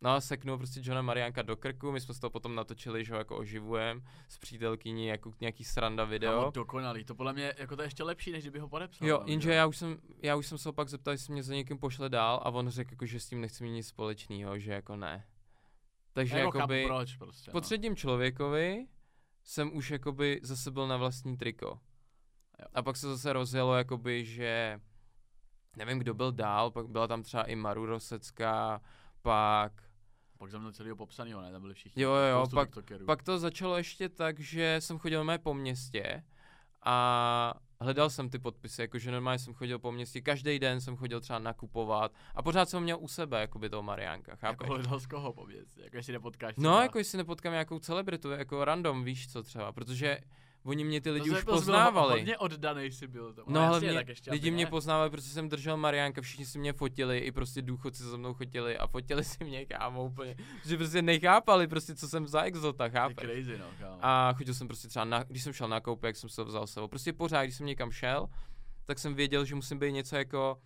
No 0.00 0.10
a 0.10 0.20
seknul 0.20 0.56
prostě 0.56 0.80
Johna 0.82 1.02
Mariánka 1.02 1.42
do 1.42 1.56
krku, 1.56 1.92
my 1.92 2.00
jsme 2.00 2.14
z 2.14 2.18
toho 2.18 2.30
potom 2.30 2.54
natočili, 2.54 3.04
že 3.04 3.12
ho 3.12 3.18
jako 3.18 3.36
oživujem 3.36 4.04
s 4.28 4.38
přítelkyní, 4.38 5.06
jako 5.06 5.32
nějaký 5.40 5.64
sranda 5.64 6.04
video. 6.04 6.38
Kámo, 6.38 6.50
dokonalý, 6.50 7.04
to 7.04 7.14
podle 7.14 7.32
mě, 7.32 7.54
jako 7.58 7.76
to 7.76 7.82
je 7.82 7.86
ještě 7.86 8.02
lepší, 8.02 8.32
než 8.32 8.44
kdyby 8.44 8.58
ho 8.58 8.68
podepsal. 8.68 9.08
Jo, 9.08 9.18
no, 9.20 9.26
jenže 9.26 9.52
já 9.52 9.66
už 9.66 9.76
jsem, 9.76 9.98
já 10.22 10.36
už 10.36 10.46
jsem 10.46 10.58
se 10.58 10.68
ho 10.68 10.72
pak 10.72 10.88
zeptal, 10.88 11.12
jestli 11.12 11.32
mě 11.32 11.42
za 11.42 11.54
někým 11.54 11.78
pošle 11.78 12.08
dál 12.08 12.40
a 12.44 12.50
on 12.50 12.68
řekl, 12.68 12.92
jako, 12.92 13.06
že 13.06 13.20
s 13.20 13.28
tím 13.28 13.40
nechce 13.40 13.64
mít 13.64 13.70
nic 13.70 13.88
společného, 13.88 14.58
že 14.58 14.72
jako 14.72 14.96
ne. 14.96 15.26
Takže 16.12 16.38
jako 16.38 16.58
jakoby, 16.58 16.84
proč 16.86 17.16
prostě, 17.16 17.50
po 17.50 17.56
no. 17.56 17.60
třetím 17.60 17.96
člověkovi 17.96 18.86
jsem 19.44 19.76
už 19.76 19.90
jakoby 19.90 20.40
zase 20.42 20.70
byl 20.70 20.88
na 20.88 20.96
vlastní 20.96 21.36
triko. 21.36 21.80
Jo. 22.58 22.66
A 22.74 22.82
pak 22.82 22.96
se 22.96 23.06
zase 23.08 23.32
rozjelo 23.32 23.74
jakoby, 23.76 24.24
že 24.24 24.80
nevím, 25.76 25.98
kdo 25.98 26.14
byl 26.14 26.32
dál, 26.32 26.70
pak 26.70 26.88
byla 26.88 27.06
tam 27.06 27.22
třeba 27.22 27.42
i 27.42 27.56
Maru 27.56 27.86
Rosecká, 27.86 28.82
pak 29.22 29.85
Pak 30.38 30.50
za 30.50 30.58
mnou 30.58 30.70
celého 30.72 30.96
popsanýho, 30.96 31.40
ne, 31.40 31.52
tam 31.52 31.60
byli 31.62 31.74
všichni. 31.74 32.02
Jo, 32.02 32.10
jo, 32.10 32.46
pak- 32.54 32.68
tiktokerů. 32.68 33.06
Pak 33.06 33.22
to 33.22 33.38
začalo 33.38 33.76
ještě 33.76 34.08
tak, 34.08 34.40
že 34.40 34.76
jsem 34.80 34.98
chodil 34.98 35.24
mé 35.24 35.38
po 35.38 35.54
městě 35.54 36.22
a 36.82 37.54
hledal 37.80 38.10
jsem 38.10 38.30
ty 38.30 38.38
podpisy, 38.38 38.82
jakože 38.82 39.10
normálně 39.10 39.38
jsem 39.38 39.54
chodil 39.54 39.78
po 39.78 39.92
městě, 39.92 40.20
každý 40.20 40.58
den 40.58 40.80
jsem 40.80 40.96
chodil 40.96 41.20
třeba 41.20 41.38
nakupovat 41.38 42.12
a 42.34 42.42
pořád 42.42 42.68
jsem 42.68 42.82
měl 42.82 42.98
u 43.00 43.08
sebe, 43.08 43.40
jakoby 43.40 43.70
toho 43.70 43.82
Mariánka, 43.82 44.36
chápeš? 44.36 44.64
jako 44.68 44.74
hledal 44.74 45.00
z 45.00 45.06
koho 45.06 45.32
pověc, 45.32 45.76
jako 45.76 45.96
jestli 45.96 46.12
nepotkáš. 46.12 46.56
No, 46.56 46.62
třeba. 46.62 46.82
jako 46.82 46.98
jestli 46.98 47.18
nepotkám 47.18 47.52
nějakou 47.52 47.78
celebritu, 47.78 48.30
jako 48.30 48.64
random, 48.64 49.04
víš 49.04 49.32
co 49.32 49.42
třeba, 49.42 49.72
protože 49.72 50.18
oni 50.66 50.84
mě 50.84 51.00
ty 51.00 51.10
lidi 51.10 51.30
To 51.30 51.36
už 51.36 51.44
byl 51.44 51.54
poznávali. 51.54 52.12
Hodně 52.12 52.38
oddanej 52.38 52.92
si 52.92 53.06
byl. 53.06 53.32
To. 53.32 53.42
No 53.46 53.60
ale 53.60 53.76
jasně, 53.76 53.88
mě, 53.88 53.98
tak 53.98 54.08
ještě 54.08 54.30
lidi 54.30 54.50
mě 54.50 54.66
poznávali, 54.66 55.10
protože 55.10 55.28
jsem 55.28 55.48
držel 55.48 55.76
Mariánka, 55.76 56.20
všichni 56.20 56.46
si 56.46 56.58
mě 56.58 56.72
fotili, 56.72 57.18
i 57.18 57.32
prostě 57.32 57.62
důchodci 57.62 58.02
se 58.02 58.16
mnou 58.16 58.34
chodili 58.34 58.78
a 58.78 58.86
fotili 58.86 59.24
si 59.24 59.44
mě, 59.44 59.66
kámo, 59.66 60.04
úplně, 60.04 60.36
že 60.66 60.76
prostě 60.76 61.02
nechápali 61.02 61.66
prostě, 61.66 61.94
co 61.94 62.08
jsem 62.08 62.26
za 62.26 62.42
exota, 62.42 62.88
chápeš? 62.88 63.16
crazy, 63.16 63.58
no, 63.58 63.66
kámo. 63.78 63.98
A 64.00 64.32
chodil 64.32 64.54
jsem 64.54 64.66
prostě 64.66 64.88
třeba, 64.88 65.04
na, 65.04 65.22
když 65.22 65.42
jsem 65.42 65.52
šel 65.52 65.68
na 65.68 65.80
koupě, 65.80 66.08
jak 66.08 66.16
jsem 66.16 66.30
se 66.30 66.44
vzal 66.44 66.66
sebou. 66.66 66.88
Prostě 66.88 67.12
pořád, 67.12 67.42
když 67.42 67.56
jsem 67.56 67.66
někam 67.66 67.90
šel, 67.90 68.26
tak 68.86 68.98
jsem 68.98 69.14
věděl, 69.14 69.44
že 69.44 69.54
musím 69.54 69.78
být 69.78 69.92
něco 69.92 70.16
jako 70.16 70.58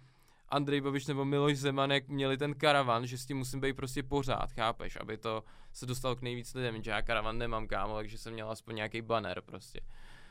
Andrej 0.50 0.80
Babiš 0.80 1.06
nebo 1.06 1.24
Miloš 1.24 1.58
Zeman, 1.58 1.90
jak 1.90 2.08
měli 2.08 2.36
ten 2.36 2.54
karavan, 2.54 3.06
že 3.06 3.18
s 3.18 3.26
tím 3.26 3.36
musím 3.36 3.60
být 3.60 3.76
prostě 3.76 4.02
pořád, 4.02 4.52
chápeš, 4.52 4.98
aby 5.00 5.18
to 5.18 5.44
se 5.72 5.86
dostalo 5.86 6.16
k 6.16 6.22
nejvíc 6.22 6.54
lidem, 6.54 6.82
že 6.82 6.90
já 6.90 7.02
karavan 7.02 7.38
nemám, 7.38 7.66
kámo, 7.66 7.94
takže 7.94 8.18
jsem 8.18 8.32
měl 8.32 8.50
aspoň 8.50 8.74
nějaký 8.74 9.02
banner 9.02 9.40
prostě. 9.40 9.80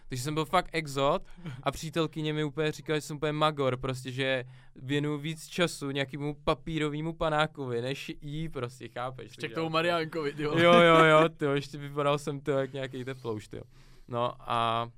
Takže 0.09 0.23
jsem 0.23 0.33
byl 0.33 0.45
fakt 0.45 0.69
exot 0.71 1.23
a 1.63 1.71
přítelkyně 1.71 2.33
mi 2.33 2.43
úplně 2.43 2.71
říkala, 2.71 2.97
že 2.97 3.01
jsem 3.01 3.17
úplně 3.17 3.31
magor, 3.31 3.77
prostě, 3.77 4.11
že 4.11 4.43
věnuju 4.75 5.17
víc 5.17 5.47
času 5.47 5.91
nějakému 5.91 6.35
papírovému 6.43 7.13
panákovi, 7.13 7.81
než 7.81 8.11
jí 8.21 8.49
prostě, 8.49 8.87
chápeš. 8.89 9.25
Ještě 9.27 9.47
k 9.47 9.55
tomu 9.55 9.69
Mariánkovi, 9.69 10.45
vole. 10.45 10.63
Jo, 10.63 10.73
jo, 10.73 11.03
jo, 11.03 11.29
ty 11.37 11.45
ještě 11.45 11.77
vypadal 11.77 12.17
jsem 12.17 12.41
to 12.41 12.51
jak 12.51 12.73
nějaký 12.73 13.05
teplouš, 13.05 13.47
ty. 13.47 13.61
No 14.07 14.33
a 14.51 14.89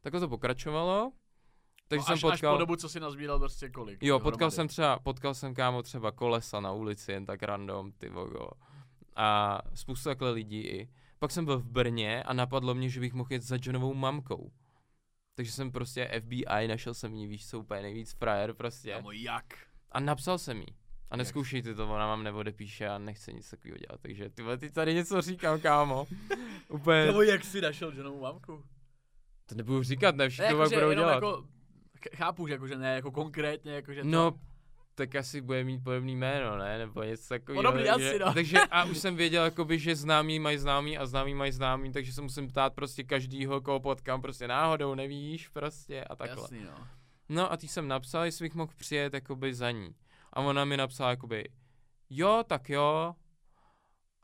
takhle 0.00 0.20
to 0.20 0.28
pokračovalo. 0.28 1.12
Takže 1.90 2.02
no, 2.02 2.04
jsem 2.04 2.14
až, 2.14 2.20
potkal, 2.20 2.52
až 2.52 2.56
po 2.56 2.58
dobu, 2.58 2.76
co 2.76 2.88
si 2.88 3.00
nazbíral 3.00 3.38
prostě 3.38 3.68
kolik. 3.68 4.02
jo, 4.02 4.14
dohromady. 4.14 4.32
potkal 4.32 4.50
jsem 4.50 4.68
třeba, 4.68 4.98
potkal 4.98 5.34
jsem 5.34 5.54
kámo 5.54 5.82
třeba 5.82 6.12
kolesa 6.12 6.60
na 6.60 6.72
ulici, 6.72 7.12
jen 7.12 7.26
tak 7.26 7.42
random, 7.42 7.92
ty 7.92 8.08
vogo. 8.08 8.50
A 9.16 9.58
spoustu 9.74 10.08
takhle 10.08 10.30
lidí 10.30 10.60
i. 10.60 10.88
Pak 11.18 11.30
jsem 11.30 11.44
byl 11.44 11.58
v 11.58 11.64
Brně 11.64 12.22
a 12.22 12.32
napadlo 12.32 12.74
mě, 12.74 12.88
že 12.88 13.00
bych 13.00 13.12
mohl 13.12 13.32
jet 13.32 13.42
za 13.42 13.58
Johnovou 13.62 13.94
mamkou. 13.94 14.52
Takže 15.34 15.52
jsem 15.52 15.72
prostě 15.72 16.10
FBI, 16.20 16.68
našel 16.68 16.94
jsem 16.94 17.14
jí, 17.14 17.26
víš, 17.26 17.48
co 17.48 17.58
úplně 17.58 17.82
nejvíc 17.82 18.12
frajer 18.12 18.52
prostě. 18.54 18.92
Kámo, 18.92 19.12
jak? 19.12 19.44
A 19.92 20.00
napsal 20.00 20.38
jsem 20.38 20.60
jí. 20.60 20.76
A 21.10 21.16
neskoušejte 21.16 21.74
to, 21.74 21.84
ona 21.84 22.06
vám 22.06 22.22
neodepíše 22.22 22.88
a 22.88 22.98
nechce 22.98 23.32
nic 23.32 23.50
takového 23.50 23.78
dělat. 23.78 24.00
Takže 24.00 24.30
ty 24.30 24.42
ty 24.58 24.70
tady 24.70 24.94
něco 24.94 25.20
říkám, 25.20 25.60
kámo. 25.60 26.06
Úplně, 26.68 27.06
Kámo, 27.06 27.22
jak 27.22 27.44
jsi 27.44 27.60
našel 27.60 27.92
Johnovu 27.94 28.20
mamku? 28.20 28.62
to 29.46 29.54
nebudu 29.54 29.82
říkat, 29.82 30.16
ne, 30.16 30.28
všichni 30.28 30.50
to 30.50 30.56
budou 30.56 30.92
dělat. 30.92 31.14
jako, 31.14 31.44
chápu, 32.16 32.46
že 32.46 32.54
jakože 32.54 32.76
ne, 32.76 32.94
jako 32.94 33.10
konkrétně, 33.10 33.72
jakože 33.72 34.02
to. 34.02 34.08
No, 34.08 34.34
tak 34.94 35.14
asi 35.14 35.40
bude 35.40 35.64
mít 35.64 35.84
podobný 35.84 36.16
jméno, 36.16 36.58
ne? 36.58 36.78
Nebo 36.78 37.02
něco 37.02 37.28
takového. 37.28 37.62
Podobný 37.62 37.86
takže, 37.86 38.10
asi, 38.10 38.18
no. 38.18 38.34
takže 38.34 38.58
a 38.70 38.84
už 38.84 38.98
jsem 38.98 39.16
věděl, 39.16 39.44
jakoby, 39.44 39.78
že 39.78 39.96
známí 39.96 40.38
mají 40.38 40.58
známí 40.58 40.98
a 40.98 41.06
známí 41.06 41.34
mají 41.34 41.52
známí, 41.52 41.92
takže 41.92 42.12
se 42.12 42.22
musím 42.22 42.48
ptát 42.48 42.74
prostě 42.74 43.04
každýho, 43.04 43.60
koho 43.60 43.80
potkám, 43.80 44.22
prostě 44.22 44.48
náhodou, 44.48 44.94
nevíš, 44.94 45.48
prostě 45.48 46.04
a 46.04 46.16
takhle. 46.16 46.42
Jasný, 46.42 46.64
no. 46.64 46.86
No 47.28 47.52
a 47.52 47.56
ty 47.56 47.68
jsem 47.68 47.88
napsal, 47.88 48.24
jestli 48.24 48.44
bych 48.44 48.54
mohl 48.54 48.72
přijet 48.76 49.14
jakoby 49.14 49.54
za 49.54 49.70
ní. 49.70 49.94
A 50.32 50.40
ona 50.40 50.64
mi 50.64 50.76
napsala 50.76 51.10
jakoby, 51.10 51.44
jo, 52.10 52.44
tak 52.46 52.70
jo. 52.70 53.14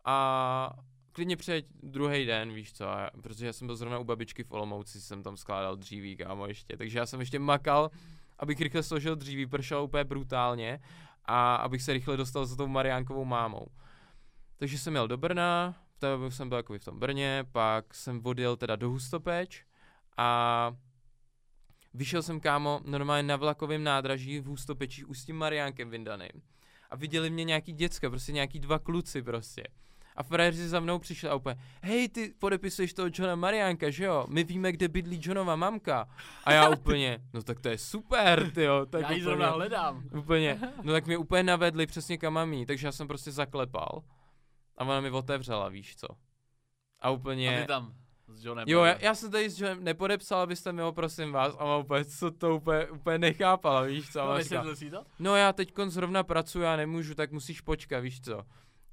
A 0.05 0.77
klidně 1.17 1.37
přijeď 1.37 1.67
druhý 1.83 2.25
den, 2.25 2.53
víš 2.53 2.73
co, 2.73 2.89
a, 2.89 3.11
protože 3.23 3.47
já 3.47 3.53
jsem 3.53 3.67
byl 3.67 3.77
zrovna 3.77 3.99
u 3.99 4.05
babičky 4.05 4.45
v 4.45 4.53
Olomouci, 4.53 5.01
jsem 5.01 5.23
tam 5.23 5.37
skládal 5.37 5.77
dříví, 5.77 6.17
kámo, 6.17 6.47
ještě. 6.47 6.77
Takže 6.77 6.99
já 6.99 7.07
jsem 7.07 7.21
ještě 7.21 7.39
makal, 7.39 7.91
abych 8.39 8.61
rychle 8.61 8.83
složil 8.83 9.17
dříví, 9.17 9.47
pršel 9.47 9.83
úplně 9.83 10.05
brutálně 10.05 10.81
a 11.25 11.57
abych 11.57 11.83
se 11.83 11.93
rychle 11.93 12.17
dostal 12.17 12.47
za 12.47 12.57
tou 12.57 12.67
Mariánkovou 12.67 13.25
mámou. 13.25 13.67
Takže 14.57 14.79
jsem 14.79 14.95
jel 14.95 15.09
do 15.09 15.17
Brna, 15.17 15.77
v 15.97 15.99
té 15.99 16.11
době 16.11 16.31
jsem 16.31 16.49
byl 16.49 16.57
jakoby 16.57 16.79
v 16.79 16.85
tom 16.85 16.99
Brně, 16.99 17.45
pak 17.53 17.95
jsem 17.95 18.21
odjel 18.25 18.57
teda 18.57 18.77
do 18.77 18.91
Hustopeč 18.91 19.65
a 20.17 20.73
vyšel 21.95 22.23
jsem 22.23 22.41
kámo 22.41 22.81
normálně 22.85 23.29
na 23.29 23.37
vlakovém 23.37 23.85
nádraží 23.85 24.41
v 24.41 24.47
Hustopečí 24.47 25.05
už 25.05 25.19
s 25.19 25.25
tím 25.25 25.37
Mariánkem 25.37 25.91
vyndaným. 25.91 26.43
A 26.91 26.97
viděli 26.97 27.31
mě 27.31 27.45
nějaký 27.45 27.73
děcka, 27.73 28.11
prostě 28.11 28.33
nějaký 28.33 28.61
dva 28.61 28.79
kluci 28.79 29.23
prostě. 29.23 29.63
A 30.17 30.23
frajeři 30.23 30.69
za 30.69 30.81
mnou 30.81 30.99
přišli 30.99 31.29
a 31.29 31.35
úplně, 31.35 31.57
hej, 31.83 32.09
ty 32.09 32.35
podepisuješ 32.39 32.95
toho 32.95 33.09
Johna 33.13 33.35
Mariánka, 33.35 33.91
že 33.91 34.05
jo? 34.05 34.27
My 34.29 34.45
víme, 34.45 34.73
kde 34.73 34.89
bydlí 34.89 35.21
Johnova 35.23 35.57
mamka. 35.57 36.09
A 36.45 36.53
já 36.53 36.69
úplně, 36.69 37.19
no 37.35 37.43
tak 37.43 37.61
to 37.61 37.69
je 37.69 37.79
super, 37.79 38.51
ty 38.51 38.63
jo. 38.63 38.87
Tak 38.87 39.03
Já 39.03 39.13
ji 39.13 39.23
zrovna 39.23 39.51
hledám. 39.51 40.03
úplně, 40.19 40.61
no 40.83 40.93
tak 40.93 41.07
mě 41.07 41.17
úplně 41.17 41.43
navedli 41.43 41.87
přesně 41.87 42.19
kam 42.19 42.33
mám 42.33 42.53
jít, 42.53 42.67
takže 42.67 42.87
já 42.87 42.93
jsem 42.93 43.09
prostě 43.09 43.33
zaklepal. 43.33 44.03
A 44.77 44.85
ona 44.85 45.01
mi 45.01 45.11
otevřela, 45.11 45.69
víš 45.69 45.97
co. 45.97 46.07
A 47.01 47.11
úplně... 47.11 47.59
A 47.59 47.61
ty 47.63 47.67
tam 47.67 47.95
s 48.35 48.45
Johnem. 48.45 48.65
Jo, 48.69 48.85
já, 48.85 48.97
já 49.01 49.15
jsem 49.15 49.31
tady 49.31 49.51
s 49.51 49.61
Johnem 49.61 49.85
nepodepsal, 49.85 50.41
abyste 50.41 50.73
mi 50.73 50.83
ho, 50.83 50.93
prosím 50.93 51.33
vás, 51.33 51.55
a 51.55 51.65
ona 51.65 51.77
úplně, 51.77 52.05
co 52.05 52.31
to 52.31 52.57
úplně, 52.57 52.87
úplně 52.87 53.19
nechápala, 53.19 53.83
víš 53.83 54.13
co, 54.13 54.23
a 54.23 54.35
No, 54.35 54.43
říká, 54.43 54.65
to? 54.91 55.05
no 55.19 55.37
já 55.37 55.53
teď 55.53 55.73
zrovna 55.87 56.23
pracuji, 56.23 56.61
já 56.63 56.77
nemůžu, 56.77 57.15
tak 57.15 57.33
musíš 57.33 57.61
počkat, 57.61 58.01
víš 58.01 58.21
co. 58.21 58.43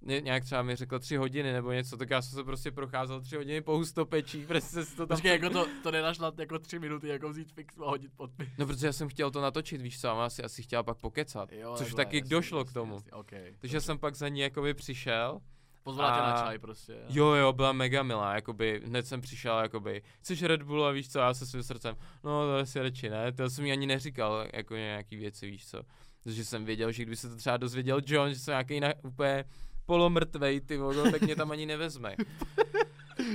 ně, 0.06 0.22
nějak 0.22 0.44
třeba 0.44 0.62
mi 0.62 0.76
řekl 0.76 1.00
tři 1.00 1.16
hodiny 1.16 1.54
nebo 1.54 1.72
něco, 1.72 1.98
tak 1.98 2.10
já 2.10 2.22
jsem 2.22 2.38
se 2.40 2.44
prostě 2.44 2.72
procházel 2.72 3.22
tři 3.22 3.36
hodiny 3.36 3.62
po 3.62 3.78
hustopečí, 3.78 4.46
prostě 4.48 4.86
si 4.86 4.96
to 4.96 5.08
tam... 5.08 5.18
Počkej, 5.18 5.32
jako 5.32 5.50
to, 5.54 5.68
to 5.84 5.92
nedáš 5.92 6.20
na 6.20 6.32
jako 6.38 6.60
tři 6.60 6.80
minuty, 6.80 7.08
jako 7.08 7.30
vzít 7.30 7.52
fix 7.52 7.80
a 7.80 7.86
hodit 7.86 8.12
podpis. 8.16 8.50
No 8.58 8.66
protože 8.66 8.88
já 8.88 8.94
jsem 8.94 9.10
chtěl 9.10 9.32
to 9.32 9.42
natočit, 9.42 9.82
víš 9.82 10.02
co, 10.02 10.10
a 10.10 10.14
ona 10.14 10.30
si 10.30 10.44
asi 10.44 10.64
chtěla 10.64 10.84
pak 10.84 10.98
pokecat, 10.98 11.52
Jo, 11.52 11.74
což 11.78 11.88
takhle, 11.88 12.06
taky 12.06 12.18
jasně, 12.18 12.30
došlo 12.30 12.60
jasně, 12.60 12.72
k 12.72 12.74
tomu. 12.74 12.94
Jasně, 12.94 13.12
okay, 13.12 13.56
Takže 13.60 13.82
jsem 13.82 13.98
pak 13.98 14.16
za 14.16 14.28
ní 14.28 14.40
jakoby 14.40 14.74
přišel 14.74 15.42
Pozvala 15.84 16.16
tě 16.16 16.22
na 16.22 16.34
a- 16.34 16.46
čaj 16.46 16.60
prostě. 16.60 16.98
Jo, 17.10 17.26
jo, 17.26 17.54
byla 17.54 17.72
mega 17.72 18.04
milá, 18.04 18.36
jakoby, 18.36 18.82
hned 18.86 19.08
jsem 19.08 19.22
přišel, 19.22 19.60
jakoby, 19.60 20.02
chceš 20.20 20.44
Red 20.44 20.64
Bull 20.64 20.86
a 20.86 20.92
víš 20.92 21.10
co, 21.10 21.20
já 21.20 21.34
se 21.34 21.46
svým 21.46 21.64
srdcem, 21.64 21.96
no 22.24 22.46
to 22.46 22.56
asi 22.58 22.80
radši 22.82 23.10
ne, 23.10 23.32
to 23.32 23.50
jsem 23.50 23.66
jí 23.66 23.72
ani 23.72 23.88
neříkal, 23.88 24.48
jako 24.54 24.76
nějaký 24.76 25.16
věci, 25.16 25.48
víš 25.48 25.68
co, 25.68 25.84
protože 26.24 26.46
jsem 26.46 26.66
věděl, 26.66 26.92
že 26.92 27.04
kdyby 27.04 27.16
se 27.16 27.30
to 27.30 27.36
třeba 27.36 27.58
dozvěděl 27.58 28.02
John, 28.06 28.34
že 28.34 28.40
jsem 28.40 28.52
nějaký 28.52 28.80
na, 28.80 28.94
úplně 29.04 29.46
polomrtvej, 29.86 30.62
ty 30.62 30.78
vole, 30.78 31.12
tak 31.12 31.22
mě 31.22 31.36
tam 31.36 31.52
ani 31.52 31.66
nevezme. 31.66 32.16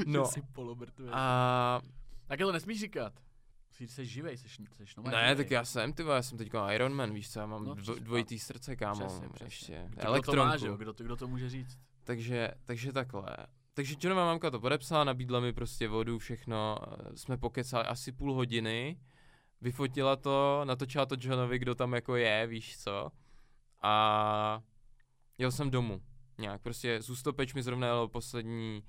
No, 0.06 0.24
jsi 0.26 0.42
polomrtvý. 0.52 1.04
a 1.12 1.80
Tak 2.26 2.38
to 2.38 2.52
nesmíš 2.52 2.80
říkat. 2.80 3.12
Jsi, 3.70 3.88
jsi 3.88 4.06
živej, 4.06 4.37
jsi, 4.37 4.48
jsi 4.48 4.62
nový. 4.96 5.11
ne, 5.11 5.37
tak 5.37 5.50
já 5.50 5.64
jsem, 5.64 5.92
ty 5.92 6.02
vole, 6.02 6.16
já 6.16 6.22
jsem 6.22 6.38
teď 6.38 6.50
Iron 6.74 6.92
Man, 6.94 7.12
víš 7.14 7.30
co, 7.32 7.40
já 7.40 7.46
mám 7.46 7.64
No, 7.64 7.74
dvo, 7.74 7.94
dvojitý 7.94 8.38
srdce, 8.38 8.76
kámo, 8.76 9.06
Přesně, 9.06 9.28
přesně. 9.28 9.46
ještě, 9.46 9.88
Kdo, 9.90 10.12
kdo 10.12 10.22
to 10.22 10.37
má, 10.37 10.56
že 10.56 10.66
jo? 10.66 10.72
elektronku. 10.72 10.76
Kdo 10.82 10.92
to, 10.92 11.04
kdo 11.04 11.16
to 11.16 11.28
může 11.28 11.50
říct? 11.50 11.78
Takže, 12.04 12.50
takže 12.64 12.92
takhle. 12.92 13.37
Takže 13.74 13.94
Johnová 14.00 14.24
mamka 14.26 14.50
to 14.50 14.61
podepsala, 14.61 15.04
nabídla 15.04 15.40
mi 15.40 15.52
prostě 15.52 15.88
vodu, 15.88 16.18
všechno, 16.18 16.78
jsme 17.14 17.37
pokecali 17.37 17.84
asi 17.84 18.12
půl 18.12 18.34
hodiny, 18.34 18.98
vyfotila 19.61 20.16
to, 20.16 20.61
natočila 20.64 21.06
to 21.06 21.16
Johnovi, 21.20 21.58
kdo 21.58 21.74
tam 21.74 21.92
jako 21.92 22.16
je, 22.16 22.46
víš 22.46 22.78
co, 22.78 23.11
a 23.82 24.62
jel 25.38 25.52
jsem 25.52 25.70
domů, 25.70 26.02
nějak, 26.38 26.62
prostě 26.62 27.03
z 27.03 27.11
Ústopeč 27.11 27.55
mi 27.55 27.62
zrovna 27.62 27.87
jel 27.87 28.09
poslední, 28.09 28.83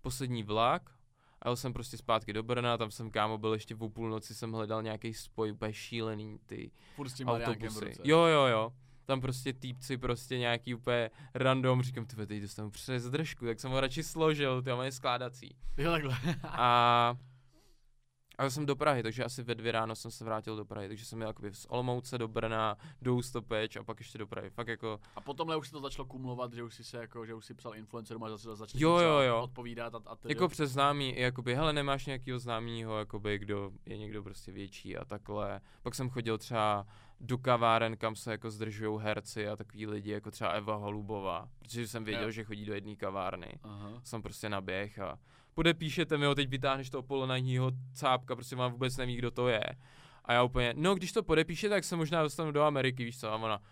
poslední 0.00 0.42
vlak, 0.42 0.90
a 1.42 1.48
jel 1.48 1.56
jsem 1.56 1.72
prostě 1.72 1.96
zpátky 1.96 2.32
do 2.32 2.42
Brna, 2.42 2.78
tam 2.78 2.90
jsem 2.90 3.10
kámo 3.10 3.38
byl 3.38 3.52
ještě 3.52 3.74
v 3.74 3.88
půlnoci, 3.88 4.34
jsem 4.34 4.52
hledal 4.52 4.82
nějaký 4.82 5.14
spoj, 5.14 5.52
úplně 5.52 5.72
šílený, 5.72 6.38
ty 6.46 6.70
Furt 6.94 7.08
s 7.08 7.14
tím 7.14 7.28
autobusy. 7.28 7.92
Jo, 8.04 8.18
jo, 8.18 8.46
jo. 8.46 8.72
Tam 9.04 9.20
prostě 9.20 9.52
týpci 9.52 9.98
prostě 9.98 10.38
nějaký 10.38 10.74
úplně 10.74 11.10
random, 11.34 11.82
říkám, 11.82 12.06
ty 12.06 12.26
teď 12.26 12.42
dostanu 12.42 12.70
přes 12.70 13.04
držku, 13.04 13.46
tak 13.46 13.60
jsem 13.60 13.70
ho 13.70 13.80
radši 13.80 14.02
složil, 14.02 14.62
ty 14.62 14.70
mám 14.70 14.92
skládací. 14.92 15.56
Jo, 15.76 15.90
takhle. 15.90 16.16
A 16.44 17.16
a 18.38 18.42
jel 18.42 18.50
jsem 18.50 18.66
do 18.66 18.76
Prahy, 18.76 19.02
takže 19.02 19.24
asi 19.24 19.42
ve 19.42 19.54
dvě 19.54 19.72
ráno 19.72 19.94
jsem 19.94 20.10
se 20.10 20.24
vrátil 20.24 20.56
do 20.56 20.64
Prahy, 20.64 20.88
takže 20.88 21.04
jsem 21.04 21.20
jel 21.20 21.28
jakoby 21.30 21.54
z 21.54 21.66
Olomouce 21.68 22.18
do 22.18 22.28
Brna, 22.28 22.76
do 23.02 23.14
Ústopeč 23.14 23.76
a 23.76 23.84
pak 23.84 24.00
ještě 24.00 24.18
do 24.18 24.26
Prahy. 24.26 24.50
Fakt 24.50 24.68
jako, 24.68 25.00
A 25.16 25.20
potomhle 25.20 25.56
už 25.56 25.66
se 25.68 25.72
to 25.72 25.80
začalo 25.80 26.06
kumulovat, 26.06 26.52
že 26.52 26.62
už 26.62 26.74
si 26.74 26.84
se 26.84 26.96
jako, 26.96 27.26
že 27.26 27.34
už 27.34 27.44
si 27.46 27.54
psal 27.54 27.74
influencerům 27.74 28.24
a 28.24 28.28
zase 28.30 28.56
začal 28.56 28.80
Jo, 28.80 28.98
jo, 28.98 29.18
jo. 29.18 29.42
odpovídat 29.42 29.94
a, 29.94 30.00
a 30.06 30.16
tedy. 30.16 30.34
jako 30.34 30.48
přes 30.48 30.70
známý, 30.72 31.18
jakoby, 31.20 31.54
hele, 31.54 31.72
nemáš 31.72 32.06
nějakýho 32.06 32.38
známýho, 32.38 32.98
jakoby, 32.98 33.38
kdo 33.38 33.70
je 33.86 33.96
někdo 33.98 34.22
prostě 34.22 34.52
větší 34.52 34.96
a 34.96 35.04
takhle. 35.04 35.60
Pak 35.82 35.94
jsem 35.94 36.10
chodil 36.10 36.38
třeba 36.38 36.86
do 37.20 37.38
kaváren, 37.38 37.96
kam 37.96 38.16
se 38.16 38.30
jako 38.30 38.50
zdržují 38.50 39.00
herci 39.02 39.48
a 39.48 39.56
takový 39.56 39.86
lidi, 39.86 40.10
jako 40.10 40.30
třeba 40.30 40.50
Eva 40.50 40.74
Holubová, 40.76 41.48
protože 41.58 41.88
jsem 41.88 42.04
věděl, 42.04 42.24
Jo. 42.24 42.30
že 42.30 42.44
chodí 42.44 42.64
do 42.64 42.74
jedné 42.74 42.96
kavárny. 42.96 43.58
Aha. 43.62 43.90
jsem 44.04 44.22
prostě 44.22 44.48
naběh 44.48 44.98
a 44.98 45.18
podepíšete 45.56 46.18
mi 46.18 46.26
ho, 46.26 46.34
teď 46.34 46.48
vytáhneš 46.48 46.90
toho 46.90 47.02
polonajního 47.02 47.72
cápka, 47.92 48.34
prostě 48.36 48.56
vám 48.56 48.72
vůbec 48.72 48.96
neví, 48.96 49.16
kdo 49.16 49.30
to 49.30 49.48
je. 49.48 49.62
A 50.24 50.32
já 50.32 50.42
úplně, 50.42 50.74
no 50.76 50.94
když 50.94 51.12
to 51.12 51.22
podepíše, 51.22 51.68
tak 51.68 51.84
se 51.84 51.96
možná 51.96 52.22
dostanu 52.22 52.52
do 52.52 52.62
Ameriky, 52.62 53.04
víš 53.04 53.20
co, 53.20 53.32
a 53.32 53.36
ona, 53.36 53.62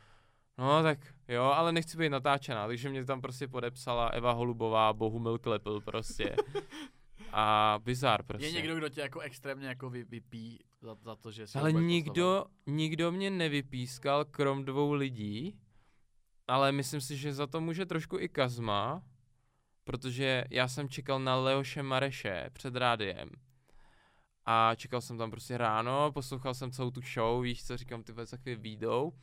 no 0.58 0.82
tak 0.82 1.14
jo, 1.28 1.42
ale 1.42 1.72
nechci 1.72 1.98
být 1.98 2.08
natáčená, 2.08 2.66
takže 2.66 2.88
mě 2.88 3.04
tam 3.04 3.20
prostě 3.20 3.48
podepsala 3.48 4.08
Eva 4.08 4.32
Holubová, 4.32 4.92
Bohumil 4.92 5.38
Klepl 5.38 5.80
prostě. 5.80 6.36
A 7.32 7.78
bizar 7.84 8.22
prostě. 8.22 8.46
Je 8.46 8.52
někdo, 8.52 8.76
kdo 8.76 8.88
tě 8.88 9.00
jako 9.00 9.20
extrémně 9.20 9.66
jako 9.66 9.90
vy, 9.90 10.04
vypí 10.04 10.64
za, 10.80 10.96
za 11.02 11.16
to, 11.16 11.32
že 11.32 11.46
si 11.46 11.58
Ale 11.58 11.72
nikdo, 11.72 12.44
nikdo 12.66 13.12
mě 13.12 13.30
nevypískal, 13.30 14.24
krom 14.24 14.64
dvou 14.64 14.92
lidí, 14.92 15.58
ale 16.48 16.72
myslím 16.72 17.00
si, 17.00 17.16
že 17.16 17.32
za 17.32 17.46
to 17.46 17.60
může 17.60 17.86
trošku 17.86 18.18
i 18.18 18.28
Kazma, 18.28 19.02
protože 19.84 20.44
já 20.50 20.68
jsem 20.68 20.88
čekal 20.88 21.20
na 21.20 21.36
Leoše 21.36 21.82
Mareše 21.82 22.50
před 22.52 22.76
rádiem. 22.76 23.30
A 24.46 24.74
čekal 24.74 25.00
jsem 25.00 25.18
tam 25.18 25.30
prostě 25.30 25.58
ráno, 25.58 26.12
poslouchal 26.12 26.54
jsem 26.54 26.70
celou 26.70 26.90
tu 26.90 27.00
show, 27.00 27.42
víš 27.42 27.66
co, 27.66 27.76
říkám, 27.76 28.02
ty 28.02 28.12
za 28.24 28.36
chvíli 28.36 28.56
výjdou. 28.56 29.04
Uh, 29.04 29.14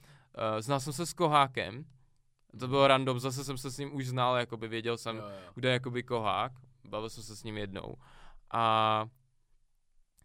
znal 0.59 0.79
jsem 0.79 0.93
se 0.93 1.05
s 1.05 1.13
Kohákem, 1.13 1.85
to 2.59 2.67
bylo 2.67 2.87
random, 2.87 3.19
zase 3.19 3.43
jsem 3.43 3.57
se 3.57 3.71
s 3.71 3.77
ním 3.77 3.95
už 3.95 4.07
znal, 4.07 4.35
jakoby 4.37 4.67
věděl 4.67 4.97
jsem, 4.97 5.15
Jo, 5.17 5.23
jo. 5.23 5.51
kde 5.55 5.69
je 5.69 5.73
jakoby 5.73 6.03
Kohák, 6.03 6.51
bavil 6.85 7.09
jsem 7.09 7.23
se 7.23 7.35
s 7.35 7.43
ním 7.43 7.57
jednou. 7.57 7.95
A 8.51 9.05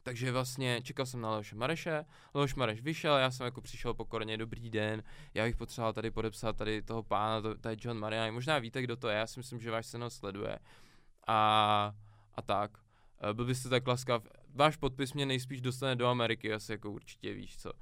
takže 0.06 0.32
vlastně 0.32 0.82
čekal 0.82 1.06
jsem 1.06 1.20
na 1.20 1.30
Leoše 1.30 1.56
Mareše, 1.56 2.04
Leoš 2.34 2.54
Mareš 2.54 2.80
vyšel, 2.80 3.16
já 3.16 3.30
jsem 3.30 3.44
jako 3.44 3.60
přišel 3.60 3.94
pokorně, 3.94 4.36
dobrý 4.36 4.70
den, 4.70 5.02
já 5.34 5.44
bych 5.44 5.56
potřeboval 5.56 5.92
tady 5.92 6.10
podepsat 6.10 6.56
tady 6.56 6.82
toho 6.82 7.02
pána, 7.02 7.40
to, 7.40 7.58
to 7.58 7.68
je 7.68 7.76
John 7.80 7.98
Mariani, 7.98 8.30
možná 8.32 8.58
víte, 8.58 8.82
kdo 8.82 8.96
to 8.96 9.08
je, 9.08 9.16
já 9.16 9.26
si 9.26 9.40
myslím, 9.40 9.60
že 9.60 9.70
váš 9.70 9.86
sen 9.86 10.02
ho 10.02 10.10
sleduje. 10.10 10.58
A, 11.26 11.92
a 12.34 12.42
tak, 12.42 12.70
Eh, 13.30 13.34
byl 13.34 13.44
byste 13.44 13.68
tak 13.68 13.86
laskav, 13.88 14.22
váš 14.54 14.76
podpis 14.76 15.12
mě 15.12 15.26
nejspíš 15.26 15.60
dostane 15.60 15.96
do 15.96 16.06
Ameriky, 16.06 16.52
asi 16.54 16.72
jako 16.72 16.90
určitě 16.90 17.34
víš 17.34 17.58
co. 17.58 17.72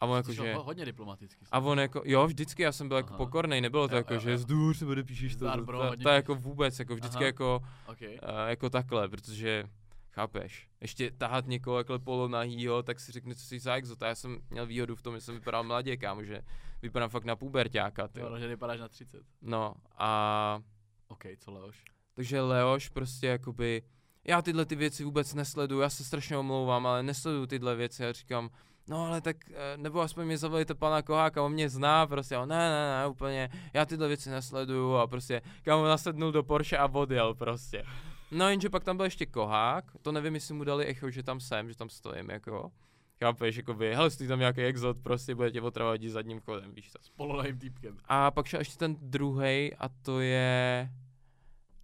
A 0.00 0.06
on 0.06 0.16
jako, 0.16 0.32
že... 0.32 0.54
ho- 0.54 0.62
hodně 0.62 0.84
diplomaticky. 0.84 1.44
A 1.52 1.58
on 1.58 1.78
jako, 1.78 2.02
jo, 2.04 2.26
vždycky 2.26 2.62
já 2.62 2.72
jsem 2.72 2.88
byl 2.88 2.96
jako 2.96 3.08
Aha. 3.08 3.16
pokornej, 3.18 3.60
nebylo 3.60 3.88
to 3.88 3.94
Jo, 3.94 3.98
jako, 3.98 4.14
jo, 4.14 4.20
že 4.20 4.30
jo. 4.30 4.38
zdůr 4.38 4.74
se 4.76 4.84
podepíšeš 4.86 5.36
to, 5.36 5.50
to, 5.56 5.66
to, 5.66 5.96
to, 6.02 6.08
jako 6.08 6.34
vůbec, 6.34 6.78
jako 6.78 6.94
vždycky 6.94 7.16
Aha. 7.16 7.26
jako, 7.26 7.60
Okay. 7.86 8.08
uh, 8.08 8.48
jako 8.48 8.70
takhle, 8.70 9.08
protože 9.08 9.64
chápeš, 10.12 10.68
ještě 10.80 11.10
tahat 11.10 11.46
někoho 11.46 11.78
jako 11.78 11.98
polonahýho, 11.98 12.82
tak 12.82 13.00
si 13.00 13.12
řekne, 13.12 13.34
co 13.34 13.46
jsi 13.46 13.58
za 13.58 13.74
exota. 13.74 14.08
Já 14.08 14.14
jsem 14.14 14.38
měl 14.50 14.66
výhodu 14.66 14.96
v 14.96 15.02
tom, 15.02 15.14
že 15.14 15.20
jsem 15.20 15.34
vypadal 15.34 15.64
mladě, 15.64 15.96
kámo, 15.96 16.24
že 16.24 16.42
vypadám 16.82 17.10
fakt 17.10 17.24
na 17.24 17.36
puberťáka, 17.36 18.08
ty. 18.08 18.20
Jo, 18.20 18.38
že 18.38 18.48
vypadáš 18.48 18.80
na 18.80 18.88
30. 18.88 19.22
No 19.42 19.74
a 19.98 20.60
OK, 21.08 21.24
co 21.38 21.52
Leoš? 21.52 21.84
takže 22.14 22.40
Leoš 22.40 22.88
prostě 22.88 23.26
jakoby, 23.26 23.82
já 24.24 24.42
tyhle 24.42 24.64
ty 24.64 24.76
věci 24.76 25.04
vůbec 25.04 25.34
nesleduju, 25.34 25.80
já 25.80 25.90
se 25.90 26.04
strašně 26.04 26.36
omlouvám, 26.36 26.86
ale 26.86 27.02
nesleduju 27.02 27.46
tyhle 27.46 27.74
věci 27.74 28.06
a 28.06 28.12
říkám, 28.12 28.50
no 28.88 29.06
ale 29.06 29.20
tak, 29.20 29.36
eh, 29.50 29.76
nebo 29.76 30.00
aspoň 30.00 30.26
mě 30.26 30.38
zavolejte 30.38 30.74
pana 30.74 31.02
Koháka, 31.02 31.42
on 31.42 31.52
mě 31.52 31.68
zná, 31.68 32.06
prostě, 32.06 32.38
on, 32.38 32.48
ne, 32.48 32.70
ne, 32.70 33.00
ne, 33.00 33.06
úplně, 33.06 33.50
já 33.72 33.86
tyhle 33.86 34.08
věci 34.08 34.30
nesleduju 34.30 34.94
a 34.94 35.06
prostě, 35.06 35.42
kámo 35.62 35.84
nasednul 35.84 36.32
do 36.32 36.42
Porsche 36.42 36.78
a 36.78 36.88
odjel 36.92 37.34
prostě. 37.34 37.84
No 38.32 38.48
jenže 38.48 38.70
pak 38.70 38.84
tam 38.84 38.96
byl 38.96 39.04
ještě 39.04 39.26
Kohák, 39.26 39.84
to 40.02 40.12
nevím, 40.12 40.34
jestli 40.34 40.54
mu 40.54 40.64
dali 40.64 40.86
echo, 40.86 41.10
že 41.10 41.22
tam 41.22 41.40
jsem, 41.40 41.68
že 41.68 41.76
tam 41.76 41.88
stojím, 41.88 42.30
jako, 42.30 42.72
chápeš, 43.20 43.56
jakoby, 43.56 43.94
hele, 43.94 44.10
stojí 44.10 44.28
tam 44.28 44.38
nějaký 44.38 44.60
exot, 44.60 44.98
prostě 45.02 45.34
bude 45.34 45.50
tě 45.50 45.60
otravovat 45.60 46.02
zadním 46.02 46.40
chodem, 46.40 46.74
víš 46.74 46.90
to. 46.90 46.98
S 47.02 47.08
polonajím 47.10 47.58
týpkem. 47.58 47.98
A 48.04 48.30
pak 48.30 48.46
šel 48.46 48.60
ještě 48.60 48.78
ten 48.78 48.96
druhý 49.00 49.74
a 49.74 49.88
to 50.02 50.20
je, 50.20 50.90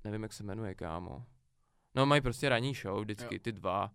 nevím, 0.04 0.22
jak 0.22 0.32
se 0.32 0.44
jmenuje, 0.44 0.74
kámo. 0.74 1.24
No 1.94 2.06
mají 2.06 2.20
prostě 2.20 2.48
ranní 2.48 2.74
show, 2.74 3.00
vždycky 3.00 3.34
Jo. 3.34 3.40
ty 3.42 3.52
dva. 3.52 3.92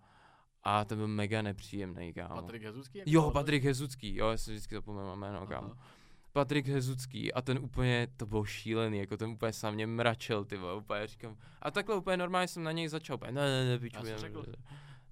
A 0.63 0.85
ten 0.85 0.97
byl 0.97 1.07
mega 1.07 1.41
nepříjemný, 1.41 2.13
kámo. 2.13 2.35
Patrik 2.41 2.63
Hezucký? 2.63 3.01
Jo, 3.05 3.31
Patrik 3.31 3.63
Hezucký, 3.63 4.15
jo, 4.15 4.29
já 4.29 4.37
si 4.37 4.51
vždycky 4.51 4.75
zapomínám 4.75 5.19
jméno, 5.19 5.47
kámo. 5.47 5.71
Aha. 5.71 5.87
Patrik 6.33 6.67
Hezucký 6.67 7.33
a 7.33 7.41
ten 7.41 7.59
úplně, 7.59 8.07
to 8.17 8.25
bylo 8.25 8.45
šílený, 8.45 8.97
jako 8.99 9.17
ten 9.17 9.29
úplně 9.29 9.53
sám 9.53 9.73
mě 9.73 9.87
mračil, 9.87 10.45
ty 10.45 10.57
vole, 10.57 10.75
úplně 10.75 11.07
říkám. 11.07 11.37
A 11.61 11.71
takhle 11.71 11.95
úplně 11.95 12.17
normálně 12.17 12.47
jsem 12.47 12.63
na 12.63 12.71
něj 12.71 12.87
začal, 12.87 13.15
úplně, 13.15 13.31
ne, 13.31 13.41
ne, 13.41 13.69
ne, 13.69 13.79
piču, 13.79 14.03
ne, 14.03 14.11
ne. 14.11 14.53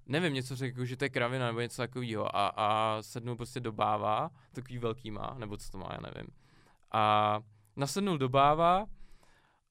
Nevím, 0.06 0.34
něco 0.34 0.56
řekl, 0.56 0.78
jako, 0.78 0.84
že 0.84 0.96
to 0.96 1.04
je 1.04 1.08
kravina 1.08 1.46
nebo 1.46 1.60
něco 1.60 1.82
takového 1.82 2.36
a, 2.36 2.48
a 2.48 2.98
sednul 3.00 3.36
prostě 3.36 3.60
do 3.60 3.72
báva, 3.72 4.30
takový 4.52 4.78
velký 4.78 5.10
má, 5.10 5.36
nebo 5.38 5.56
co 5.56 5.70
to 5.70 5.78
má, 5.78 5.88
já 5.92 6.00
nevím. 6.00 6.30
A 6.92 7.40
nasednul 7.76 8.18
do 8.18 8.28
báva, 8.28 8.86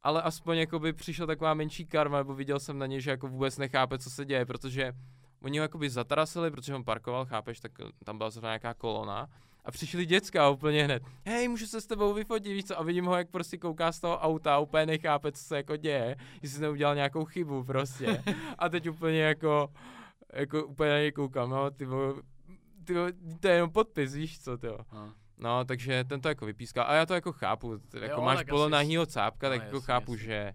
ale 0.04 0.22
aspoň 0.22 0.58
jakoby 0.58 0.94
přišla 0.94 1.26
taková 1.26 1.54
menší 1.54 1.86
karma, 1.86 2.18
nebo 2.18 2.36
viděl 2.36 2.60
jsem 2.60 2.80
na 2.80 2.86
něj, 2.86 3.02
že 3.02 3.12
jako 3.12 3.28
vůbec 3.28 3.58
nechápe, 3.58 3.98
co 3.98 4.10
se 4.10 4.26
děje, 4.26 4.46
protože 4.46 4.94
oni 5.42 5.60
ho 5.60 5.64
jakoby 5.64 5.90
zatarasili, 5.90 6.52
protože 6.52 6.76
on 6.76 6.84
parkoval, 6.84 7.26
chápeš, 7.26 7.60
tak 7.60 7.72
tam 8.04 8.18
byla 8.18 8.30
zrovna 8.30 8.50
nějaká 8.50 8.74
kolona 8.74 9.30
a 9.65 9.71
přišli 9.71 10.06
děcka 10.06 10.50
úplně 10.50 10.84
hned. 10.84 11.04
Hej, 11.26 11.47
můžu 11.47 11.67
se 11.67 11.82
s 11.82 11.86
tebou 11.86 12.13
vyfotit, 12.13 12.54
víš 12.54 12.65
co? 12.65 12.80
A 12.80 12.84
vidím 12.84 13.06
ho, 13.06 13.17
jak 13.17 13.30
prostě 13.30 13.58
kouká 13.58 13.91
z 13.91 14.00
toho 14.00 14.19
auta 14.19 14.56
a 14.56 14.60
úplně 14.60 14.86
nechápe, 14.86 15.32
co 15.32 15.43
se 15.43 15.58
jako 15.58 15.78
děje, 15.78 16.15
jestli 16.41 16.62
neudělal 16.62 16.95
nějakou 16.95 17.26
chybu 17.26 17.63
prostě. 17.63 18.24
A 18.58 18.69
teď 18.69 18.89
úplně 18.89 19.21
jako, 19.21 19.69
jako 20.34 20.65
úplně 20.65 20.89
na 20.89 20.97
něj 20.97 21.12
koukám, 21.12 21.50
no, 21.50 21.71
ty 21.71 21.88
ty 22.86 22.93
to 23.39 23.47
je 23.47 23.53
jenom 23.53 23.70
podpis, 23.70 24.14
víš 24.14 24.39
co, 24.39 24.57
ty. 24.57 24.68
Aha. 24.68 25.14
No, 25.38 25.66
takže 25.66 26.03
ten 26.03 26.22
to 26.22 26.30
jako 26.30 26.45
vypískal. 26.45 26.86
A 26.88 26.93
já 26.93 27.05
to 27.05 27.14
jako 27.14 27.32
chápu, 27.32 27.80
jako 27.93 28.22
Jo, 28.22 28.26
máš 28.26 28.38
tak 28.38 28.47
asi 28.47 28.49
polonahýho 28.49 29.05
cápka, 29.05 29.47
no, 29.49 29.55
tak 29.55 29.64
jako 29.64 29.76
jasně, 29.76 29.86
chápu, 29.86 30.12
jasně. 30.12 30.26
že 30.26 30.53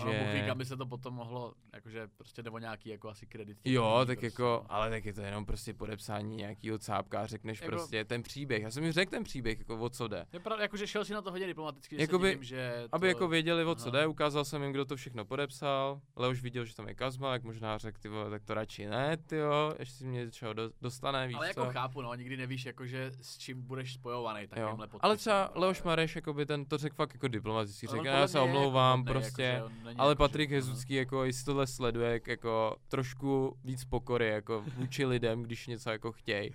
Ono, 0.00 0.12
Bůh 0.12 0.28
že... 0.32 0.42
kam 0.46 0.58
by 0.58 0.64
se 0.64 0.76
to 0.76 0.86
potom 0.86 1.14
mohlo, 1.14 1.54
jakože 1.74 2.08
prostě 2.16 2.42
nebo 2.42 2.58
nějaký 2.58 2.88
jako 2.88 3.08
asi 3.08 3.26
kredit. 3.26 3.58
Jo, 3.64 4.04
tak 4.06 4.18
prostě, 4.18 4.26
jako, 4.26 4.66
ale 4.68 4.90
tak 4.90 5.04
je 5.04 5.12
to 5.12 5.20
jenom 5.20 5.46
prostě 5.46 5.74
podepsání 5.74 6.36
nějakýho 6.36 6.78
cápka 6.78 7.20
a 7.20 7.26
řekneš 7.26 7.60
Jako- 7.60 7.70
prostě 7.70 8.04
ten 8.04 8.22
příběh. 8.22 8.62
Já 8.62 8.70
jsem 8.70 8.82
mi 8.82 8.92
řekl 8.92 9.10
ten 9.10 9.24
příběh, 9.24 9.58
jako 9.58 9.78
o 9.78 9.88
co 9.88 10.08
jde. 10.08 10.26
Je 10.32 10.40
pravda, 10.40 10.62
jakože 10.62 10.86
šel 10.86 11.04
si 11.04 11.12
na 11.12 11.22
to 11.22 11.30
hodně 11.30 11.46
diplomaticky, 11.46 11.96
že 11.96 12.02
Jakoby, 12.02 12.28
se 12.28 12.30
divím, 12.32 12.44
že 12.44 12.82
to... 12.90 12.96
Aby 12.96 13.08
jako 13.08 13.28
věděli, 13.28 13.64
o 13.64 13.74
co 13.74 13.88
Aha. 13.88 13.98
jde, 13.98 14.06
ukázal 14.06 14.44
jsem 14.44 14.62
jim, 14.62 14.72
kdo 14.72 14.84
to 14.84 14.96
všechno 14.96 15.24
podepsal. 15.24 16.00
Leoš 16.16 16.42
viděl, 16.42 16.64
že 16.64 16.74
tam 16.74 16.88
je 16.88 16.94
Kazma, 16.94 17.32
jak 17.32 17.42
možná 17.42 17.78
řekl, 17.78 17.98
ty 18.00 18.08
vole, 18.08 18.30
tak 18.30 18.42
to 18.44 18.54
radši 18.54 18.86
ne, 18.86 19.16
ty 19.16 19.36
jo, 19.36 19.74
ještě 19.78 19.94
si 19.94 20.04
mě 20.06 20.30
čeho 20.30 20.52
do, 20.52 20.70
dostane, 20.82 21.26
víš 21.26 21.36
Ale 21.36 21.48
jako 21.48 21.64
co. 21.64 21.72
chápu, 21.72 22.02
no, 22.02 22.14
nikdy 22.14 22.36
nevíš, 22.36 22.64
jakože 22.64 23.12
s 23.20 23.38
čím 23.38 23.62
budeš 23.62 23.94
spojovaný 23.94 24.40
Jo. 24.40 24.46
takovýmhle 24.46 24.86
podpisem. 24.86 25.00
Ale 25.02 25.16
třeba 25.16 25.50
Leoš 25.54 25.82
Mareš, 25.82 26.16
jakoby 26.16 26.46
ten 26.46 26.64
to 26.64 26.78
řekl 26.78 26.96
fakt 26.96 27.14
jako 27.14 27.28
diplomaticky, 27.28 27.86
řekl, 27.86 28.06
já 28.06 28.28
se 28.28 28.38
jako 28.38 28.44
omlouvám, 28.48 29.04
prostě, 29.04 29.62
není 29.84 29.98
ale 29.98 30.10
jako, 30.10 30.18
Patrik 30.18 30.50
Hezucký, 30.50 30.94
jako 30.94 31.24
jestli 31.24 31.44
tohle 31.44 31.66
sleduje, 31.66 32.12
jak 32.12 32.26
jako 32.26 32.76
trošku 32.88 33.56
víc 33.64 33.84
pokory, 33.84 34.28
jako 34.28 34.64
vůči 34.76 35.04
lidem, 35.04 35.42
když 35.42 35.66
něco 35.66 35.90
jako 35.90 36.12
chtějí. 36.12 36.50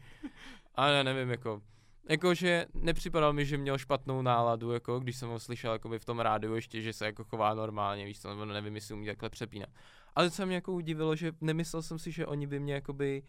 Ale 0.76 0.94
já 0.94 1.04
nevím, 1.04 1.30
jako, 1.30 1.62
jakože 2.10 2.66
nepřipadal 2.74 3.34
mi, 3.34 3.46
že 3.46 3.58
měl 3.58 3.78
špatnou 3.78 4.22
náladu, 4.22 4.72
jako 4.72 5.00
když 5.00 5.18
jsem 5.18 5.30
ho 5.30 5.40
slyšel 5.40 5.74
jakoby 5.74 6.00
v 6.00 6.06
tom 6.06 6.20
rádiu 6.20 6.56
ještě, 6.56 6.82
že 6.82 6.94
se 6.94 7.06
jako 7.06 7.24
chová 7.24 7.54
normálně, 7.54 8.06
víš 8.06 8.22
co, 8.22 8.30
nebo 8.30 8.46
nevím, 8.46 8.76
jestli 8.76 8.94
umí 8.94 9.06
takhle 9.06 9.30
přepínat. 9.30 9.70
Ale 10.16 10.32
co 10.32 10.46
mě 10.46 10.56
jako 10.56 10.74
udivilo, 10.74 11.16
že 11.16 11.32
nemyslel 11.42 11.82
jsem 11.82 12.00
si, 12.00 12.12
že 12.12 12.26
oni 12.26 12.48
by 12.48 12.60
mě 12.60 12.74
jakoby 12.74 13.24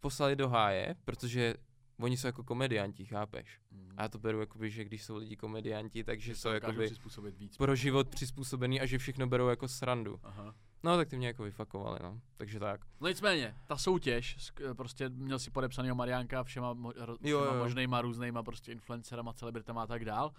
poslali 0.00 0.36
do 0.36 0.48
háje, 0.48 0.94
protože 1.04 1.54
oni 2.00 2.16
jsou 2.16 2.26
jako 2.26 2.44
komedianti, 2.44 3.04
chápeš? 3.04 3.58
Mm. 3.70 3.90
A 3.96 4.02
já 4.02 4.08
to 4.08 4.18
beru 4.18 4.40
jakoby, 4.40 4.70
že 4.70 4.84
když 4.84 5.04
jsou 5.04 5.16
lidi 5.16 5.36
komedianti, 5.36 6.04
takže 6.04 6.32
Že 6.34 6.36
jsou 6.40 6.48
jakoby 6.48 6.90
víc. 7.38 7.56
pro 7.56 7.74
život 7.76 8.08
přizpůsobený 8.08 8.80
a 8.80 8.86
že 8.86 8.98
všechno 8.98 9.26
berou 9.26 9.48
jako 9.48 9.68
srandu. 9.68 10.20
Aha. 10.22 10.54
No 10.82 10.96
tak 10.96 11.08
ty 11.08 11.16
mě 11.16 11.26
jako 11.26 11.42
vyfakovali, 11.42 11.98
no. 12.02 12.20
Takže 12.36 12.60
tak. 12.60 12.80
No 13.00 13.08
nicméně, 13.08 13.54
ta 13.66 13.76
soutěž, 13.76 14.36
sk- 14.38 14.74
prostě 14.74 15.08
měl 15.08 15.38
si 15.38 15.50
podepsanýho 15.50 15.94
Mariánka 15.94 16.42
všema, 16.44 16.74
mo- 16.74 16.92
ro- 16.92 17.16
všema 17.16 17.30
jo, 17.30 17.44
jo. 17.44 17.54
možnýma 17.62 18.00
různýma 18.00 18.42
prostě 18.42 18.72
influencerama, 18.72 19.32
celebritama 19.32 19.82
a 19.82 19.86
tak 19.86 20.04
dál. 20.04 20.32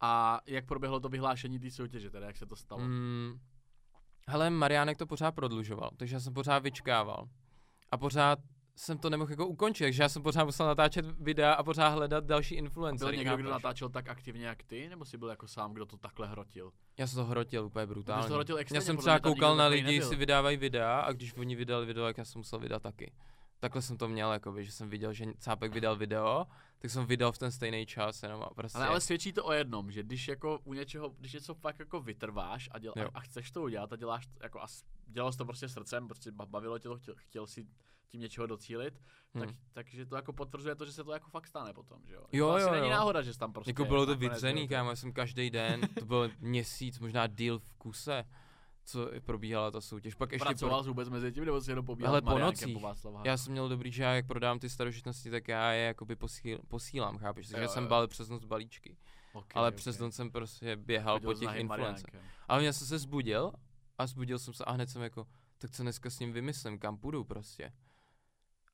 A 0.00 0.40
jak 0.46 0.66
proběhlo 0.66 1.00
to 1.00 1.08
vyhlášení 1.08 1.58
té 1.58 1.70
soutěže, 1.70 2.10
teda 2.10 2.26
jak 2.26 2.36
se 2.36 2.46
to 2.46 2.56
stalo? 2.56 2.82
Mm, 2.82 3.40
hele, 4.28 4.50
Mariánek 4.50 4.98
to 4.98 5.06
pořád 5.06 5.32
prodlužoval, 5.32 5.90
takže 5.96 6.16
já 6.16 6.20
jsem 6.20 6.34
pořád 6.34 6.58
vyčkával. 6.58 7.28
A 7.90 7.96
pořád 7.96 8.38
jsem 8.76 8.98
to 8.98 9.10
nemohl 9.10 9.30
jako 9.30 9.46
ukončit, 9.46 9.84
takže 9.84 10.02
já 10.02 10.08
jsem 10.08 10.22
pořád 10.22 10.44
musel 10.44 10.66
natáčet 10.66 11.06
videa 11.20 11.52
a 11.52 11.62
pořád 11.62 11.88
hledat 11.88 12.24
další 12.24 12.54
Byl 12.54 12.64
influencery. 12.64 13.16
někdo, 13.16 13.36
kdo 13.36 13.50
natáčel 13.50 13.88
tak 13.88 14.08
aktivně 14.08 14.46
jak 14.46 14.62
ty, 14.62 14.88
nebo 14.88 15.04
jsi 15.04 15.18
byl 15.18 15.28
jako 15.28 15.48
sám, 15.48 15.72
kdo 15.72 15.86
to 15.86 15.96
takhle 15.96 16.26
hrotil? 16.26 16.72
Já 16.98 17.06
jsem 17.06 17.16
to 17.16 17.24
hrotil 17.24 17.64
úplně 17.66 17.86
brutálně. 17.86 18.28
to 18.28 18.34
hrotil 18.34 18.56
já 18.56 18.60
extrémně, 18.60 18.86
jsem 18.86 18.96
podle 18.96 19.18
třeba 19.20 19.34
koukal 19.34 19.56
na 19.56 19.66
lidi, 19.66 19.82
nebyl. 19.92 20.08
si 20.08 20.16
vydávají 20.16 20.56
videa 20.56 21.00
a 21.00 21.12
když 21.12 21.34
oni 21.36 21.54
vydali 21.56 21.86
video, 21.86 22.04
tak 22.04 22.18
já 22.18 22.24
jsem 22.24 22.38
musel 22.38 22.58
vydat 22.58 22.82
taky. 22.82 23.12
Takhle 23.60 23.82
jsem 23.82 23.96
to 23.96 24.08
měl, 24.08 24.32
jakoby, 24.32 24.64
že 24.64 24.72
jsem 24.72 24.88
viděl, 24.90 25.12
že 25.12 25.24
Cápek 25.38 25.72
vydal 25.72 25.96
video, 25.96 26.46
tak 26.78 26.90
jsem 26.90 27.06
vydal 27.06 27.32
v 27.32 27.38
ten 27.38 27.50
stejný 27.52 27.86
čas 27.86 28.22
jenom 28.22 28.42
a 28.42 28.50
prostě. 28.54 28.78
Ale, 28.78 28.86
ale 28.86 29.00
svědčí 29.00 29.32
to 29.32 29.44
o 29.44 29.52
jednom, 29.52 29.90
že 29.90 30.02
když 30.02 30.28
jako 30.28 30.60
u 30.64 30.74
něčeho, 30.74 31.08
když 31.18 31.32
něco 31.32 31.54
fakt 31.54 31.78
jako 31.78 32.00
vytrváš 32.00 32.68
a, 32.72 32.78
děl, 32.78 32.92
Jo. 32.96 33.08
a, 33.14 33.20
chceš 33.20 33.50
to 33.50 33.62
udělat 33.62 33.92
a 33.92 33.96
děláš 33.96 34.26
to 34.26 34.32
jako 34.42 34.60
a 34.60 34.66
dělal 35.06 35.32
jsi 35.32 35.38
to 35.38 35.44
prostě 35.44 35.68
srdcem, 35.68 36.08
prostě 36.08 36.30
ba- 36.32 36.46
bavilo 36.46 36.78
tě 36.78 36.88
to, 36.88 36.96
chtěl, 36.98 37.14
chtěl 37.16 37.46
si 37.46 37.66
tím 38.08 38.20
něčeho 38.20 38.46
docílit, 38.46 38.94
tak, 39.32 39.48
Hmm. 39.48 39.58
takže 39.72 40.06
to 40.06 40.16
jako 40.16 40.32
potvrzuje 40.32 40.74
to, 40.74 40.86
že 40.86 40.92
se 40.92 41.04
to 41.04 41.12
jako 41.12 41.30
fakt 41.30 41.46
stane 41.46 41.72
potom, 41.72 42.00
že 42.06 42.14
jo? 42.14 42.26
Jo, 42.32 42.46
to 42.48 42.54
asi 42.54 42.62
jo, 42.66 42.70
není 42.72 42.84
jo. 42.86 42.90
náhoda, 42.92 43.22
že 43.22 43.38
tam 43.38 43.52
prostě 43.52 43.70
Jako 43.70 43.84
bylo 43.84 44.06
to 44.06 44.16
byl 44.16 44.30
to- 44.30 44.68
kámo, 44.68 44.90
já 44.90 44.96
jsem 44.96 45.12
každý 45.12 45.50
den, 45.50 45.80
to 45.98 46.04
byl 46.04 46.30
měsíc, 46.40 46.98
možná 46.98 47.26
díl 47.26 47.58
v 47.58 47.74
kuse, 47.74 48.24
co 48.84 49.10
probíhala 49.24 49.70
ta 49.70 49.80
soutěž. 49.80 50.14
Pak 50.14 50.32
ještě 50.32 50.44
Pracoval 50.44 50.82
jsi 50.82 50.88
vůbec 50.88 51.08
mezi 51.08 51.32
tím, 51.32 51.44
nebo 51.44 51.60
si 51.60 51.70
jenom 51.70 51.84
pobíhal 51.84 52.12
Ale 52.14 52.22
po 52.22 52.38
nocích. 52.38 52.74
po 52.74 52.80
Václavu 52.80 53.18
já 53.24 53.36
jsem 53.36 53.52
měl 53.52 53.68
dobrý, 53.68 53.92
že 53.92 54.02
já 54.02 54.12
jak 54.14 54.26
prodám 54.26 54.58
ty 54.58 54.70
starožitnosti, 54.70 55.30
tak 55.30 55.48
já 55.48 55.72
je 55.72 55.84
jakoby 55.86 56.16
posíl, 56.16 56.58
posílám, 56.68 57.18
chápeš? 57.18 57.48
Takže 57.48 57.62
Jo, 57.62 57.68
jsem 57.68 57.82
jo. 57.84 57.88
balil 57.90 58.08
přes 58.08 58.28
noc 58.28 58.44
balíčky, 58.44 58.96
okay, 59.32 59.52
ale 59.60 59.72
přes 59.72 59.98
noc 59.98 60.14
jsem 60.14 60.30
prostě 60.30 60.76
běhal 60.76 61.14
Chodil 61.20 61.34
po 61.34 61.40
těch 61.40 61.54
influencech. 61.60 62.14
Ale 62.48 62.64
já 62.64 62.72
jsem 62.72 62.86
se 62.86 62.98
zbudil 62.98 63.52
a 63.98 64.06
zbudil 64.06 64.38
jsem 64.38 64.54
se 64.54 64.64
a 64.64 64.72
hned 64.72 64.90
jsem 64.90 65.02
jako, 65.02 65.26
tak 65.58 65.70
co 65.70 65.82
dneska 65.82 66.10
s 66.10 66.18
ním 66.18 66.32
vymyslím, 66.32 66.78
kam 66.78 66.98
půjdu 66.98 67.24
prostě. 67.24 67.72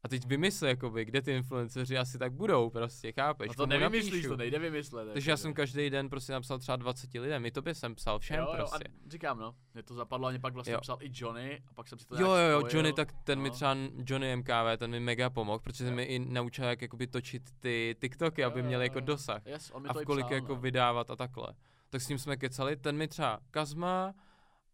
A 0.04 0.08
teď 0.08 0.26
vymysl, 0.26 0.66
jakoby, 0.66 1.04
kde 1.04 1.22
ty 1.22 1.32
influenceři 1.32 1.98
asi 1.98 2.18
tak 2.18 2.32
budou, 2.32 2.70
prostě, 2.70 3.12
chápeš? 3.12 3.48
No 3.48 3.54
to 3.54 3.66
nevymyslíš, 3.66 4.26
to 4.26 4.36
nejde 4.36 4.58
vymyslet. 4.58 5.12
Takže 5.12 5.30
já 5.30 5.36
jsem 5.36 5.54
každý 5.54 5.90
den 5.90 6.08
prostě 6.08 6.32
napsal 6.32 6.58
třeba 6.58 6.76
20 6.76 7.14
lidem, 7.14 7.46
i 7.46 7.50
tobě 7.50 7.74
jsem 7.74 7.94
psal, 7.94 8.18
všem 8.18 8.36
jo, 8.38 8.46
jo, 8.48 8.54
prostě. 8.56 8.84
a 8.88 9.10
říkám 9.10 9.38
no, 9.38 9.54
mě 9.74 9.82
to 9.82 9.94
zapadlo 9.94 10.26
a 10.26 10.30
mě 10.30 10.40
pak 10.40 10.54
vlastně 10.54 10.72
Jo. 10.72 10.80
psal 10.80 10.96
i 11.00 11.10
Johnny 11.14 11.62
a 11.68 11.74
pak 11.74 11.88
jsem 11.88 11.98
si 11.98 12.06
to 12.06 12.14
Jo, 12.14 12.20
jo, 12.20 12.34
jo, 12.36 12.58
spojil. 12.60 12.76
Johnny, 12.76 12.92
tak 12.92 13.12
ten 13.24 13.40
mi 13.40 13.48
no. 13.48 13.54
třeba, 13.54 13.76
Johnny 14.06 14.36
MKV, 14.36 14.78
ten 14.78 14.90
mi 14.90 15.00
mega 15.00 15.30
pomohl, 15.30 15.58
protože 15.58 15.84
Jo. 15.86 15.92
mi 15.92 16.02
i 16.02 16.18
naučil, 16.18 16.64
jak 16.64 16.82
jakoby 16.82 17.06
točit 17.06 17.42
ty 17.60 17.96
TikToky, 18.00 18.44
aby 18.44 18.60
Jo, 18.60 18.66
měli 18.66 18.84
jo, 18.84 18.90
jako 18.90 19.00
dosah. 19.00 19.46
Yes, 19.46 19.70
on 19.74 19.82
mi 19.82 19.88
A 19.88 19.92
v 19.92 20.04
kolik 20.04 20.26
psal, 20.26 20.34
jako 20.34 20.54
no. 20.54 20.60
vydávat 20.60 21.10
a 21.10 21.16
takhle. 21.16 21.48
Tak 21.90 22.00
s 22.02 22.06
tím 22.06 22.18
jsme 22.18 22.36
kecali, 22.36 22.76
ten 22.76 22.96
mi 22.96 23.08
třeba 23.08 23.40
Kazma 23.50 24.14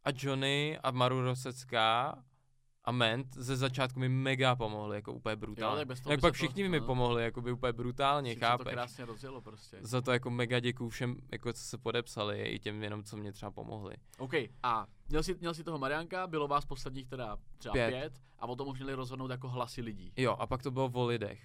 a 0.05 0.11
Johnny 0.17 0.79
a 0.83 0.91
Maru 0.91 1.21
Rosecká 1.23 2.19
a 2.89 2.93
Ment 2.93 3.35
ze 3.35 3.57
začátku 3.57 4.01
mi 4.01 4.09
mega 4.09 4.57
pomohli, 4.57 4.97
jako 4.97 5.13
úplně 5.13 5.37
brutálně. 5.37 5.87
tak 5.87 6.01
toho 6.01 6.11
Jak 6.13 6.19
by 6.21 6.23
pak 6.23 6.37
se 6.37 6.41
to- 6.41 6.47
všichni 6.47 6.69
mi 6.69 6.81
no. 6.81 6.87
pomohli, 6.87 7.23
jako 7.23 7.41
by 7.43 7.53
úplně 7.53 7.73
brutálně, 7.73 8.31
Všim 8.31 8.41
se 8.41 8.41
to 8.41 8.47
chápeš? 8.47 8.73
krásně 8.73 9.05
rozjelo 9.05 9.41
prostě. 9.41 9.79
Za 9.81 10.01
to 10.01 10.13
jako 10.13 10.31
mega 10.31 10.61
děkuju 10.61 10.91
všem, 10.91 11.17
jako 11.33 11.53
co 11.53 11.63
se 11.63 11.79
podepsali, 11.79 12.43
i 12.43 12.59
těm 12.59 12.83
jenom, 12.83 13.05
co 13.05 13.17
mě 13.17 13.33
třeba 13.33 13.51
pomohli. 13.51 13.95
OK, 14.19 14.33
a 14.63 14.87
měl 15.09 15.23
jsi, 15.23 15.35
měl 15.35 15.55
jsi 15.55 15.65
toho 15.65 15.79
Mariánka, 15.79 16.27
bylo 16.27 16.49
vás 16.49 16.65
posledních 16.65 17.07
teda 17.09 17.37
třeba 17.59 17.73
Pět. 17.73 17.89
pět, 17.91 18.01
pět 18.01 18.23
a 18.39 18.47
o 18.47 18.57
tom 18.57 18.69
už 18.69 18.79
měli 18.79 18.95
rozhodnout 18.95 19.31
jako 19.31 19.49
hlasy 19.49 19.81
lidí. 19.83 20.13
Jo, 20.17 20.37
a 20.39 20.47
pak 20.47 20.63
to 20.63 20.71
bylo 20.71 20.91
o 20.95 21.07
lidech. 21.07 21.41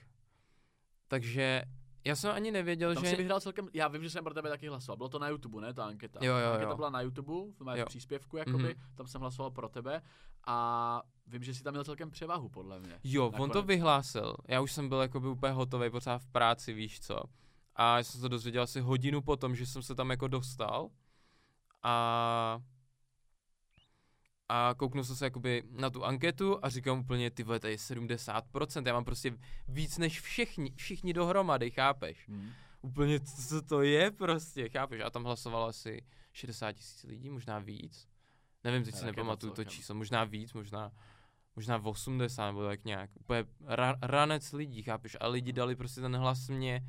Takže 1.08 1.64
já 2.06 2.16
jsem 2.16 2.32
ani 2.32 2.52
nevěděl, 2.52 2.94
Tam 2.94 3.04
že... 3.04 3.10
jsi 3.10 3.16
vyhrál 3.16 3.40
celkem, 3.40 3.70
já 3.74 3.88
vím, 3.88 4.04
že 4.04 4.10
jsem 4.10 4.24
pro 4.24 4.34
tebe 4.34 4.50
taky 4.50 4.68
hlasoval, 4.68 4.98
bylo 4.98 5.10
to 5.10 5.20
na 5.20 5.28
YouTube, 5.28 5.62
ne, 5.62 5.74
ta 5.74 5.86
anketa. 5.86 6.20
Jo, 6.22 6.36
jo, 6.38 6.52
anketa 6.52 6.70
jo. 6.70 6.76
byla 6.76 6.90
na 6.90 7.02
YouTube, 7.02 7.52
v 7.58 7.60
mém 7.64 7.78
Jo. 7.78 7.86
příspěvku, 7.86 8.38
jakoby, 8.38 8.64
Mhm. 8.64 8.96
tam 8.96 9.08
jsem 9.08 9.22
hlasoval 9.22 9.52
pro 9.52 9.70
tebe 9.70 10.02
a 10.48 11.02
vím, 11.28 11.44
že 11.44 11.54
jsi 11.54 11.64
tam 11.64 11.74
měl 11.74 11.84
celkem 11.84 12.12
převahu, 12.12 12.50
podle 12.50 12.80
mě. 12.80 13.00
Jo, 13.04 13.26
on 13.26 13.32
to 13.32 13.38
Nakonec. 13.48 13.66
vyhlásil. 13.66 14.36
Já 14.48 14.62
už 14.62 14.72
jsem 14.72 14.90
byl 14.90 15.02
jakoby 15.02 15.28
úplně 15.28 15.54
hotový, 15.54 15.90
pořád 15.90 16.18
v 16.22 16.28
práci, 16.28 16.74
víš 16.74 17.00
co. 17.00 17.20
A 17.76 17.98
já 17.98 18.04
jsem 18.04 18.12
se 18.18 18.22
to 18.22 18.28
dozvěděl 18.28 18.64
asi 18.64 18.80
hodinu 18.82 19.22
potom, 19.22 19.56
že 19.56 19.66
jsem 19.66 19.84
se 19.84 19.96
tam 19.96 20.10
jako 20.10 20.28
dostal. 20.28 20.90
A 21.84 22.60
a 24.56 24.74
kouknul 24.78 25.04
jsem 25.04 25.16
se 25.16 25.26
jakoby 25.26 25.64
na 25.72 25.90
tu 25.90 26.06
anketu 26.06 26.60
a 26.62 26.70
říkám 26.70 27.00
úplně, 27.00 27.32
ty 27.32 27.44
vole, 27.44 27.60
tady 27.60 27.74
je 27.74 27.78
70%, 27.78 28.88
já 28.88 28.94
mám 28.94 29.06
prostě 29.06 29.38
víc 29.68 29.98
než 29.98 30.22
všichni, 30.22 30.74
všichni 30.76 31.14
dohromady, 31.14 31.72
chápeš? 31.72 32.28
Hmm. 32.28 32.50
Úplně, 32.82 33.20
co 33.20 33.62
to 33.62 33.82
je 33.82 34.12
prostě, 34.12 34.70
chápeš? 34.70 35.02
A 35.02 35.10
tam 35.10 35.24
hlasovalo 35.24 35.68
asi 35.68 36.06
60 36.34 36.72
tisíc 36.72 37.04
lidí, 37.04 37.30
možná 37.30 37.60
víc. 37.60 38.08
Nevím, 38.64 38.84
teď 38.84 38.96
si 38.96 39.06
nepamatuju 39.06 39.54
to 39.54 39.64
číslo, 39.64 39.96
možná 39.96 40.24
víc, 40.24 40.54
možná, 40.54 40.92
možná 41.56 41.78
80 41.86 42.48
nebo 42.48 42.66
tak 42.66 42.86
nějak. 42.86 43.10
Úplně 43.20 43.44
ra- 43.66 43.98
ranec 44.02 44.54
lidí, 44.54 44.84
chápeš? 44.84 45.18
A 45.20 45.28
lidi 45.28 45.54
dali 45.54 45.76
prostě 45.76 46.02
ten 46.02 46.16
hlas 46.16 46.50
mě, 46.50 46.82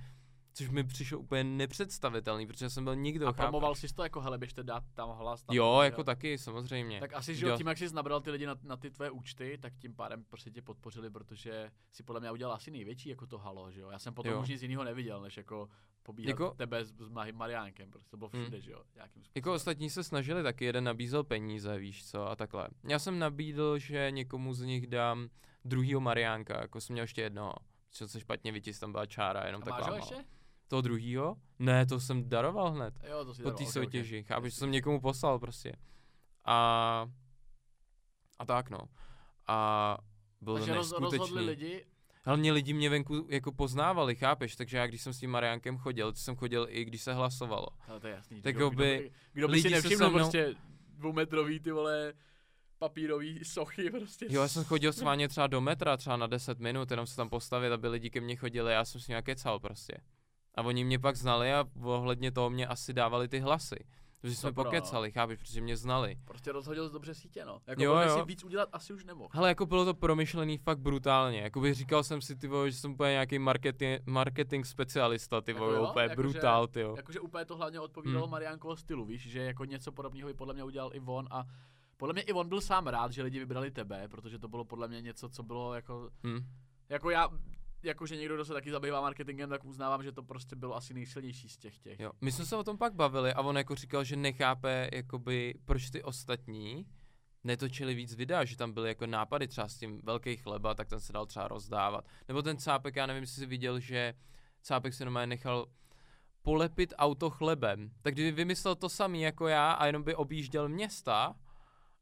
což 0.54 0.68
mi 0.70 0.84
přišlo 0.84 1.18
úplně 1.18 1.44
nepředstavitelný, 1.44 2.46
protože 2.46 2.70
jsem 2.70 2.84
byl 2.84 2.96
nikdo, 2.96 3.28
A 3.28 3.32
promoval 3.32 3.74
chápeš? 3.74 3.90
jsi 3.90 3.96
to 3.96 4.02
jako, 4.02 4.20
hele, 4.20 4.38
běžte 4.38 4.62
dát 4.62 4.84
tam 4.94 5.10
hlas. 5.10 5.42
Tam 5.44 5.56
Jo, 5.56 5.80
jako 5.82 6.04
taky, 6.04 6.38
samozřejmě. 6.38 7.00
Tak 7.00 7.12
asi, 7.14 7.34
že 7.34 7.46
jo, 7.46 7.56
tím, 7.56 7.66
jak 7.66 7.78
jsi 7.78 7.94
nabral 7.94 8.20
ty 8.20 8.30
lidi 8.30 8.46
na, 8.46 8.54
na 8.62 8.76
ty 8.76 8.90
tvé 8.90 9.10
účty, 9.10 9.58
tak 9.62 9.72
tím 9.78 9.94
pádem 9.94 10.24
prostě 10.24 10.50
tě 10.50 10.62
podpořili, 10.62 11.10
protože 11.10 11.70
si 11.92 12.02
podle 12.02 12.20
mě 12.20 12.30
udělal 12.30 12.54
asi 12.54 12.70
největší 12.70 13.08
jako 13.08 13.26
to 13.26 13.38
halo, 13.38 13.70
že 13.70 13.80
jo. 13.80 13.90
Já 13.90 13.98
jsem 13.98 14.14
potom 14.14 14.32
Jo. 14.32 14.40
už 14.40 14.48
nic 14.48 14.62
jiného 14.62 14.84
neviděl, 14.84 15.20
než 15.20 15.36
jako 15.36 15.68
pobíhat 16.02 16.28
Jako- 16.28 16.50
tebe 16.56 16.84
s, 16.84 16.92
s 16.92 17.08
Mahým 17.08 17.36
Mariánkem, 17.36 17.90
prostě 17.90 18.10
to 18.10 18.16
bylo 18.16 18.30
Hmm. 18.32 18.42
všude, 18.42 18.60
že 18.60 18.70
jo. 18.72 18.82
Jako 19.34 19.52
ostatní 19.54 19.90
se 19.90 20.04
snažili 20.04 20.42
taky, 20.42 20.64
jeden 20.64 20.84
nabízel 20.84 21.24
peníze, 21.24 21.78
víš 21.78 22.06
co, 22.10 22.28
a 22.28 22.36
takhle. 22.36 22.68
Já 22.88 22.98
jsem 22.98 23.18
nabídl, 23.18 23.78
že 23.78 24.10
někomu 24.10 24.54
z 24.54 24.60
nich 24.62 24.86
dám 24.86 25.28
druhýho 25.64 26.00
Mariánka, 26.00 26.60
jako 26.60 26.80
jsem 26.80 26.94
měl 26.94 27.02
ještě 27.02 27.22
jednoho. 27.22 27.52
Co 27.90 28.08
se 28.08 28.20
špatně 28.20 28.52
vytis, 28.52 28.78
tam 28.78 28.92
byla 28.92 29.06
čára, 29.06 29.46
jenom 29.46 29.62
A 29.62 29.64
taková 29.64 29.96
ještě? 29.96 30.24
Toho 30.74 30.82
druhýho? 30.82 31.36
Ne, 31.58 31.86
to 31.86 32.00
jsem 32.00 32.28
daroval 32.28 32.70
hned. 32.72 32.94
Jo, 33.10 33.24
to 33.24 33.34
si 33.34 33.42
Po 33.42 33.50
té 33.50 33.66
soutěži, 33.66 34.22
chápeš, 34.22 34.46
Jasně. 34.52 34.56
to 34.58 34.60
jsem 34.60 34.70
někomu 34.70 35.00
poslal 35.00 35.38
prostě. 35.38 35.72
A, 36.44 37.06
a 38.38 38.44
tak 38.44 38.70
no. 38.70 38.78
A 39.46 39.98
bylo 40.40 40.56
Takže 40.56 40.70
to 40.72 40.76
roz, 40.76 40.92
rozhodli 40.92 41.18
neskutečný. 41.18 41.46
lidi, 41.46 41.84
Hlavně 42.24 42.52
lidi 42.52 42.72
mě 42.72 42.90
venku 42.90 43.26
jako 43.30 43.52
poznávali, 43.52 44.14
chápeš, 44.16 44.56
takže 44.56 44.76
já 44.76 44.86
když 44.86 45.02
jsem 45.02 45.12
s 45.12 45.18
tím 45.20 45.30
Mariánkem 45.30 45.78
chodil, 45.78 46.12
to 46.12 46.18
jsem 46.18 46.36
chodil 46.36 46.66
i 46.70 46.84
když 46.84 47.02
se 47.02 47.14
hlasovalo. 47.14 47.66
ale 47.88 48.00
to 48.00 48.06
je 48.06 48.14
jasný. 48.14 48.42
Tak 48.42 48.56
kdo, 48.56 48.70
by- 48.70 48.74
kdo, 48.76 48.84
by- 49.02 49.10
kdo 49.32 49.48
by 49.48 49.52
lidi 49.52 49.68
si 49.68 49.74
nevšiml 49.74 50.10
mnou- 50.10 50.18
prostě 50.18 50.54
dvoumetrový 50.88 51.60
ty 51.60 51.70
vole 51.72 52.12
papírový 52.78 53.44
sochy 53.44 53.90
prostě. 53.90 54.26
Jo, 54.30 54.42
já 54.42 54.48
jsem 54.48 54.64
chodil 54.64 54.92
s 54.92 55.02
vámi 55.02 55.28
třeba 55.28 55.46
do 55.46 55.60
metra, 55.60 55.96
třeba 55.96 56.16
na 56.16 56.26
10 56.26 56.58
minut, 56.58 56.90
jenom 56.90 57.06
se 57.06 57.16
tam 57.16 57.28
postavit, 57.28 57.72
aby 57.72 57.88
lidi 57.88 58.10
ke 58.10 58.20
mně 58.20 58.36
chodili, 58.36 58.72
já 58.72 58.84
jsem 58.84 59.00
s 59.00 59.08
nimi 59.08 59.22
kecal 59.22 59.60
prostě. 59.60 59.94
A 60.54 60.62
oni 60.62 60.84
mě 60.84 60.98
pak 60.98 61.16
znali 61.16 61.52
a 61.52 61.64
ohledně 61.82 62.32
toho 62.32 62.50
mě 62.50 62.66
asi 62.66 62.92
dávali 62.92 63.28
ty 63.28 63.38
hlasy. 63.40 63.76
Protože 64.20 64.36
jsme 64.36 64.50
no. 64.50 64.54
pokecali, 64.54 65.12
chápeš, 65.12 65.38
protože 65.38 65.60
mě 65.60 65.76
znali. 65.76 66.16
Prostě 66.24 66.52
rozhodil 66.52 66.90
dobře 66.90 67.14
sítě, 67.14 67.44
no. 67.44 67.60
Jako 67.66 67.82
Jo, 67.82 67.94
jo, 67.96 68.16
si 68.18 68.22
víc 68.24 68.44
udělat 68.44 68.68
asi 68.72 68.92
už 68.92 69.04
nemohl. 69.04 69.28
Hele, 69.32 69.48
jako 69.48 69.66
bylo 69.66 69.84
to 69.84 69.94
promyšlený 69.94 70.58
fakt 70.58 70.78
brutálně. 70.78 71.40
Jakoby 71.40 71.74
říkal 71.74 72.02
jsem 72.02 72.20
si, 72.20 72.36
ty 72.36 72.48
vole, 72.48 72.70
že 72.70 72.76
jsem 72.76 72.92
úplně 72.92 73.10
nějaký 73.10 73.38
marketing, 73.38 74.00
marketing 74.06 74.66
specialista, 74.66 75.40
ty 75.40 75.50
Jako 75.50 75.64
vole, 75.64 75.76
jo? 75.76 75.88
úplně 75.90 76.02
Jakože- 76.08 76.28
brutál, 76.28 76.66
ty 76.66 76.80
jo. 76.80 76.94
Jakože 76.96 77.20
úplně 77.20 77.44
to 77.44 77.56
hlavně 77.56 77.80
odpovídalo 77.80 78.24
Hmm. 78.26 78.32
Mariánkovo 78.32 78.76
stylu, 78.76 79.04
víš, 79.04 79.30
že 79.30 79.40
jako 79.42 79.64
něco 79.64 79.92
podobného 79.92 80.26
by 80.28 80.34
podle 80.34 80.54
mě 80.54 80.64
udělal 80.64 80.90
i 80.94 81.00
on 81.06 81.28
a 81.30 81.44
podle 81.96 82.12
mě 82.12 82.22
i 82.22 82.32
on 82.32 82.48
byl 82.48 82.60
sám 82.60 82.86
rád, 82.86 83.12
že 83.12 83.22
lidi 83.22 83.38
vybrali 83.38 83.70
tebe, 83.70 84.08
protože 84.08 84.38
to 84.38 84.48
bylo 84.48 84.64
podle 84.64 84.88
mě 84.88 85.00
něco, 85.02 85.28
co 85.28 85.42
bylo 85.42 85.74
jako, 85.74 86.10
Hm. 86.26 86.46
jako 86.88 87.10
já, 87.10 87.28
jakože 87.84 88.16
někdo, 88.16 88.34
kdo 88.34 88.44
se 88.44 88.52
taky 88.52 88.70
zabývá 88.70 89.00
marketingem, 89.00 89.50
tak 89.50 89.64
uznávám, 89.64 90.02
že 90.02 90.12
to 90.12 90.22
prostě 90.22 90.56
bylo 90.56 90.76
asi 90.76 90.94
nejsilnější 90.94 91.48
z 91.48 91.56
těch 91.56 91.78
těch. 91.78 92.00
Jo. 92.00 92.12
My 92.20 92.32
jsme 92.32 92.46
se 92.46 92.56
o 92.56 92.64
tom 92.64 92.78
pak 92.78 92.94
bavili 92.94 93.32
a 93.32 93.40
on 93.40 93.56
jako 93.56 93.74
říkal, 93.74 94.04
že 94.04 94.16
nechápe, 94.16 94.88
jakoby, 94.92 95.54
proč 95.64 95.90
ty 95.90 96.02
ostatní 96.02 96.86
netočili 97.44 97.94
víc 97.94 98.14
videa, 98.14 98.44
že 98.44 98.56
tam 98.56 98.72
byly 98.72 98.88
jako 98.88 99.06
nápady 99.06 99.48
třeba 99.48 99.68
s 99.68 99.78
tím 99.78 100.00
velký 100.04 100.36
chleba, 100.36 100.74
tak 100.74 100.88
ten 100.88 101.00
se 101.00 101.12
dal 101.12 101.26
třeba 101.26 101.48
rozdávat. 101.48 102.04
Nebo 102.28 102.42
ten 102.42 102.56
cápek, 102.56 102.96
já 102.96 103.06
nevím, 103.06 103.22
jestli 103.22 103.40
jsi 103.40 103.46
viděl, 103.46 103.80
že 103.80 104.14
cápek 104.62 104.94
se 104.94 105.04
normálně 105.04 105.26
nechal 105.26 105.66
polepit 106.42 106.94
auto 106.96 107.30
chlebem. 107.30 107.90
Tak 108.02 108.14
kdyby 108.14 108.32
vymyslel 108.32 108.74
to 108.74 108.88
samý 108.88 109.22
jako 109.22 109.48
já 109.48 109.72
a 109.72 109.86
jenom 109.86 110.02
by 110.02 110.14
objížděl 110.14 110.68
města 110.68 111.34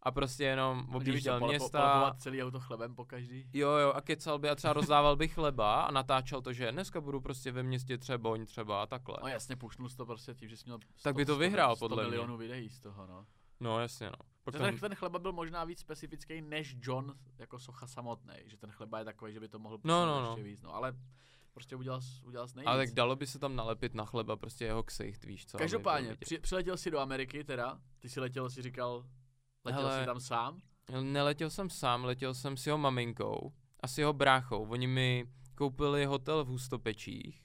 a 0.03 0.11
prostě 0.11 0.45
jenom 0.45 0.87
objížděl 0.95 1.41
města. 1.41 1.79
polepovat 1.81 2.21
celý 2.23 2.43
auto 2.43 2.61
chlebem 2.61 2.95
po 2.95 3.05
každý. 3.05 3.49
Jo, 3.53 3.71
jo, 3.71 3.93
a 3.93 4.01
kecal 4.01 4.39
by 4.39 4.49
a 4.51 4.55
třeba 4.55 4.73
rozdával 4.73 5.17
by 5.17 5.29
chleba 5.29 5.83
a 5.83 5.91
natáčel 5.91 6.43
to, 6.43 6.53
že 6.53 6.73
dneska 6.73 7.01
budu 7.01 7.21
prostě 7.21 7.53
ve 7.53 7.63
městě 7.63 7.99
Třeboň 7.99 8.47
třeba 8.47 8.83
a 8.83 8.87
takhle. 8.87 9.17
No 9.23 9.29
jasně, 9.29 9.57
pušnul 9.57 9.89
to 9.89 10.07
prostě 10.07 10.35
tím, 10.35 10.49
že 10.49 10.57
jsi 10.57 10.63
měl 10.67 10.79
100, 10.97 11.03
Tak 11.03 11.17
by 11.17 11.25
to 11.25 11.33
100 11.35 11.39
vyhrál, 11.39 11.77
100 11.77 11.89
podle 11.89 12.03
mě. 12.03 12.11
milionů 12.11 12.37
videí 12.37 12.71
z 12.71 12.81
toho, 12.81 13.07
no. 13.07 13.27
No 13.61 13.81
jasně 13.81 14.07
no. 14.07 14.17
Pak 14.45 14.53
Ten, 14.53 14.63
tam, 14.63 14.79
ten 14.79 14.95
chleba 14.95 15.19
byl 15.19 15.33
možná 15.33 15.65
víc 15.65 15.79
specifický 15.81 16.41
než 16.43 16.77
John 16.83 17.15
jako 17.39 17.59
socha 17.59 17.87
samotný, 17.87 18.35
že 18.47 18.57
ten 18.57 18.71
chleba 18.71 18.99
je 18.99 19.05
takový, 19.05 19.33
že 19.33 19.41
by 19.41 19.49
to 19.49 19.59
mohl 19.59 19.75
No, 19.75 19.79
působit 19.83 20.07
no, 20.07 20.21
no. 20.23 20.29
ještě 20.29 20.43
víc, 20.43 20.63
no, 20.63 20.75
ale 20.75 20.93
prostě 21.53 21.77
udělal, 21.77 22.01
udělal 22.25 22.47
nejvíc. 22.55 22.69
ale 22.69 22.87
tak 22.87 22.95
dalo 22.95 23.17
by 23.17 23.27
se 23.27 23.39
tam 23.39 23.57
nalepit 23.57 23.95
na 23.95 24.05
chleba 24.05 24.37
prostě 24.37 24.65
jeho 24.65 24.83
ksicht, 24.83 25.25
víš 25.25 25.47
co? 25.47 25.59
Každopádně, 25.59 26.17
při, 26.17 26.39
přiletěl 26.39 26.77
jsi 26.77 26.91
do 26.91 26.99
Ameriky 26.99 27.45
teda, 27.45 27.79
ty 27.99 28.09
jsi 28.09 28.21
letěl, 28.21 28.51
si 28.51 28.63
říkal, 28.63 29.05
letěl 29.65 29.83
Hele. 29.83 30.01
jsi 30.01 30.07
tam 30.07 30.21
sám, 30.21 30.61
Neletěl 31.01 31.51
jsem 31.51 31.71
sám, 31.71 32.05
letěl 32.05 32.35
jsem 32.35 32.57
s 32.57 32.67
jeho 32.67 32.79
maminkou 32.79 33.53
a 33.81 33.89
s 33.89 33.99
jeho 33.99 34.13
bráchou. 34.13 34.67
Oni 34.69 34.87
mi 34.87 35.27
koupili 35.55 36.05
hotel 36.05 36.45
v 36.45 36.49
Hustopečích. 36.49 37.43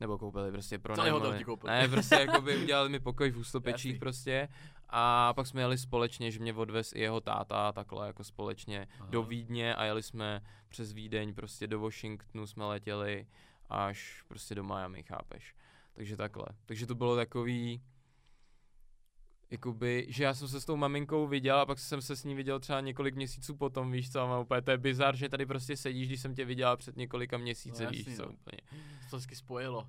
Nebo 0.00 0.18
koupili 0.18 0.52
prostě 0.52 0.78
pro 0.78 0.94
Celý 0.94 1.10
hotel 1.10 1.38
ti 1.38 1.44
koupili. 1.44 1.72
Ne, 1.72 1.88
prostě 1.88 2.14
jako 2.20 2.40
by 2.40 2.56
udělali 2.62 2.88
mi 2.88 3.00
pokoj 3.00 3.30
v 3.30 3.34
Hustopečích 3.34 3.90
Jasný. 3.90 4.00
prostě. 4.00 4.48
A 4.88 5.34
pak 5.34 5.46
jsme 5.46 5.60
jeli 5.60 5.78
společně, 5.78 6.30
že 6.30 6.38
mě 6.40 6.54
odvez 6.54 6.92
i 6.92 7.00
jeho 7.00 7.20
táta 7.20 7.72
takhle 7.72 8.06
jako 8.06 8.24
společně 8.24 8.88
Aha. 9.00 9.10
do 9.10 9.22
Vídně 9.22 9.74
a 9.74 9.84
jeli 9.84 10.02
jsme 10.02 10.40
přes 10.68 10.92
Vídeň 10.92 11.34
prostě 11.34 11.66
do 11.66 11.80
Washingtonu 11.80 12.46
jsme 12.46 12.64
letěli 12.64 13.26
až 13.68 14.22
prostě 14.28 14.54
do 14.54 14.64
Miami, 14.64 15.02
chápeš. 15.02 15.54
Takže 15.92 16.16
takhle. 16.16 16.46
Takže 16.66 16.86
to 16.86 16.94
bylo 16.94 17.16
takový, 17.16 17.82
jakoby, 19.50 20.06
že 20.08 20.24
já 20.24 20.34
jsem 20.34 20.48
se 20.48 20.60
s 20.60 20.64
tou 20.64 20.76
maminkou 20.76 21.26
viděl 21.26 21.56
a 21.58 21.66
pak 21.66 21.78
jsem 21.78 22.02
se 22.02 22.16
s 22.16 22.24
ní 22.24 22.34
viděl 22.34 22.60
třeba 22.60 22.80
několik 22.80 23.14
měsíců 23.14 23.56
potom, 23.56 23.92
víš 23.92 24.12
co, 24.12 24.20
a 24.20 24.26
mám 24.26 24.42
úplně, 24.42 24.62
to 24.62 24.70
je 24.70 24.78
bizar, 24.78 25.16
že 25.16 25.28
tady 25.28 25.46
prostě 25.46 25.76
sedíš, 25.76 26.08
když 26.08 26.20
jsem 26.20 26.34
tě 26.34 26.44
viděla 26.44 26.76
před 26.76 26.96
několika 26.96 27.38
měsíci, 27.38 27.84
No, 27.84 27.90
víš 27.90 28.16
co, 28.16 28.22
no. 28.26 28.32
úplně. 28.32 28.58
to 29.10 29.16
hezky 29.16 29.36
spojilo. 29.36 29.88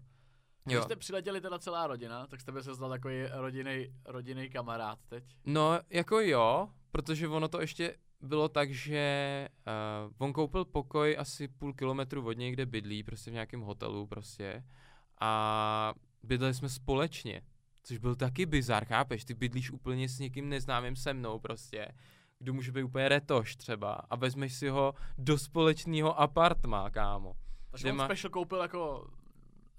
Když 0.67 0.83
jste 0.83 0.95
přiletěli 0.95 1.41
teda 1.41 1.59
celá 1.59 1.87
rodina, 1.87 2.27
tak 2.27 2.41
z 2.41 2.43
tebe 2.43 2.63
se 2.63 2.75
stal 2.75 2.89
takový 2.89 3.15
rodinný, 3.33 3.87
rodinný 4.05 4.49
kamarád 4.49 4.99
teď. 5.07 5.23
No, 5.45 5.79
jako 5.89 6.19
jo, 6.19 6.69
protože 6.91 7.27
ono 7.27 7.47
to 7.47 7.61
ještě 7.61 7.95
bylo 8.21 8.49
tak, 8.49 8.71
že 8.71 9.47
uh, 10.07 10.13
on 10.17 10.33
koupil 10.33 10.65
pokoj 10.65 11.15
asi 11.19 11.47
půl 11.47 11.73
kilometru 11.73 12.25
od 12.27 12.37
něj, 12.37 12.51
kde 12.51 12.65
bydlí, 12.65 13.03
prostě 13.03 13.31
v 13.31 13.33
nějakém 13.33 13.61
hotelu 13.61 14.07
prostě. 14.07 14.63
A 15.21 15.93
bydleli 16.23 16.53
jsme 16.53 16.69
společně, 16.69 17.41
což 17.85 17.97
byl 17.97 18.15
taky 18.15 18.45
bizar, 18.45 18.85
chápeš? 18.85 19.25
Ty 19.25 19.33
bydlíš 19.33 19.71
úplně 19.71 20.09
s 20.09 20.19
někým 20.19 20.49
neznámým 20.49 20.95
se 20.95 21.13
mnou 21.13 21.39
prostě, 21.39 21.87
kdo 22.39 22.53
může 22.53 22.71
být 22.71 22.83
úplně 22.83 23.09
retoš 23.09 23.55
třeba 23.55 23.93
a 23.93 24.15
vezmeš 24.15 24.53
si 24.53 24.69
ho 24.69 24.93
do 25.17 25.37
společného 25.37 26.19
apartma, 26.19 26.89
kámo. 26.89 27.33
Takže 27.71 27.91
on 27.91 27.97
má- 27.97 28.05
special 28.05 28.31
koupil 28.31 28.59
jako, 28.59 29.07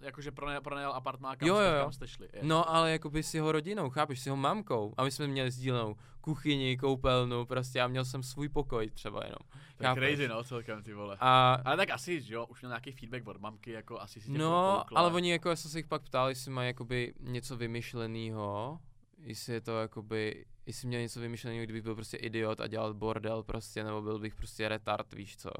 jakože 0.01 0.33
pronajal, 0.33 0.63
pronajal 0.63 0.93
apartmán, 0.93 1.37
kam, 1.37 1.49
Jo, 1.49 1.55
jo, 1.55 1.61
jste- 1.61 1.77
jo. 1.77 1.83
kam 1.83 1.93
jste 1.93 2.09
šli. 2.09 2.29
je. 2.33 2.41
No, 2.43 2.71
ale 2.71 2.93
jakoby 2.93 3.23
s 3.23 3.35
jeho 3.35 3.53
rodinou, 3.53 3.91
chápeš, 3.91 4.21
s 4.21 4.27
jeho 4.27 4.37
mamkou. 4.37 4.95
A 4.97 5.05
my 5.05 5.11
jsme 5.11 5.27
měli 5.27 5.51
sdílenou 5.51 5.97
kuchyni, 6.21 6.77
koupelnu, 6.77 7.47
prostě 7.47 7.79
já 7.79 7.87
měl 7.89 8.05
jsem 8.05 8.23
svůj 8.23 8.49
pokoj 8.49 8.91
třeba 8.91 9.25
jenom. 9.25 9.39
to 9.77 9.85
je 9.85 9.95
crazy 9.95 10.29
no, 10.29 10.45
celkem 10.45 10.83
ty 10.83 10.95
vole. 10.95 11.17
A 11.21 11.53
Ale 11.65 11.77
tak 11.77 11.91
asi, 11.91 12.23
jo, 12.27 12.47
už 12.47 12.61
měl 12.63 12.71
nějaký 12.71 12.93
feedback 12.93 13.29
od 13.29 13.41
mamky, 13.41 13.71
jako 13.73 14.01
asi 14.01 14.21
si 14.21 14.33
tě 14.33 14.39
No, 14.39 14.85
ale 14.99 15.13
oni 15.13 15.31
jako, 15.31 15.49
já 15.49 15.57
jsem 15.57 15.71
se 15.71 15.79
jich 15.79 15.87
pak 15.87 16.03
ptal, 16.03 16.29
jestli 16.29 16.51
mají 16.51 16.67
jakoby 16.67 17.15
něco 17.21 17.57
vymyšlenýho, 17.57 18.79
jestli 19.19 19.53
je 19.53 19.61
to 19.61 19.81
jakoby, 19.81 20.45
jestli 20.67 20.89
měl 20.89 21.01
něco 21.01 21.21
vymyšleného, 21.21 21.65
kdybych 21.65 21.83
byl 21.83 21.95
prostě 21.95 22.17
idiot 22.17 22.61
a 22.61 22.67
dělal 22.67 22.95
bordel 22.95 23.43
prostě, 23.43 23.85
nebo 23.85 24.03
byl 24.03 24.19
bych 24.19 24.35
prostě 24.35 24.69
retard, 24.69 25.13
víš 25.15 25.37
co. 25.37 25.51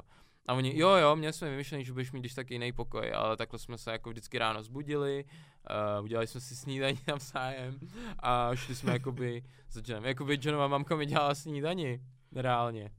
A 0.47 0.53
oni, 0.53 0.79
jo 0.79 0.89
jo, 0.89 1.15
měli 1.15 1.33
jsme 1.33 1.49
vymyšlený, 1.49 1.85
že 1.85 1.93
budeš 1.93 2.11
mít 2.11 2.19
když 2.19 2.33
tak 2.33 2.51
jiný 2.51 2.71
pokoj, 2.71 3.11
ale 3.15 3.37
takhle 3.37 3.59
jsme 3.59 3.77
se 3.77 3.91
jako 3.91 4.09
vždycky 4.09 4.37
ráno 4.37 4.63
zbudili, 4.63 5.25
uh, 5.97 6.03
udělali 6.03 6.27
jsme 6.27 6.41
si 6.41 6.55
snídaní 6.55 6.99
navzájem 7.07 7.79
a 8.19 8.55
šli 8.55 8.75
jsme 8.75 8.91
jakoby 8.93 9.43
za 9.71 9.81
Johnem. 9.87 10.05
Jakoby 10.05 10.37
Johnova 10.41 10.67
mamka 10.67 10.95
mi 10.95 11.05
dělala 11.05 11.35
snídani, 11.35 12.01
reálně, 12.35 12.91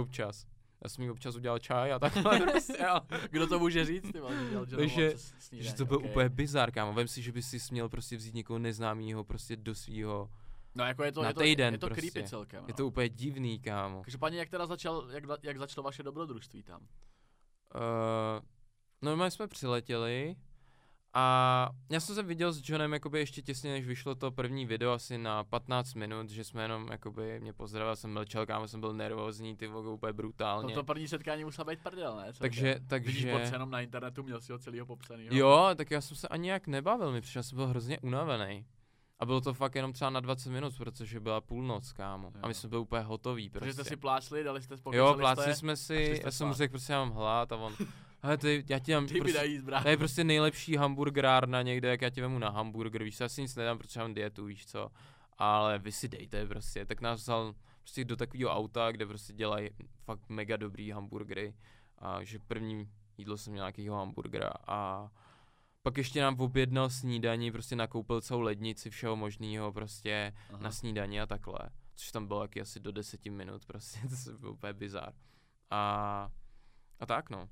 občas. 0.00 0.46
Já 0.84 0.88
jsem 0.88 1.04
jí 1.04 1.10
občas 1.10 1.36
udělal 1.36 1.58
čaj 1.58 1.92
a 1.92 1.98
takhle 1.98 2.40
prostě, 2.50 2.78
ale 2.78 3.00
Kdo 3.30 3.46
to 3.46 3.58
může 3.58 3.84
říct, 3.84 4.12
ty 4.12 4.20
dělal, 4.50 4.66
že 4.66 4.76
Takže- 4.76 5.12
že 5.52 5.74
to 5.74 5.84
byl 5.86 5.96
okej. 5.96 6.10
úplně 6.10 6.28
bizar, 6.28 6.70
kámo. 6.70 6.92
Vem 6.92 7.08
si, 7.08 7.22
že 7.22 7.32
by 7.32 7.42
si 7.42 7.60
směl 7.60 7.88
prostě 7.88 8.16
vzít 8.16 8.34
někoho 8.34 8.58
neznámého 8.58 9.24
prostě 9.24 9.56
do 9.56 9.74
svýho. 9.74 10.30
No 10.74 10.84
jako 10.84 11.04
je 11.04 11.12
to, 11.12 11.22
na 11.22 11.28
je 11.28 11.34
to, 11.34 11.40
týden 11.40 11.74
je 11.74 11.78
to 11.78 11.86
prostě. 11.86 12.10
creepy 12.10 12.28
celkem. 12.28 12.64
Je 12.64 12.72
no. 12.72 12.76
to 12.76 12.86
úplně 12.86 13.08
divný, 13.08 13.60
kámo. 13.60 14.02
Každopádně 14.02 14.38
jak 14.38 14.48
teda 14.50 14.66
začal, 14.66 15.08
jak, 15.10 15.24
jak 15.42 15.58
začalo 15.58 15.84
vaše 15.84 16.02
dobrodružství 16.02 16.62
tam? 16.62 16.80
Uh, 16.80 18.44
normálně 19.02 19.30
jsme 19.30 19.48
přiletěli 19.48 20.36
a 21.14 21.68
já 21.90 22.00
jsem 22.00 22.14
se 22.14 22.22
viděl 22.22 22.52
s 22.52 22.68
Johnem 22.68 22.92
jakoby 22.92 23.18
ještě 23.18 23.42
těsně, 23.42 23.70
než 23.70 23.86
vyšlo 23.86 24.14
to 24.14 24.30
první 24.30 24.66
video, 24.66 24.92
asi 24.92 25.18
na 25.18 25.44
15 25.44 25.94
minut, 25.94 26.30
že 26.30 26.44
jsme 26.44 26.62
jenom 26.62 26.88
jakoby 26.90 27.40
mě 27.40 27.52
pozdravil, 27.52 27.96
jsem 27.96 28.12
mlčel, 28.12 28.46
kámo, 28.46 28.68
jsem 28.68 28.80
byl 28.80 28.92
nervózní, 28.92 29.56
ty 29.56 29.66
vogo 29.66 29.92
úplně 29.92 30.12
No 30.12 30.16
brutálně. 30.16 30.74
to 30.74 30.84
první 30.84 31.08
setkání 31.08 31.44
musela 31.44 31.64
být 31.64 31.82
prdel, 31.82 32.16
ne? 32.16 32.22
Celkem. 32.22 32.38
takže, 32.40 32.74
Vidíš 32.74 32.88
takže, 32.88 33.30
borce 33.32 33.54
jenom 33.54 33.70
na 33.70 33.80
internetu, 33.80 34.22
měl 34.22 34.40
si 34.40 34.52
ho 34.52 34.58
celýho 34.58 34.86
popsanýho. 34.86 35.36
jo, 35.36 35.70
tak 35.76 35.90
já 35.90 36.00
jsem 36.00 36.16
se 36.16 36.28
ani 36.28 36.50
jak 36.50 36.66
nebavil, 36.66 37.12
mi 37.12 37.20
přišel, 37.20 37.42
jsem 37.42 37.56
byl 37.56 37.66
hrozně 37.66 37.98
unavený. 38.00 38.66
A 39.20 39.26
bylo 39.26 39.40
to 39.40 39.54
fakt 39.54 39.74
jenom 39.74 39.92
třeba 39.92 40.10
na 40.10 40.20
20 40.20 40.50
minut, 40.50 40.76
protože 40.76 41.20
byla 41.20 41.40
půlnoc, 41.40 41.92
kámo. 41.92 42.32
A 42.42 42.46
my 42.46 42.50
Jo. 42.50 42.54
jsme 42.54 42.68
byli 42.68 42.80
úplně 42.80 43.02
hotoví 43.02 43.48
Protože 43.50 43.58
prostě. 43.60 43.74
jste 43.74 43.84
si 43.84 43.96
plácli, 43.96 44.44
dali 44.44 44.62
jste 44.62 44.76
spokojně. 44.76 44.98
Jo, 44.98 45.14
plácli 45.14 45.54
jsme 45.54 45.76
si, 45.76 46.20
já 46.24 46.30
jsem 46.30 46.46
mu 46.48 46.54
řekl, 46.54 46.70
prostě 46.72 46.92
já 46.92 46.98
mám 47.04 47.10
hlad 47.12 47.52
a 47.52 47.56
on, 47.56 47.72
hele, 48.22 48.36
ty, 48.38 48.64
já 48.68 48.78
ti 48.78 48.92
dám, 48.92 49.06
Ty 49.06 49.14
mi 49.14 49.20
prostě, 49.20 49.62
to 49.82 49.88
je 49.88 49.96
prostě 49.96 50.24
nejlepší 50.24 50.76
hamburgerárna 50.76 51.62
někde, 51.62 51.88
jak 51.88 52.02
já 52.02 52.10
ti 52.10 52.20
vemu 52.20 52.38
na 52.38 52.50
hamburger, 52.50 53.04
víš 53.04 53.20
já 53.20 53.28
si 53.28 53.42
nic 53.42 53.56
nedám, 53.56 53.78
protože 53.78 54.00
mám 54.00 54.14
dietu, 54.14 54.44
víš 54.44 54.66
co, 54.66 54.90
ale 55.38 55.78
vy 55.78 55.92
si 55.92 56.08
dejte 56.08 56.46
prostě, 56.46 56.86
tak 56.86 57.00
nás 57.00 57.20
vzal 57.20 57.54
prostě 57.80 58.04
do 58.04 58.16
takového 58.16 58.50
auta, 58.50 58.92
kde 58.92 59.06
prostě 59.06 59.32
dělají 59.32 59.70
fakt 60.04 60.28
mega 60.28 60.56
dobrý 60.56 60.90
hamburgery 60.90 61.54
a 61.98 62.24
že 62.24 62.38
první 62.38 62.90
jídlo 63.18 63.36
jsem 63.38 63.52
měl 63.52 63.62
nějakýho 63.62 63.96
hamburgera 63.96 64.50
a 64.66 65.08
pak 65.82 65.98
ještě 65.98 66.20
nám 66.20 66.40
objednal 66.40 66.90
snídaní, 66.90 67.52
prostě 67.52 67.76
nakoupil 67.76 68.20
celou 68.20 68.40
lednici 68.40 68.90
všeho 68.90 69.16
možného 69.16 69.72
prostě 69.72 70.32
Aha. 70.50 70.62
na 70.62 70.70
snídaní 70.70 71.20
a 71.20 71.26
takhle. 71.26 71.58
Což 71.94 72.12
tam 72.12 72.26
bylo 72.26 72.40
taky 72.40 72.60
asi 72.60 72.80
do 72.80 72.92
deseti 72.92 73.30
minut, 73.30 73.66
prostě, 73.66 73.98
to 74.10 74.16
se 74.16 74.38
bylo 74.38 74.52
úplně 74.52 74.72
bizár. 74.72 75.12
A, 75.70 76.30
a 77.00 77.06
tak 77.06 77.30
no. 77.30 77.48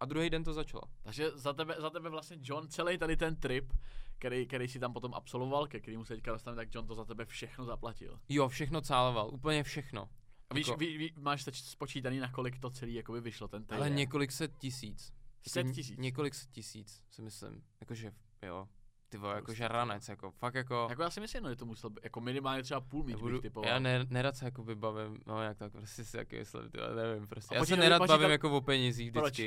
A 0.00 0.04
druhý 0.04 0.30
den 0.30 0.44
to 0.44 0.52
začalo. 0.52 0.82
Takže 1.02 1.30
za 1.34 1.52
tebe, 1.52 1.76
za 1.78 1.90
tebe 1.90 2.10
vlastně 2.10 2.36
John 2.40 2.68
celý 2.68 2.98
tady 2.98 3.16
ten 3.16 3.36
trip, 3.36 3.72
který, 4.18 4.46
který 4.46 4.68
si 4.68 4.78
tam 4.78 4.92
potom 4.92 5.14
absolvoval, 5.14 5.66
ke 5.66 5.80
kterému 5.80 6.04
se 6.04 6.14
teďka 6.14 6.32
dostaneme, 6.32 6.62
tak 6.62 6.74
John 6.74 6.86
to 6.86 6.94
za 6.94 7.04
tebe 7.04 7.24
všechno 7.24 7.64
zaplatil. 7.64 8.20
Jo, 8.28 8.48
všechno 8.48 8.80
cáloval, 8.80 9.30
úplně 9.32 9.62
všechno. 9.62 10.08
A 10.50 10.54
víš, 10.54 10.66
Jako- 10.66 10.78
ví, 10.78 10.98
ví, 10.98 11.12
máš 11.16 11.44
teď 11.44 11.56
spočítaný, 11.56 12.18
na 12.18 12.28
kolik 12.32 12.58
to 12.58 12.70
celý 12.70 12.94
jakoby 12.94 13.20
vyšlo 13.20 13.48
ten 13.48 13.62
týden? 13.62 13.78
Ale 13.78 13.90
několik 13.90 14.32
set 14.32 14.58
tisíc. 14.58 15.12
Set 15.48 15.58
Jako 15.60 15.68
ně- 15.68 15.74
tisíc? 15.74 15.98
Několik 15.98 16.34
set 16.34 16.50
tisíc, 16.50 17.02
si 17.10 17.22
myslím. 17.22 17.62
Jakože, 17.80 18.12
jo. 18.42 18.68
Ty 19.08 19.18
vole, 19.18 19.32
To 19.32 19.38
jakože 19.38 19.64
už- 19.64 19.70
ranec, 19.70 20.08
jako, 20.08 20.30
fakt 20.30 20.54
jako... 20.54 20.86
Jako 20.90 21.02
já 21.02 21.10
si 21.10 21.20
myslím, 21.20 21.42
no, 21.42 21.50
že 21.50 21.56
to 21.56 21.66
musel 21.66 21.90
být, 21.90 22.00
jako 22.04 22.20
minimálně 22.20 22.62
třeba 22.62 22.80
půl 22.80 23.04
mít, 23.04 23.12
Nebudu, 23.12 23.34
bych 23.36 23.42
typoval. 23.42 23.70
já 23.70 23.78
ne, 23.78 24.04
nerad 24.08 24.36
se 24.36 24.44
jako 24.44 24.64
bavím, 24.74 25.18
no 25.26 25.42
jak 25.42 25.58
tak 25.58 25.72
prostě 25.72 26.04
si 26.04 26.16
taky 26.16 26.38
myslím, 26.38 26.70
ty 26.70 26.78
nevím 26.96 27.26
prostě. 27.28 27.54
A 27.54 27.58
Já 27.58 27.60
se 27.60 27.62
počítali- 27.62 27.80
nerad 27.80 28.06
bavím 28.08 28.30
jako 28.30 28.50
o 28.56 28.60
penězích 28.60 29.12
Proč? 29.12 29.40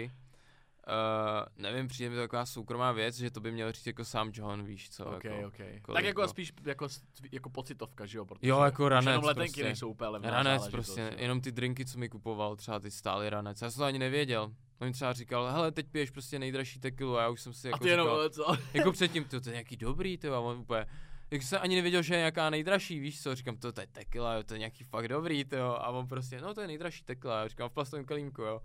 Uh, 0.88 1.64
nevím, 1.64 1.88
přijde 1.88 2.10
mi 2.10 2.16
to 2.16 2.22
taková 2.22 2.46
soukromá 2.46 2.92
věc, 2.92 3.16
že 3.18 3.32
to 3.32 3.40
by 3.40 3.52
měl 3.52 3.72
říct 3.72 3.88
jako 3.88 4.06
sám 4.06 4.32
John, 4.34 4.64
víš 4.64 4.90
co. 4.90 5.06
OK, 5.06 5.24
jako, 5.24 5.48
OK. 5.48 5.60
jako 5.60 5.94
tak 5.94 6.06
jako 6.06 6.22
jako- 6.22 6.30
spíš 6.30 6.54
jako, 6.66 6.88
jako 7.32 7.50
pocitovka, 7.50 8.06
že 8.06 8.18
jo? 8.18 8.26
Protože 8.26 8.48
Jo, 8.50 8.62
jako 8.62 8.90
ranec 8.90 9.12
jenom 9.12 9.24
letenky 9.24 9.48
prostě. 9.50 9.64
nejsou 9.64 9.90
úplně 9.90 10.10
levná 10.10 10.30
Ranec 10.30 10.68
prostě, 10.68 11.14
jenom 11.18 11.42
ty 11.42 11.52
drinky, 11.52 11.86
co 11.86 11.98
mi 12.00 12.10
kupoval, 12.10 12.56
třeba 12.56 12.80
ty 12.80 12.92
stály 12.92 13.30
ranec. 13.30 13.62
Já 13.62 13.72
jsem 13.72 13.80
to 13.80 13.86
ani 13.86 14.00
nevěděl. 14.00 14.52
On 14.80 14.88
mi 14.88 14.94
třeba 14.94 15.14
říkal, 15.14 15.52
hele, 15.52 15.72
teď 15.72 15.88
piješ 15.92 16.12
prostě 16.12 16.40
nejdražší 16.40 16.80
tequilu 16.80 17.18
a 17.18 17.22
já 17.22 17.30
už 17.30 17.42
jsem 17.42 17.54
si 17.54 17.68
A 17.68 17.70
jako 17.72 17.84
ty 17.84 17.90
jenom, 17.90 18.06
říkal, 18.08 18.20
ale 18.20 18.30
co? 18.30 18.58
jako 18.74 18.92
předtím, 18.92 19.24
to, 19.24 19.42
to 19.42 19.50
je 19.50 19.54
nějaký 19.54 19.78
dobrý, 19.78 20.18
to 20.18 20.34
a 20.34 20.40
on 20.40 20.58
úplně, 20.58 20.86
jak 21.32 21.44
jsem 21.44 21.60
ani 21.62 21.76
nevěděl, 21.76 22.02
že 22.02 22.14
je 22.14 22.18
nějaká 22.18 22.50
nejdražší, 22.50 23.00
víš 23.00 23.22
co, 23.22 23.36
říkám, 23.36 23.58
to, 23.58 23.72
to 23.72 23.82
je 23.82 23.88
tequila, 23.88 24.34
jo, 24.34 24.44
to 24.44 24.54
je 24.54 24.60
nějaký 24.60 24.84
fakt 24.84 25.08
dobrý, 25.08 25.46
to 25.46 25.86
a 25.86 25.90
on 25.90 26.08
prostě, 26.08 26.42
no 26.42 26.54
to 26.54 26.62
je 26.62 26.68
nejdražší 26.68 27.04
tequila, 27.04 27.40
já 27.40 27.48
říkám, 27.48 27.70
v 27.70 27.74
plastovém 27.74 28.06
kelímku, 28.06 28.42
jo. 28.42 28.62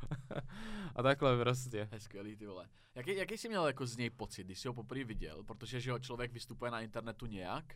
a 0.95 1.03
takhle 1.03 1.39
prostě. 1.39 1.89
Je 1.93 2.01
skvělý, 2.01 2.37
ty 2.37 2.47
vole. 2.47 2.69
Jaký, 2.95 3.17
jaký 3.17 3.39
jsi 3.39 3.49
měl 3.49 3.67
jako 3.67 3.87
z 3.87 3.97
něj 3.97 4.11
pocit, 4.11 4.45
když 4.45 4.59
jsi 4.59 4.69
ho 4.69 4.75
poprvé 4.75 5.05
viděl? 5.05 5.45
Protože, 5.45 5.81
že 5.81 5.91
jo, 5.91 5.99
člověk 5.99 6.33
vystupuje 6.33 6.71
na 6.71 6.81
internetu 6.81 7.27
nějak. 7.27 7.75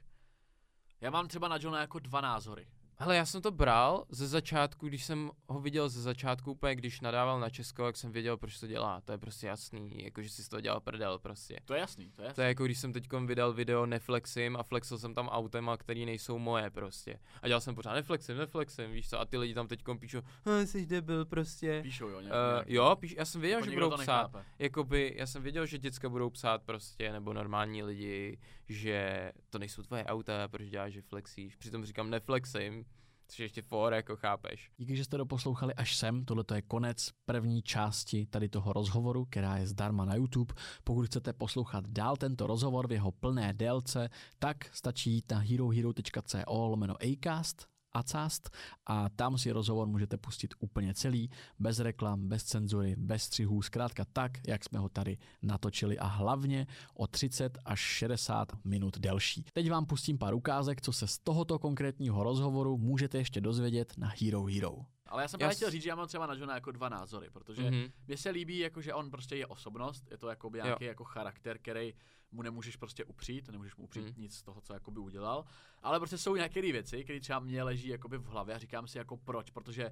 Já 1.00 1.10
mám 1.10 1.28
třeba 1.28 1.48
na 1.48 1.58
Johna 1.60 1.80
jako 1.80 1.98
dva 1.98 2.20
názory. 2.20 2.66
Hele, 2.98 3.16
já 3.16 3.26
jsem 3.26 3.42
to 3.42 3.50
bral 3.50 4.04
ze 4.08 4.28
začátku, 4.28 4.88
když 4.88 5.04
jsem 5.04 5.30
ho 5.48 5.60
viděl 5.60 5.88
ze 5.88 6.02
začátku 6.02 6.50
úplně, 6.52 6.74
když 6.74 7.00
nadával 7.00 7.40
na 7.40 7.50
Česko, 7.50 7.86
jak 7.86 7.96
jsem 7.96 8.12
věděl, 8.12 8.36
proč 8.36 8.60
to 8.60 8.66
dělá. 8.66 9.00
To 9.00 9.12
je 9.12 9.18
prostě 9.18 9.46
jasný, 9.46 10.04
jako 10.04 10.22
že 10.22 10.28
si 10.28 10.48
toho 10.48 10.60
dělal 10.60 10.80
prdel 10.80 11.18
prostě. 11.18 11.60
To 11.64 11.74
je 11.74 11.80
jasný, 11.80 12.12
to 12.16 12.22
je 12.22 12.26
jasný. 12.26 12.34
To 12.34 12.40
je 12.42 12.48
jako 12.48 12.64
když 12.64 12.78
jsem 12.78 12.92
teď 12.92 13.08
vydal 13.26 13.52
video 13.52 13.86
neflexím 13.86 14.56
a 14.56 14.62
flexil 14.62 14.98
jsem 14.98 15.14
tam 15.14 15.28
autema, 15.28 15.76
který 15.76 16.06
nejsou 16.06 16.38
moje 16.38 16.70
prostě. 16.70 17.18
A 17.42 17.46
dělal 17.48 17.60
jsem 17.60 17.74
pořád 17.74 17.94
neflexím, 17.94 18.36
neflexím, 18.36 18.90
víš 18.92 19.08
co, 19.10 19.20
a 19.20 19.24
ty 19.24 19.38
lidi 19.38 19.54
tam 19.54 19.68
teď 19.68 19.82
píšou, 19.98 20.20
"Hm, 20.46 20.66
jsi 20.66 20.86
debil 20.86 21.24
prostě. 21.24 21.80
Píšou, 21.82 22.08
jo, 22.08 22.20
nějak, 22.20 22.36
Uh, 22.36 22.72
jo, 22.72 22.96
píš, 23.00 23.14
já 23.18 23.24
jsem 23.24 23.40
věděl, 23.40 23.64
že 23.64 23.70
budou 23.70 23.90
to 23.90 23.96
psát, 23.98 24.30
jakoby, 24.58 25.14
já 25.16 25.26
jsem 25.26 25.42
věděl, 25.42 25.66
že 25.66 25.78
děcka 25.78 26.08
budou 26.08 26.30
psát 26.30 26.62
prostě, 26.62 27.12
nebo 27.12 27.32
normální 27.32 27.82
lidi, 27.82 28.38
že 28.68 29.32
to 29.50 29.58
nejsou 29.58 29.82
tvoje 29.82 30.04
auta, 30.04 30.48
proč 30.48 30.68
děláš, 30.68 30.92
že 30.92 31.02
flexíš. 31.02 31.56
Přitom 31.56 31.84
říkám 31.84 32.10
neflexím, 32.10 32.85
což 33.28 33.38
je 33.38 33.44
ještě 33.44 33.62
for, 33.62 33.94
jako 33.94 34.16
chápeš. 34.16 34.70
Díky, 34.76 34.96
že 34.96 35.04
jste 35.04 35.16
doposlouchali 35.16 35.74
až 35.74 35.96
sem. 35.96 36.24
Tohle 36.24 36.44
je 36.54 36.62
konec 36.62 37.10
první 37.24 37.62
části 37.62 38.26
tady 38.26 38.48
toho 38.48 38.72
rozhovoru, 38.72 39.24
která 39.24 39.56
je 39.56 39.66
zdarma 39.66 40.04
na 40.04 40.14
YouTube. 40.14 40.54
Pokud 40.84 41.06
chcete 41.06 41.32
poslouchat 41.32 41.88
dál 41.88 42.16
tento 42.16 42.46
rozhovor 42.46 42.88
v 42.88 42.92
jeho 42.92 43.12
plné 43.12 43.52
délce, 43.52 44.08
tak 44.38 44.74
stačí 44.74 45.10
jít 45.10 45.30
na 45.30 45.38
herohero.co 45.38 46.66
lomeno 46.68 46.94
acast 47.02 47.75
Acast 47.96 48.50
a 48.86 49.08
tam 49.08 49.38
si 49.38 49.52
rozhovor 49.52 49.86
můžete 49.86 50.16
pustit 50.16 50.54
úplně 50.58 50.94
celý, 50.94 51.30
bez 51.58 51.78
reklam, 51.78 52.28
bez 52.28 52.44
cenzury, 52.44 52.94
bez 52.98 53.22
střihů, 53.22 53.62
zkrátka 53.62 54.04
tak, 54.12 54.32
jak 54.46 54.64
jsme 54.64 54.78
ho 54.78 54.88
tady 54.88 55.18
natočili 55.42 55.98
a 55.98 56.06
hlavně 56.06 56.66
o 56.94 57.06
30 57.06 57.58
až 57.64 57.80
60 57.80 58.52
minut 58.64 58.98
delší. 58.98 59.44
Teď 59.52 59.70
vám 59.70 59.86
pustím 59.86 60.18
pár 60.18 60.34
ukázek, 60.34 60.80
co 60.80 60.92
se 60.92 61.06
z 61.06 61.18
tohoto 61.18 61.58
konkrétního 61.58 62.22
rozhovoru 62.22 62.78
můžete 62.78 63.18
ještě 63.18 63.40
dozvědět 63.40 63.92
na 63.98 64.12
Hero 64.20 64.44
Hero. 64.44 64.95
Ale 65.08 65.22
já 65.22 65.28
jsem 65.28 65.38
právě 65.38 65.56
chtěl 65.56 65.70
říct, 65.70 65.82
že 65.82 65.88
já 65.88 65.94
mám 65.94 66.06
třeba 66.08 66.26
na 66.26 66.34
Johna 66.34 66.54
jako 66.54 66.70
dva 66.72 66.88
názory, 66.88 67.30
protože 67.30 67.62
Mhm. 67.70 67.92
mně 68.06 68.16
se 68.16 68.30
líbí, 68.30 68.58
jako, 68.58 68.80
že 68.82 68.94
on 68.94 69.10
prostě 69.10 69.36
je 69.36 69.46
osobnost, 69.46 70.04
je 70.10 70.16
to 70.18 70.28
jako 70.28 70.50
nějaký 70.54 70.84
jako 70.84 71.04
charakter, 71.04 71.58
který 71.58 71.94
mu 72.32 72.42
nemůžeš 72.42 72.76
prostě 72.76 73.04
upřít, 73.04 73.48
nemůžeš 73.48 73.76
mu 73.76 73.84
upřít 73.84 74.04
Mhm. 74.04 74.14
nic 74.16 74.36
z 74.36 74.42
toho, 74.42 74.60
co 74.60 74.72
jakoby 74.74 75.00
udělal, 75.00 75.44
ale 75.82 75.98
prostě 76.00 76.18
jsou 76.18 76.36
nějaké 76.36 76.60
věci, 76.62 77.04
které 77.04 77.20
třeba 77.20 77.38
mě 77.38 77.62
leží 77.62 77.88
jakoby 77.88 78.18
v 78.18 78.26
hlavě 78.26 78.54
a 78.54 78.58
říkám 78.58 78.86
si 78.88 78.98
jako 78.98 79.16
proč, 79.16 79.50
protože 79.50 79.90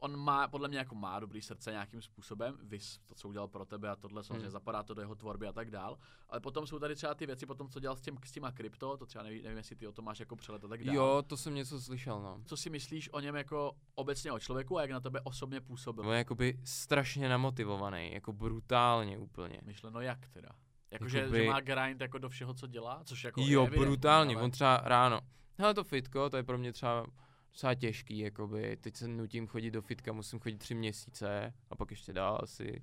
on 0.00 0.16
má, 0.16 0.48
podle 0.48 0.68
mě 0.68 0.78
jako 0.78 0.94
má 0.94 1.20
dobrý 1.20 1.42
srdce 1.42 1.70
nějakým 1.70 2.02
způsobem, 2.02 2.58
vys 2.62 2.98
to, 2.98 3.14
co 3.14 3.28
udělal 3.28 3.48
pro 3.48 3.64
tebe 3.64 3.90
a 3.90 3.96
tohle 3.96 4.24
samozřejmě 4.24 4.40
Hmm. 4.42 4.50
zapadá 4.50 4.82
to 4.82 4.94
do 4.94 5.00
jeho 5.02 5.14
tvorby 5.14 5.46
a 5.46 5.52
tak 5.52 5.70
dál, 5.70 5.98
ale 6.28 6.40
potom 6.40 6.66
jsou 6.66 6.78
tady 6.78 6.94
třeba 6.94 7.14
ty 7.14 7.26
věci, 7.26 7.46
potom 7.46 7.68
co 7.68 7.80
dělal 7.80 7.96
s, 7.96 8.00
těm, 8.00 8.16
s 8.24 8.32
těma 8.32 8.52
krypto, 8.52 8.96
to 8.96 9.06
třeba 9.06 9.24
nevím, 9.24 9.42
nevím, 9.42 9.58
jestli 9.58 9.76
ty 9.76 9.86
o 9.86 9.92
tom 9.92 10.04
máš 10.04 10.20
jako 10.20 10.36
přelet 10.36 10.64
a 10.64 10.68
tak 10.68 10.84
dál. 10.84 10.94
Jo, 10.94 11.22
to 11.26 11.36
jsem 11.36 11.54
něco 11.54 11.80
slyšel, 11.80 12.22
no. 12.22 12.40
Co 12.46 12.56
si 12.56 12.70
myslíš 12.70 13.12
o 13.12 13.20
něm 13.20 13.36
jako 13.36 13.72
obecně 13.94 14.32
o 14.32 14.38
člověku 14.38 14.78
a 14.78 14.82
jak 14.82 14.90
na 14.90 15.00
tebe 15.00 15.20
osobně 15.24 15.60
působil? 15.60 16.06
On 16.06 16.12
je 16.12 16.18
jakoby 16.18 16.58
strašně 16.64 17.28
namotivovaný, 17.28 18.12
jako 18.12 18.32
brutálně 18.32 19.18
úplně. 19.18 19.60
Myšleno 19.64 20.00
jak 20.00 20.28
teda? 20.28 20.48
Jakože 20.90 21.18
Jakoby- 21.18 21.38
že 21.44 21.50
má 21.50 21.60
grind 21.60 22.00
jako 22.00 22.18
do 22.18 22.28
všeho, 22.28 22.54
co 22.54 22.66
dělá? 22.66 23.00
Což 23.04 23.24
jako 23.24 23.40
Jo, 23.44 23.64
je 23.72 23.78
brutálně, 23.78 24.34
ale... 24.34 24.44
on 24.44 24.50
třeba 24.50 24.80
ráno, 24.84 25.20
hele 25.58 25.74
to 25.74 25.84
fitko, 25.84 26.30
to 26.30 26.36
je 26.36 26.42
pro 26.42 26.58
mě 26.58 26.72
třeba 26.72 27.06
docela 27.52 27.74
těžký, 27.74 28.18
jakoby, 28.18 28.76
teď 28.80 28.96
se 28.96 29.08
nutím 29.08 29.46
chodit 29.46 29.70
do 29.70 29.82
fitka, 29.82 30.12
musím 30.12 30.40
chodit 30.40 30.56
tři 30.56 30.74
měsíce 30.74 31.54
a 31.70 31.76
pak 31.76 31.90
ještě 31.90 32.12
dál 32.12 32.38
asi. 32.42 32.82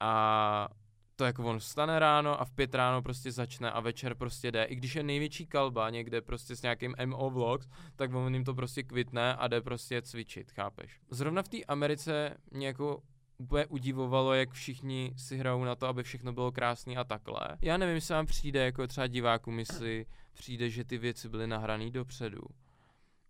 A 0.00 0.68
to 1.16 1.24
jako 1.24 1.44
on 1.44 1.58
vstane 1.58 1.98
ráno 1.98 2.40
a 2.40 2.44
v 2.44 2.50
pět 2.50 2.74
ráno 2.74 3.02
prostě 3.02 3.32
začne 3.32 3.70
a 3.70 3.80
večer 3.80 4.14
prostě 4.14 4.52
jde. 4.52 4.64
I 4.64 4.74
když 4.74 4.94
je 4.94 5.02
největší 5.02 5.46
kalba 5.46 5.90
někde 5.90 6.20
prostě 6.20 6.56
s 6.56 6.62
nějakým 6.62 6.94
MO 7.06 7.30
vlogs, 7.30 7.68
tak 7.96 8.14
on 8.14 8.34
jim 8.34 8.44
to 8.44 8.54
prostě 8.54 8.82
kvitne 8.82 9.34
a 9.34 9.48
jde 9.48 9.60
prostě 9.60 10.02
cvičit, 10.02 10.50
chápeš? 10.50 11.00
Zrovna 11.10 11.42
v 11.42 11.48
té 11.48 11.64
Americe 11.64 12.36
mě 12.50 12.66
jako 12.66 13.02
úplně 13.38 13.66
udivovalo, 13.66 14.34
jak 14.34 14.50
všichni 14.50 15.12
si 15.16 15.36
hrajou 15.36 15.64
na 15.64 15.74
to, 15.74 15.86
aby 15.86 16.02
všechno 16.02 16.32
bylo 16.32 16.52
krásný 16.52 16.96
a 16.96 17.04
takhle. 17.04 17.40
Já 17.62 17.76
nevím, 17.76 17.94
jestli 17.94 18.14
vám 18.14 18.26
přijde 18.26 18.64
jako 18.64 18.86
třeba 18.86 19.06
divákům, 19.06 19.58
jestli 19.58 20.06
přijde, 20.32 20.70
že 20.70 20.84
ty 20.84 20.98
věci 20.98 21.28
byly 21.28 21.46
nahraný 21.46 21.90
dopředu. 21.90 22.40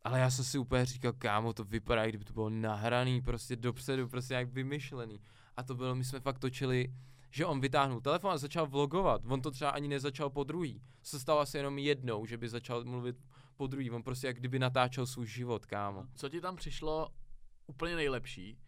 Ale 0.05 0.21
já 0.21 0.31
jsem 0.31 0.45
si 0.45 0.59
úplně 0.59 0.85
říkal, 0.85 1.13
kámo, 1.13 1.53
to 1.53 1.65
vypadá, 1.65 2.07
kdyby 2.07 2.25
to 2.25 2.33
bylo 2.33 2.51
nahraný 2.51 3.23
prostě 3.23 3.57
dopředu, 3.57 4.09
prostě 4.09 4.35
nějak 4.35 4.49
vymyšlený. 4.49 5.21
A 5.57 5.63
to 5.63 5.75
bylo, 5.75 5.95
my 5.95 6.05
jsme 6.05 6.21
fakt 6.21 6.39
točili, 6.39 6.95
že 7.31 7.47
on 7.47 7.61
vytáhnul 7.61 8.01
telefon 8.01 8.31
a 8.31 8.39
začal 8.39 8.67
vlogovat. 8.67 9.23
On 9.29 9.43
to 9.43 9.51
třeba 9.51 9.71
ani 9.71 9.89
nezačal 9.89 10.31
po 10.31 10.45
druhý. 10.45 10.83
Se 11.03 11.21
stalo 11.21 11.41
asi 11.41 11.57
jenom 11.57 11.79
jednou, 11.79 12.27
že 12.27 12.37
by 12.37 12.49
začal 12.49 12.85
mluvit 12.85 13.17
po 13.57 13.67
druhý. 13.67 13.91
On 13.91 14.03
prostě 14.03 14.27
jak 14.27 14.37
kdyby 14.37 14.59
natáčel 14.59 15.07
svůj 15.07 15.27
život, 15.27 15.67
kámo. 15.67 16.07
Co 16.15 16.29
ti 16.29 16.41
tam 16.41 16.57
přišlo 16.57 17.09
úplně 17.67 17.97
nejlepší 17.97 18.59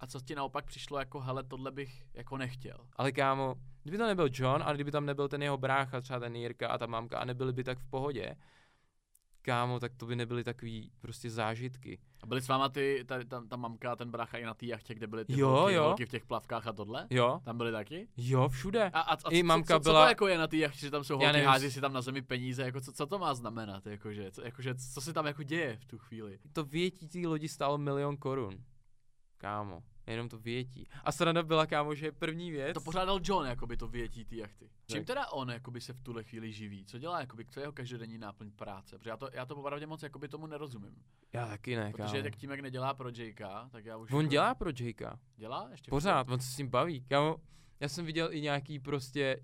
a 0.00 0.06
co 0.06 0.20
ti 0.20 0.34
naopak 0.34 0.64
přišlo 0.64 0.98
jako 0.98 1.20
hele, 1.20 1.44
tohle 1.44 1.70
bych 1.70 2.04
jako 2.14 2.36
nechtěl? 2.36 2.76
Ale 2.96 3.12
kámo, 3.12 3.54
kdyby 3.82 3.98
to 3.98 4.06
nebyl 4.06 4.28
John 4.32 4.62
a 4.62 4.72
kdyby 4.72 4.90
tam 4.90 5.06
nebyl 5.06 5.28
ten 5.28 5.42
jeho 5.42 5.58
brácha, 5.58 6.00
třeba 6.00 6.20
ten 6.20 6.36
Jirka 6.36 6.68
a 6.68 6.78
ta 6.78 6.86
mamka 6.86 7.18
a 7.18 7.24
nebyli 7.24 7.52
by 7.52 7.64
tak 7.64 7.78
v 7.78 7.86
pohodě, 7.86 8.36
kámo, 9.42 9.80
tak 9.80 9.94
to 9.96 10.06
by 10.06 10.16
nebyly 10.16 10.44
takový 10.44 10.90
prostě 11.00 11.30
zážitky. 11.30 11.98
A 12.22 12.26
byly 12.26 12.42
s 12.42 12.48
váma 12.48 12.68
ty, 12.68 13.04
ta, 13.08 13.24
ta, 13.24 13.42
ta 13.48 13.56
mamka 13.56 13.92
a 13.92 13.96
ten 13.96 14.10
brácha 14.10 14.38
i 14.38 14.44
na 14.44 14.54
té 14.54 14.66
jachtě, 14.66 14.94
kde 14.94 15.06
byly 15.06 15.24
ty 15.24 15.38
Jo, 15.40 15.48
holky, 15.48 15.74
jo. 15.74 15.82
holky 15.84 16.06
v 16.06 16.08
těch 16.08 16.26
plavkách 16.26 16.66
a 16.66 16.72
tohle? 16.72 17.06
Jo, 17.10 17.40
Tam 17.44 17.56
byly 17.56 17.72
taky? 17.72 18.08
jo, 18.16 18.48
všude. 18.48 18.90
A, 18.92 19.00
a, 19.00 19.14
a 19.14 19.30
I 19.30 19.40
co, 19.40 19.46
mamka 19.46 19.74
co, 19.74 19.80
co, 19.84 19.90
byla- 19.90 20.00
co 20.00 20.04
to 20.04 20.08
jako 20.08 20.28
je 20.28 20.38
na 20.38 20.46
té 20.46 20.56
jachtě, 20.56 20.80
že 20.80 20.90
tam 20.90 21.04
jsou 21.04 21.18
holky, 21.18 21.40
hází 21.42 21.70
si 21.70 21.80
tam 21.80 21.92
na 21.92 22.02
zemi 22.02 22.22
peníze, 22.22 22.62
jako 22.62 22.80
co, 22.80 22.92
co 22.92 23.06
to 23.06 23.18
má 23.18 23.34
znamenat, 23.34 23.86
jakože, 23.86 24.30
co, 24.30 24.42
jakože, 24.42 24.74
co 24.74 25.00
se 25.00 25.12
tam 25.12 25.26
jako 25.26 25.42
děje 25.42 25.76
v 25.76 25.84
tu 25.84 25.98
chvíli? 25.98 26.38
To 26.52 26.64
větí 26.64 27.08
té 27.08 27.28
lodi 27.28 27.48
stálo 27.48 27.78
milion 27.78 28.16
korun. 28.16 28.54
Kámo, 29.38 29.82
jenom 30.10 30.28
to 30.28 30.38
větí. 30.38 30.86
A 31.04 31.12
sranda 31.12 31.42
byla, 31.42 31.66
kámo, 31.66 31.94
že 31.94 32.12
první 32.12 32.50
věc... 32.50 32.74
To 32.74 32.80
pořádal 32.80 33.20
John, 33.22 33.46
jakoby 33.46 33.76
to 33.76 33.88
větí 33.88 34.24
ty 34.24 34.36
jachty. 34.36 34.70
Čím 34.86 34.98
Tak. 35.00 35.06
teda 35.06 35.26
on 35.28 35.50
jakoby 35.50 35.80
se 35.80 35.92
v 35.92 36.00
tuhle 36.00 36.24
chvíli 36.24 36.52
živí? 36.52 36.84
Co 36.84 36.98
dělá, 36.98 37.20
jakoby, 37.20 37.44
co 37.44 37.60
je 37.60 37.64
jeho 37.64 37.72
každodenní 37.72 38.18
náplň 38.18 38.50
práce? 38.50 38.98
Protože 38.98 39.10
já 39.10 39.16
to, 39.16 39.30
já 39.32 39.46
to 39.46 39.54
popravdě 39.54 39.86
moc 39.86 40.02
jakoby 40.02 40.28
tomu 40.28 40.46
nerozumím. 40.46 41.02
Já 41.32 41.46
taky 41.46 41.76
ne, 41.76 41.92
kámo. 41.92 42.08
Protože 42.08 42.22
tak 42.22 42.36
tím, 42.36 42.50
jak 42.50 42.60
nedělá 42.60 42.94
pro 42.94 43.10
Jakea, 43.16 43.68
tak 43.72 43.84
já 43.84 43.96
už... 43.96 44.12
On 44.12 44.20
jako- 44.20 44.30
dělá 44.30 44.54
pro 44.54 44.70
Jakea. 44.80 45.18
Dělá? 45.36 45.68
Ještě 45.70 45.90
Pořád, 45.90 46.28
on 46.30 46.40
se 46.40 46.50
s 46.50 46.58
ním 46.58 46.68
baví. 46.68 47.04
Kámo, 47.08 47.36
já 47.80 47.88
jsem 47.88 48.06
viděl 48.06 48.32
i 48.32 48.40
nějaký 48.40 48.78
prostě 48.78 49.42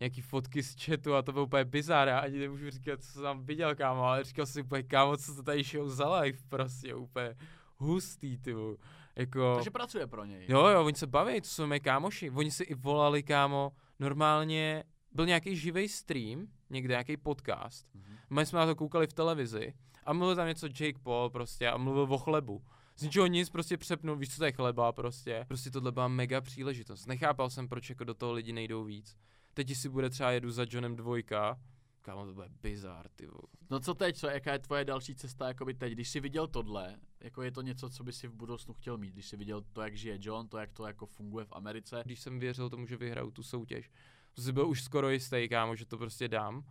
nějaký 0.00 0.20
fotky 0.20 0.62
z 0.62 0.84
chatu 0.84 1.14
a 1.14 1.22
to 1.22 1.32
bylo 1.32 1.44
úplně 1.44 1.64
bizár, 1.64 2.08
já 2.08 2.18
ani 2.18 2.38
nemůžu 2.38 2.70
říkat, 2.70 3.02
co 3.02 3.12
jsem 3.12 3.22
tam 3.22 3.44
viděl, 3.44 3.74
kámo, 3.74 4.02
ale 4.02 4.24
říkal 4.24 4.46
jsem 4.46 4.52
si 4.52 4.66
úplně, 4.66 4.82
kámo, 4.82 5.16
co 5.16 5.34
to 5.34 5.42
tady 5.42 5.62
show 5.62 5.88
za 5.88 6.20
live, 6.20 6.38
prostě 6.48 6.94
úplně 6.94 7.36
hustý, 7.76 8.38
ty 8.38 8.52
vole. 8.52 8.76
Jako, 9.16 9.54
Takže 9.54 9.70
pracuje 9.70 10.06
pro 10.06 10.24
něj. 10.24 10.46
jo, 10.48 10.66
jo, 10.66 10.84
oni 10.84 10.94
se 10.96 11.06
baví, 11.06 11.40
to 11.40 11.48
jsou 11.48 11.66
mé 11.66 11.80
kámoši, 11.80 12.30
oni 12.30 12.50
si 12.50 12.64
i 12.64 12.74
volali, 12.74 13.22
kámo, 13.22 13.72
normálně, 13.98 14.84
byl 15.12 15.26
nějaký 15.26 15.56
živý 15.56 15.88
stream, 15.88 16.46
někde 16.70 16.92
nějaký 16.92 17.16
podcast, 17.16 17.86
Mhm. 17.94 18.16
my 18.30 18.46
jsme 18.46 18.58
na 18.58 18.66
to 18.66 18.74
koukali 18.76 19.06
v 19.06 19.12
televizi 19.12 19.74
a 20.04 20.12
mluvil 20.12 20.36
tam 20.36 20.46
něco 20.46 20.66
Jake 20.66 20.98
Paul 21.02 21.30
prostě 21.30 21.68
a 21.68 21.76
mluvil 21.76 22.14
o 22.14 22.18
chlebu. 22.18 22.64
Z 22.96 23.02
ničeho 23.02 23.26
nic 23.26 23.50
prostě 23.50 23.76
přepnul, 23.76 24.16
víš 24.16 24.30
co 24.34 24.38
to 24.38 24.44
je 24.44 24.52
chleba 24.52 24.92
prostě. 24.92 25.44
Prostě 25.48 25.70
tohle 25.70 25.92
byla 25.92 26.08
mega 26.08 26.40
příležitost. 26.40 27.06
Nechápal 27.06 27.50
jsem, 27.50 27.68
proč 27.68 27.88
jako 27.90 28.04
do 28.04 28.14
toho 28.14 28.32
lidi 28.32 28.52
nejdou 28.52 28.84
víc. 28.84 29.16
Teď 29.54 29.74
si 29.76 29.88
bude 29.88 30.10
třeba 30.10 30.30
jedu 30.30 30.50
za 30.50 30.66
Johnem 30.70 30.96
dvojka, 30.96 31.58
kámo 32.04 32.26
to 32.26 32.34
bude 32.34 32.48
bizár, 32.62 33.08
ty 33.08 33.26
vole. 33.26 33.48
No 33.70 33.80
co 33.80 33.94
teď, 33.94 34.16
co, 34.16 34.26
jaká 34.26 34.52
je 34.52 34.58
tvoje 34.58 34.84
další 34.84 35.14
cesta 35.14 35.48
jakoby 35.48 35.74
teď? 35.74 35.92
Když 35.92 36.08
jsi 36.08 36.20
viděl 36.20 36.48
tohle, 36.48 36.98
jako 37.20 37.42
je 37.42 37.52
to 37.52 37.62
něco, 37.62 37.90
co 37.90 38.04
by 38.04 38.12
si 38.12 38.28
v 38.28 38.34
budoucnu 38.34 38.74
chtěl 38.74 38.98
mít, 38.98 39.12
když 39.12 39.28
jsi 39.28 39.36
viděl 39.36 39.62
to, 39.72 39.82
jak 39.82 39.96
žije 39.96 40.18
John, 40.20 40.48
to, 40.48 40.58
jak 40.58 40.72
to 40.72 40.86
jako 40.86 41.06
funguje 41.06 41.44
v 41.44 41.52
Americe, 41.52 42.02
Když 42.04 42.20
jsem 42.20 42.38
věřil 42.38 42.70
tomu, 42.70 42.86
že 42.86 42.96
vyhraju 42.96 43.30
tu 43.30 43.42
soutěž, 43.42 43.90
jsi 44.38 44.52
byl 44.52 44.68
už 44.68 44.82
skoro 44.82 45.10
jistý, 45.10 45.48
kámo, 45.48 45.76
že 45.76 45.86
to 45.86 45.98
prostě 45.98 46.28
dám. 46.28 46.64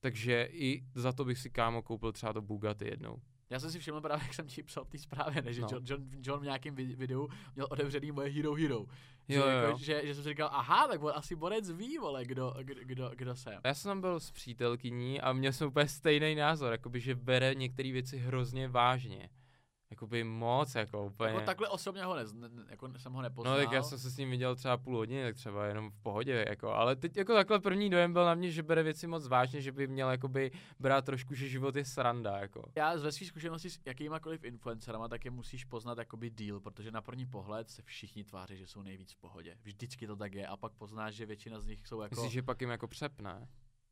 Takže 0.00 0.48
i 0.52 0.84
za 0.94 1.12
to 1.12 1.24
bych 1.24 1.38
si 1.38 1.50
kámo 1.50 1.82
koupil 1.82 2.12
třeba 2.12 2.32
to 2.32 2.42
Bugatti 2.42 2.84
jednou. 2.84 3.22
Já 3.50 3.60
jsem 3.60 3.70
si 3.70 3.78
všiml 3.78 4.00
právě, 4.00 4.22
jak 4.24 4.34
jsem 4.34 4.46
ti 4.46 4.62
psal 4.62 4.84
v 4.84 4.88
té 4.88 4.98
zprávě, 4.98 5.42
ne, 5.42 5.52
že 5.52 5.60
No. 5.60 5.68
John, 5.70 5.82
John, 5.86 6.08
John 6.22 6.40
v 6.40 6.44
nějakém 6.44 6.74
vi- 6.74 6.96
videu 6.96 7.28
měl 7.54 7.66
otevřený 7.70 8.12
moje 8.12 8.30
Hero 8.30 8.54
Hero. 8.54 8.86
Že, 9.28 9.34
Jo, 9.34 9.42
jo, 9.42 9.48
jako, 9.48 9.70
jo. 9.70 9.78
že, 9.78 10.00
že, 10.06 10.14
jsem 10.14 10.24
si 10.24 10.28
říkal, 10.30 10.48
aha, 10.52 10.88
tak 10.88 11.02
on 11.02 11.12
asi 11.14 11.36
Borec 11.36 11.70
ví, 11.70 11.98
vole, 11.98 12.24
kdo, 12.24 12.54
kdo, 12.62 12.74
kdo, 12.84 13.10
kdo 13.16 13.36
jsem. 13.36 13.60
Já 13.64 13.74
jsem 13.74 13.88
tam 13.88 14.00
byl 14.00 14.20
s 14.20 14.30
přítelkyní 14.30 15.20
a 15.20 15.32
měl 15.32 15.52
jsem 15.52 15.68
úplně 15.68 15.88
stejný 15.88 16.34
názor, 16.34 16.72
jakoby, 16.72 17.00
že 17.00 17.14
bere 17.14 17.54
některé 17.54 17.92
věci 17.92 18.18
hrozně 18.18 18.68
vážně. 18.68 19.28
Jakoby 19.90 20.24
moc, 20.24 20.74
jako 20.74 21.06
úplně. 21.06 21.30
Jako 21.30 21.46
takhle 21.46 21.68
osobně 21.68 22.04
ho 22.04 22.16
ne, 22.16 22.24
jako 22.68 22.98
jsem 22.98 23.12
ho 23.12 23.22
nepoznal. 23.22 23.58
No 23.58 23.64
tak 23.64 23.72
já 23.72 23.82
jsem 23.82 23.98
se 23.98 24.10
s 24.10 24.16
ním 24.16 24.30
viděl 24.30 24.56
třeba 24.56 24.76
půl 24.76 24.96
hodiny, 24.96 25.22
tak 25.22 25.34
třeba 25.34 25.66
jenom 25.66 25.90
v 25.90 25.98
pohodě, 26.02 26.44
jako, 26.48 26.68
ale 26.68 26.96
teď 26.96 27.16
jako 27.16 27.34
takhle 27.34 27.60
první 27.60 27.90
dojem 27.90 28.12
byl 28.12 28.24
na 28.24 28.34
mě, 28.34 28.50
že 28.50 28.62
bere 28.62 28.82
věci 28.82 29.06
moc 29.06 29.28
vážně, 29.28 29.60
že 29.60 29.72
by 29.72 29.86
měl 29.86 30.10
jakoby 30.10 30.50
brát 30.78 31.04
trošku, 31.04 31.34
že 31.34 31.48
život 31.48 31.76
je 31.76 31.84
sranda, 31.84 32.38
jako. 32.38 32.62
Já 32.76 32.98
ze 32.98 33.12
své 33.12 33.26
zkušenosti 33.26 33.70
s 33.70 33.80
jakýmakoliv 33.86 34.44
influencerama, 34.44 35.08
tak 35.08 35.24
je 35.24 35.30
musíš 35.30 35.64
poznat 35.64 35.98
jakoby 35.98 36.30
deal, 36.30 36.60
protože 36.60 36.90
na 36.90 37.02
první 37.02 37.26
pohled 37.26 37.70
se 37.70 37.82
všichni 37.82 38.24
tváří, 38.24 38.56
že 38.56 38.66
jsou 38.66 38.82
nejvíc 38.82 39.12
v 39.12 39.16
pohodě. 39.16 39.56
Vždycky 39.62 40.06
to 40.06 40.16
tak 40.16 40.34
je 40.34 40.46
a 40.46 40.56
pak 40.56 40.72
poznáš, 40.72 41.14
že 41.14 41.26
většina 41.26 41.60
z 41.60 41.66
nich 41.66 41.86
jsou 41.86 42.00
jako... 42.00 42.14
Myslíš, 42.14 42.32
že 42.32 42.42
pak 42.42 42.60
jim 42.60 42.70
jako 42.70 42.88
přepne? 42.88 43.48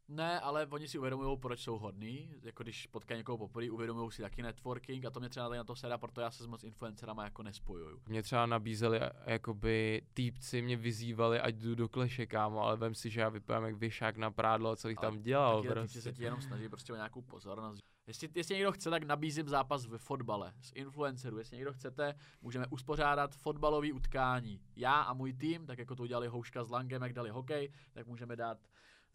Ne, 0.08 0.40
ale 0.40 0.66
oni 0.66 0.88
si 0.88 0.98
uvědomují, 0.98 1.38
proč 1.38 1.60
jsou 1.60 1.78
hodní. 1.78 2.34
Jako 2.42 2.62
když 2.62 2.86
potkají 2.86 3.18
někoho 3.18 3.38
poprvé, 3.38 3.70
uvědomují 3.70 4.10
si 4.10 4.22
taky 4.22 4.42
networking 4.42 5.04
a 5.04 5.10
to 5.10 5.20
mě 5.20 5.28
třeba 5.28 5.48
tady 5.48 5.58
na 5.58 5.64
to 5.64 5.76
sedá, 5.76 5.98
proto 5.98 6.20
já 6.20 6.30
se 6.30 6.44
s 6.44 6.46
moc 6.46 6.64
influencerama 6.64 7.24
jako 7.24 7.42
nespojuju. 7.42 8.00
Mě 8.08 8.22
třeba 8.22 8.46
nabízeli, 8.46 9.00
jakoby 9.26 10.02
týpci 10.14 10.62
mě 10.62 10.76
vyzývali, 10.76 11.40
ať 11.40 11.54
jdu 11.54 11.74
do 11.74 11.88
kleše, 11.88 12.26
kámo, 12.26 12.62
ale 12.62 12.76
vem 12.76 12.94
si, 12.94 13.10
že 13.10 13.20
já 13.20 13.28
vypadám 13.28 13.64
jak 13.64 13.74
vyšák 13.74 14.16
na 14.16 14.30
prádlo, 14.30 14.76
co 14.76 14.88
bych 14.88 14.98
Ale 14.98 15.10
tam 15.10 15.22
dělal, 15.22 15.62
Taky 15.62 15.74
prostě. 15.74 16.00
se 16.00 16.12
ti 16.12 16.22
jenom 16.24 16.40
snaží 16.40 16.68
prostě 16.68 16.92
o 16.92 16.96
nějakou 16.96 17.22
pozornost. 17.22 17.80
Jestli, 18.06 18.28
jestli 18.34 18.54
někdo 18.54 18.72
chce, 18.72 18.90
tak 18.90 19.02
nabízím 19.02 19.48
zápas 19.48 19.86
ve 19.86 19.98
fotbale 19.98 20.52
s 20.60 20.72
influencerů. 20.74 21.38
Jestli 21.38 21.56
někdo 21.56 21.72
chcete, 21.72 22.14
můžeme 22.42 22.66
uspořádat 22.70 23.34
fotbalový 23.34 23.92
utkání. 23.92 24.60
Já 24.76 25.00
a 25.00 25.12
můj 25.14 25.32
tým, 25.32 25.66
tak 25.66 25.78
jako 25.78 25.94
to 25.94 26.02
udělali 26.02 26.28
Houška 26.28 26.64
s 26.64 26.70
Langem, 26.70 27.02
jak 27.02 27.12
dali 27.12 27.30
hokej, 27.30 27.72
tak 27.92 28.06
můžeme 28.06 28.36
dát 28.36 28.58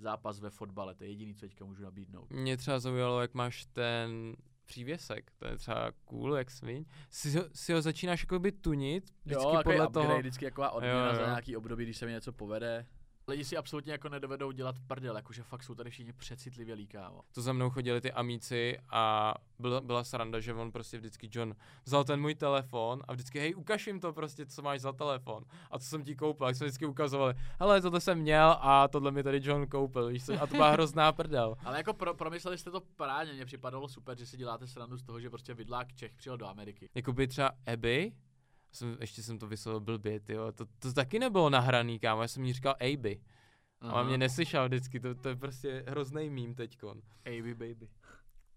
zápas 0.02 0.39
ve 0.39 0.49
fotbale. 0.49 0.95
To 0.95 1.04
je 1.04 1.10
jediný, 1.10 1.36
co 1.36 1.41
teďka 1.41 1.66
můžu 1.66 1.84
nabídnout. 1.84 2.30
Mě 2.30 2.58
třeba 2.58 2.80
zaujalo, 2.80 3.22
jak 3.22 3.34
máš 3.34 3.66
ten 3.66 4.36
přívěsek, 4.66 5.32
to 5.38 5.47
je 5.47 5.58
třeba 5.58 5.91
cool, 6.06 6.36
jak 6.36 6.52
sviň. 6.52 6.86
Si 7.10 7.38
ho, 7.38 7.43
si 7.54 7.74
ho 7.74 7.82
začínáš 7.82 8.24
jakoby 8.24 8.52
tunit, 8.52 9.14
vždycky 9.26 9.43
jo, 9.43 9.60
podle 9.64 9.88
upgrade, 9.88 10.08
toho. 10.08 10.20
vždycky 10.20 10.45
taková 10.45 10.70
odměna 10.72 11.04
Jo, 11.06 11.10
jo, 11.10 11.16
za 11.16 11.22
jo. 11.22 11.28
nějaký 11.28 11.58
období, 11.58 11.84
když 11.84 11.97
se 11.97 12.06
mi 12.06 12.12
něco 12.12 12.34
povede. 12.34 12.86
Lidi 13.28 13.46
si 13.46 13.58
absolutně 13.58 13.92
jako 13.92 14.10
nedovedou 14.10 14.52
dělat 14.52 14.76
prdel, 14.88 15.16
jakože 15.16 15.44
fakt 15.44 15.64
jsou 15.64 15.76
tady 15.76 15.90
všichni 15.90 16.14
přecitlivělí, 16.14 16.88
kámo. 16.88 17.22
To 17.34 17.42
za 17.42 17.54
mnou 17.54 17.70
chodili 17.70 18.02
ty 18.02 18.12
amíci 18.12 18.78
a 18.90 19.34
byla, 19.60 19.82
byla 19.82 20.04
sranda, 20.04 20.40
že 20.40 20.54
on 20.54 20.72
prostě 20.72 20.98
vždycky 20.98 21.30
John 21.32 21.56
vzal 21.86 22.04
ten 22.04 22.22
můj 22.22 22.36
telefon 22.36 23.02
a 23.08 23.14
vždycky, 23.14 23.40
hej, 23.40 23.56
ukaž 23.56 23.88
jim 23.88 24.00
to 24.00 24.14
prostě, 24.14 24.46
co 24.46 24.62
máš 24.62 24.82
za 24.82 24.92
telefon 24.92 25.44
a 25.72 25.80
co 25.80 25.86
jsem 25.86 26.04
ti 26.04 26.16
koupil. 26.16 26.48
Jak 26.48 26.56
jsme 26.56 26.68
vždycky 26.68 26.86
ukazovali, 26.86 27.34
hele, 27.60 27.82
tohle 27.82 28.02
jsem 28.02 28.20
měl 28.20 28.58
a 28.62 28.88
tohle 28.88 29.12
mi 29.12 29.24
tady 29.24 29.40
John 29.44 29.68
koupil, 29.68 30.08
víš 30.08 30.26
co? 30.26 30.42
A 30.42 30.48
to 30.48 30.56
byla 30.56 30.72
hrozná 30.72 31.12
prdel. 31.12 31.56
Ale 31.66 31.78
jako 31.78 31.94
pro, 31.94 32.14
promysleli 32.14 32.58
jste 32.58 32.72
to 32.72 32.82
právě, 32.82 33.34
mně 33.34 33.46
připadalo 33.46 33.88
super, 33.88 34.18
že 34.18 34.26
si 34.26 34.38
děláte 34.38 34.68
srandu 34.68 34.98
z 34.98 35.04
toho, 35.04 35.20
že 35.20 35.30
prostě 35.30 35.54
vidlák 35.54 35.94
Čech 35.94 36.16
přijel 36.16 36.38
do 36.38 36.48
Ameriky. 36.48 36.90
Jakoby 36.96 37.28
třeba 37.28 37.52
Abby, 37.74 38.12
jsem, 38.72 38.98
ještě 39.00 39.24
jsem 39.24 39.40
to 39.40 39.48
vyslovil 39.48 39.80
blbě, 39.80 40.20
to, 40.20 40.66
to 40.80 40.94
taky 40.94 41.20
nebylo 41.20 41.50
nahraný, 41.50 42.00
kámo, 42.00 42.22
já 42.22 42.28
jsem 42.28 42.46
jí 42.46 42.54
říkal 42.54 42.76
Abby. 42.80 43.22
A 43.82 43.94
on 43.94 44.08
mě 44.08 44.18
neslyšel 44.18 44.68
vždycky, 44.68 45.00
to, 45.00 45.16
to 45.16 45.30
je 45.30 45.36
prostě 45.36 45.84
hrozný 45.88 46.30
mím 46.30 46.56
teďkon. 46.56 47.02
Baby, 47.26 47.54
baby. 47.54 47.90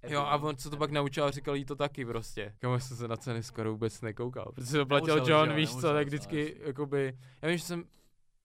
Jo, 0.09 0.21
a 0.21 0.37
on 0.37 0.57
se 0.57 0.71
to 0.71 0.77
pak 0.77 0.91
naučil 0.91 1.25
a 1.25 1.31
říkal 1.31 1.57
jí 1.57 1.65
to 1.65 1.77
taky 1.77 2.07
prostě. 2.07 2.55
Kamu 2.59 2.81
jsem 2.81 2.97
se 2.97 3.09
na 3.09 3.17
ceny 3.17 3.43
skoro 3.43 3.73
vůbec 3.73 4.01
nekoukal, 4.01 4.53
protože 4.55 4.79
to 4.79 4.87
platil 4.87 5.15
Nemusel, 5.15 5.35
John, 5.35 5.51
jo, 5.51 5.57
víš 5.57 5.71
co, 5.71 5.81
tak 5.81 5.95
no, 5.95 6.05
vždycky, 6.05 6.41
jasně. 6.51 6.67
jakoby, 6.67 7.19
já 7.43 7.49
vím, 7.49 7.59
že 7.59 7.65
jsem, 7.65 7.85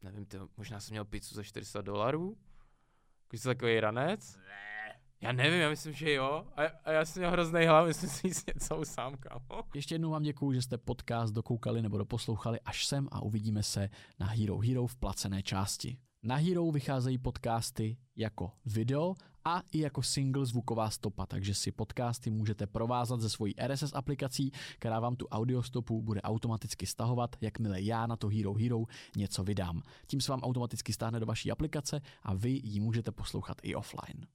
nevím, 0.04 0.26
ty, 0.26 0.38
možná 0.58 0.80
jsem 0.80 0.94
měl 0.94 1.06
pizzu 1.06 1.36
za 1.36 1.44
400 1.44 1.82
dolarů, 1.82 2.38
když 3.30 3.42
jsi 3.42 3.48
takový 3.48 3.80
ranec. 3.80 4.38
Ne. 4.38 4.69
Já 5.22 5.32
nevím, 5.32 5.60
já 5.60 5.70
myslím, 5.70 5.94
že 5.94 6.14
jo. 6.14 6.46
A, 6.56 6.62
a 6.86 6.92
já 6.92 7.06
jsem 7.06 7.22
měl 7.22 7.32
hrozný 7.32 7.66
hlav, 7.66 7.88
myslím 7.88 8.10
si 8.10 8.28
jíst 8.28 8.48
něco 8.48 8.86
sám, 8.86 9.16
kámo. 9.20 9.64
Ještě 9.76 9.96
jednou 9.96 10.10
vám 10.10 10.24
děkuju, 10.24 10.54
že 10.54 10.62
jste 10.62 10.78
podcast 10.78 11.34
dokoukali 11.34 11.82
nebo 11.82 11.98
doposlouchali 11.98 12.60
až 12.60 12.86
sem 12.86 13.08
a 13.12 13.22
uvidíme 13.22 13.64
se 13.64 13.90
na 14.20 14.28
Hero 14.28 14.58
Hero 14.60 14.88
v 14.88 14.96
placené 14.96 15.44
části. 15.44 15.98
Na 16.24 16.36
Hero 16.36 16.72
vycházejí 16.72 17.18
podcasty 17.18 17.98
jako 18.16 18.52
video 18.66 19.16
a 19.46 19.62
i 19.72 19.80
jako 19.80 20.04
single 20.04 20.46
zvuková 20.46 20.90
stopa, 20.90 21.26
takže 21.26 21.54
si 21.54 21.72
podcasty 21.72 22.30
můžete 22.30 22.68
provázat 22.68 23.22
ze 23.22 23.30
svojí 23.30 23.54
RSS 23.68 23.94
aplikací, 23.94 24.52
která 24.80 25.00
vám 25.00 25.16
tu 25.16 25.28
audiostopu 25.28 26.02
bude 26.02 26.22
automaticky 26.22 26.86
stahovat, 26.86 27.36
jakmile 27.42 27.82
já 27.82 28.08
na 28.08 28.16
to 28.16 28.28
Hero 28.28 28.54
Hero 28.54 28.84
něco 29.18 29.44
vydám. 29.44 29.82
Tím 30.08 30.22
se 30.22 30.32
vám 30.32 30.42
automaticky 30.42 30.94
stáhne 30.94 31.20
do 31.20 31.26
vaší 31.26 31.52
aplikace 31.52 32.02
a 32.24 32.34
vy 32.34 32.62
ji 32.64 32.80
můžete 32.80 33.12
poslouchat 33.12 33.58
i 33.64 33.76
offline. 33.76 34.26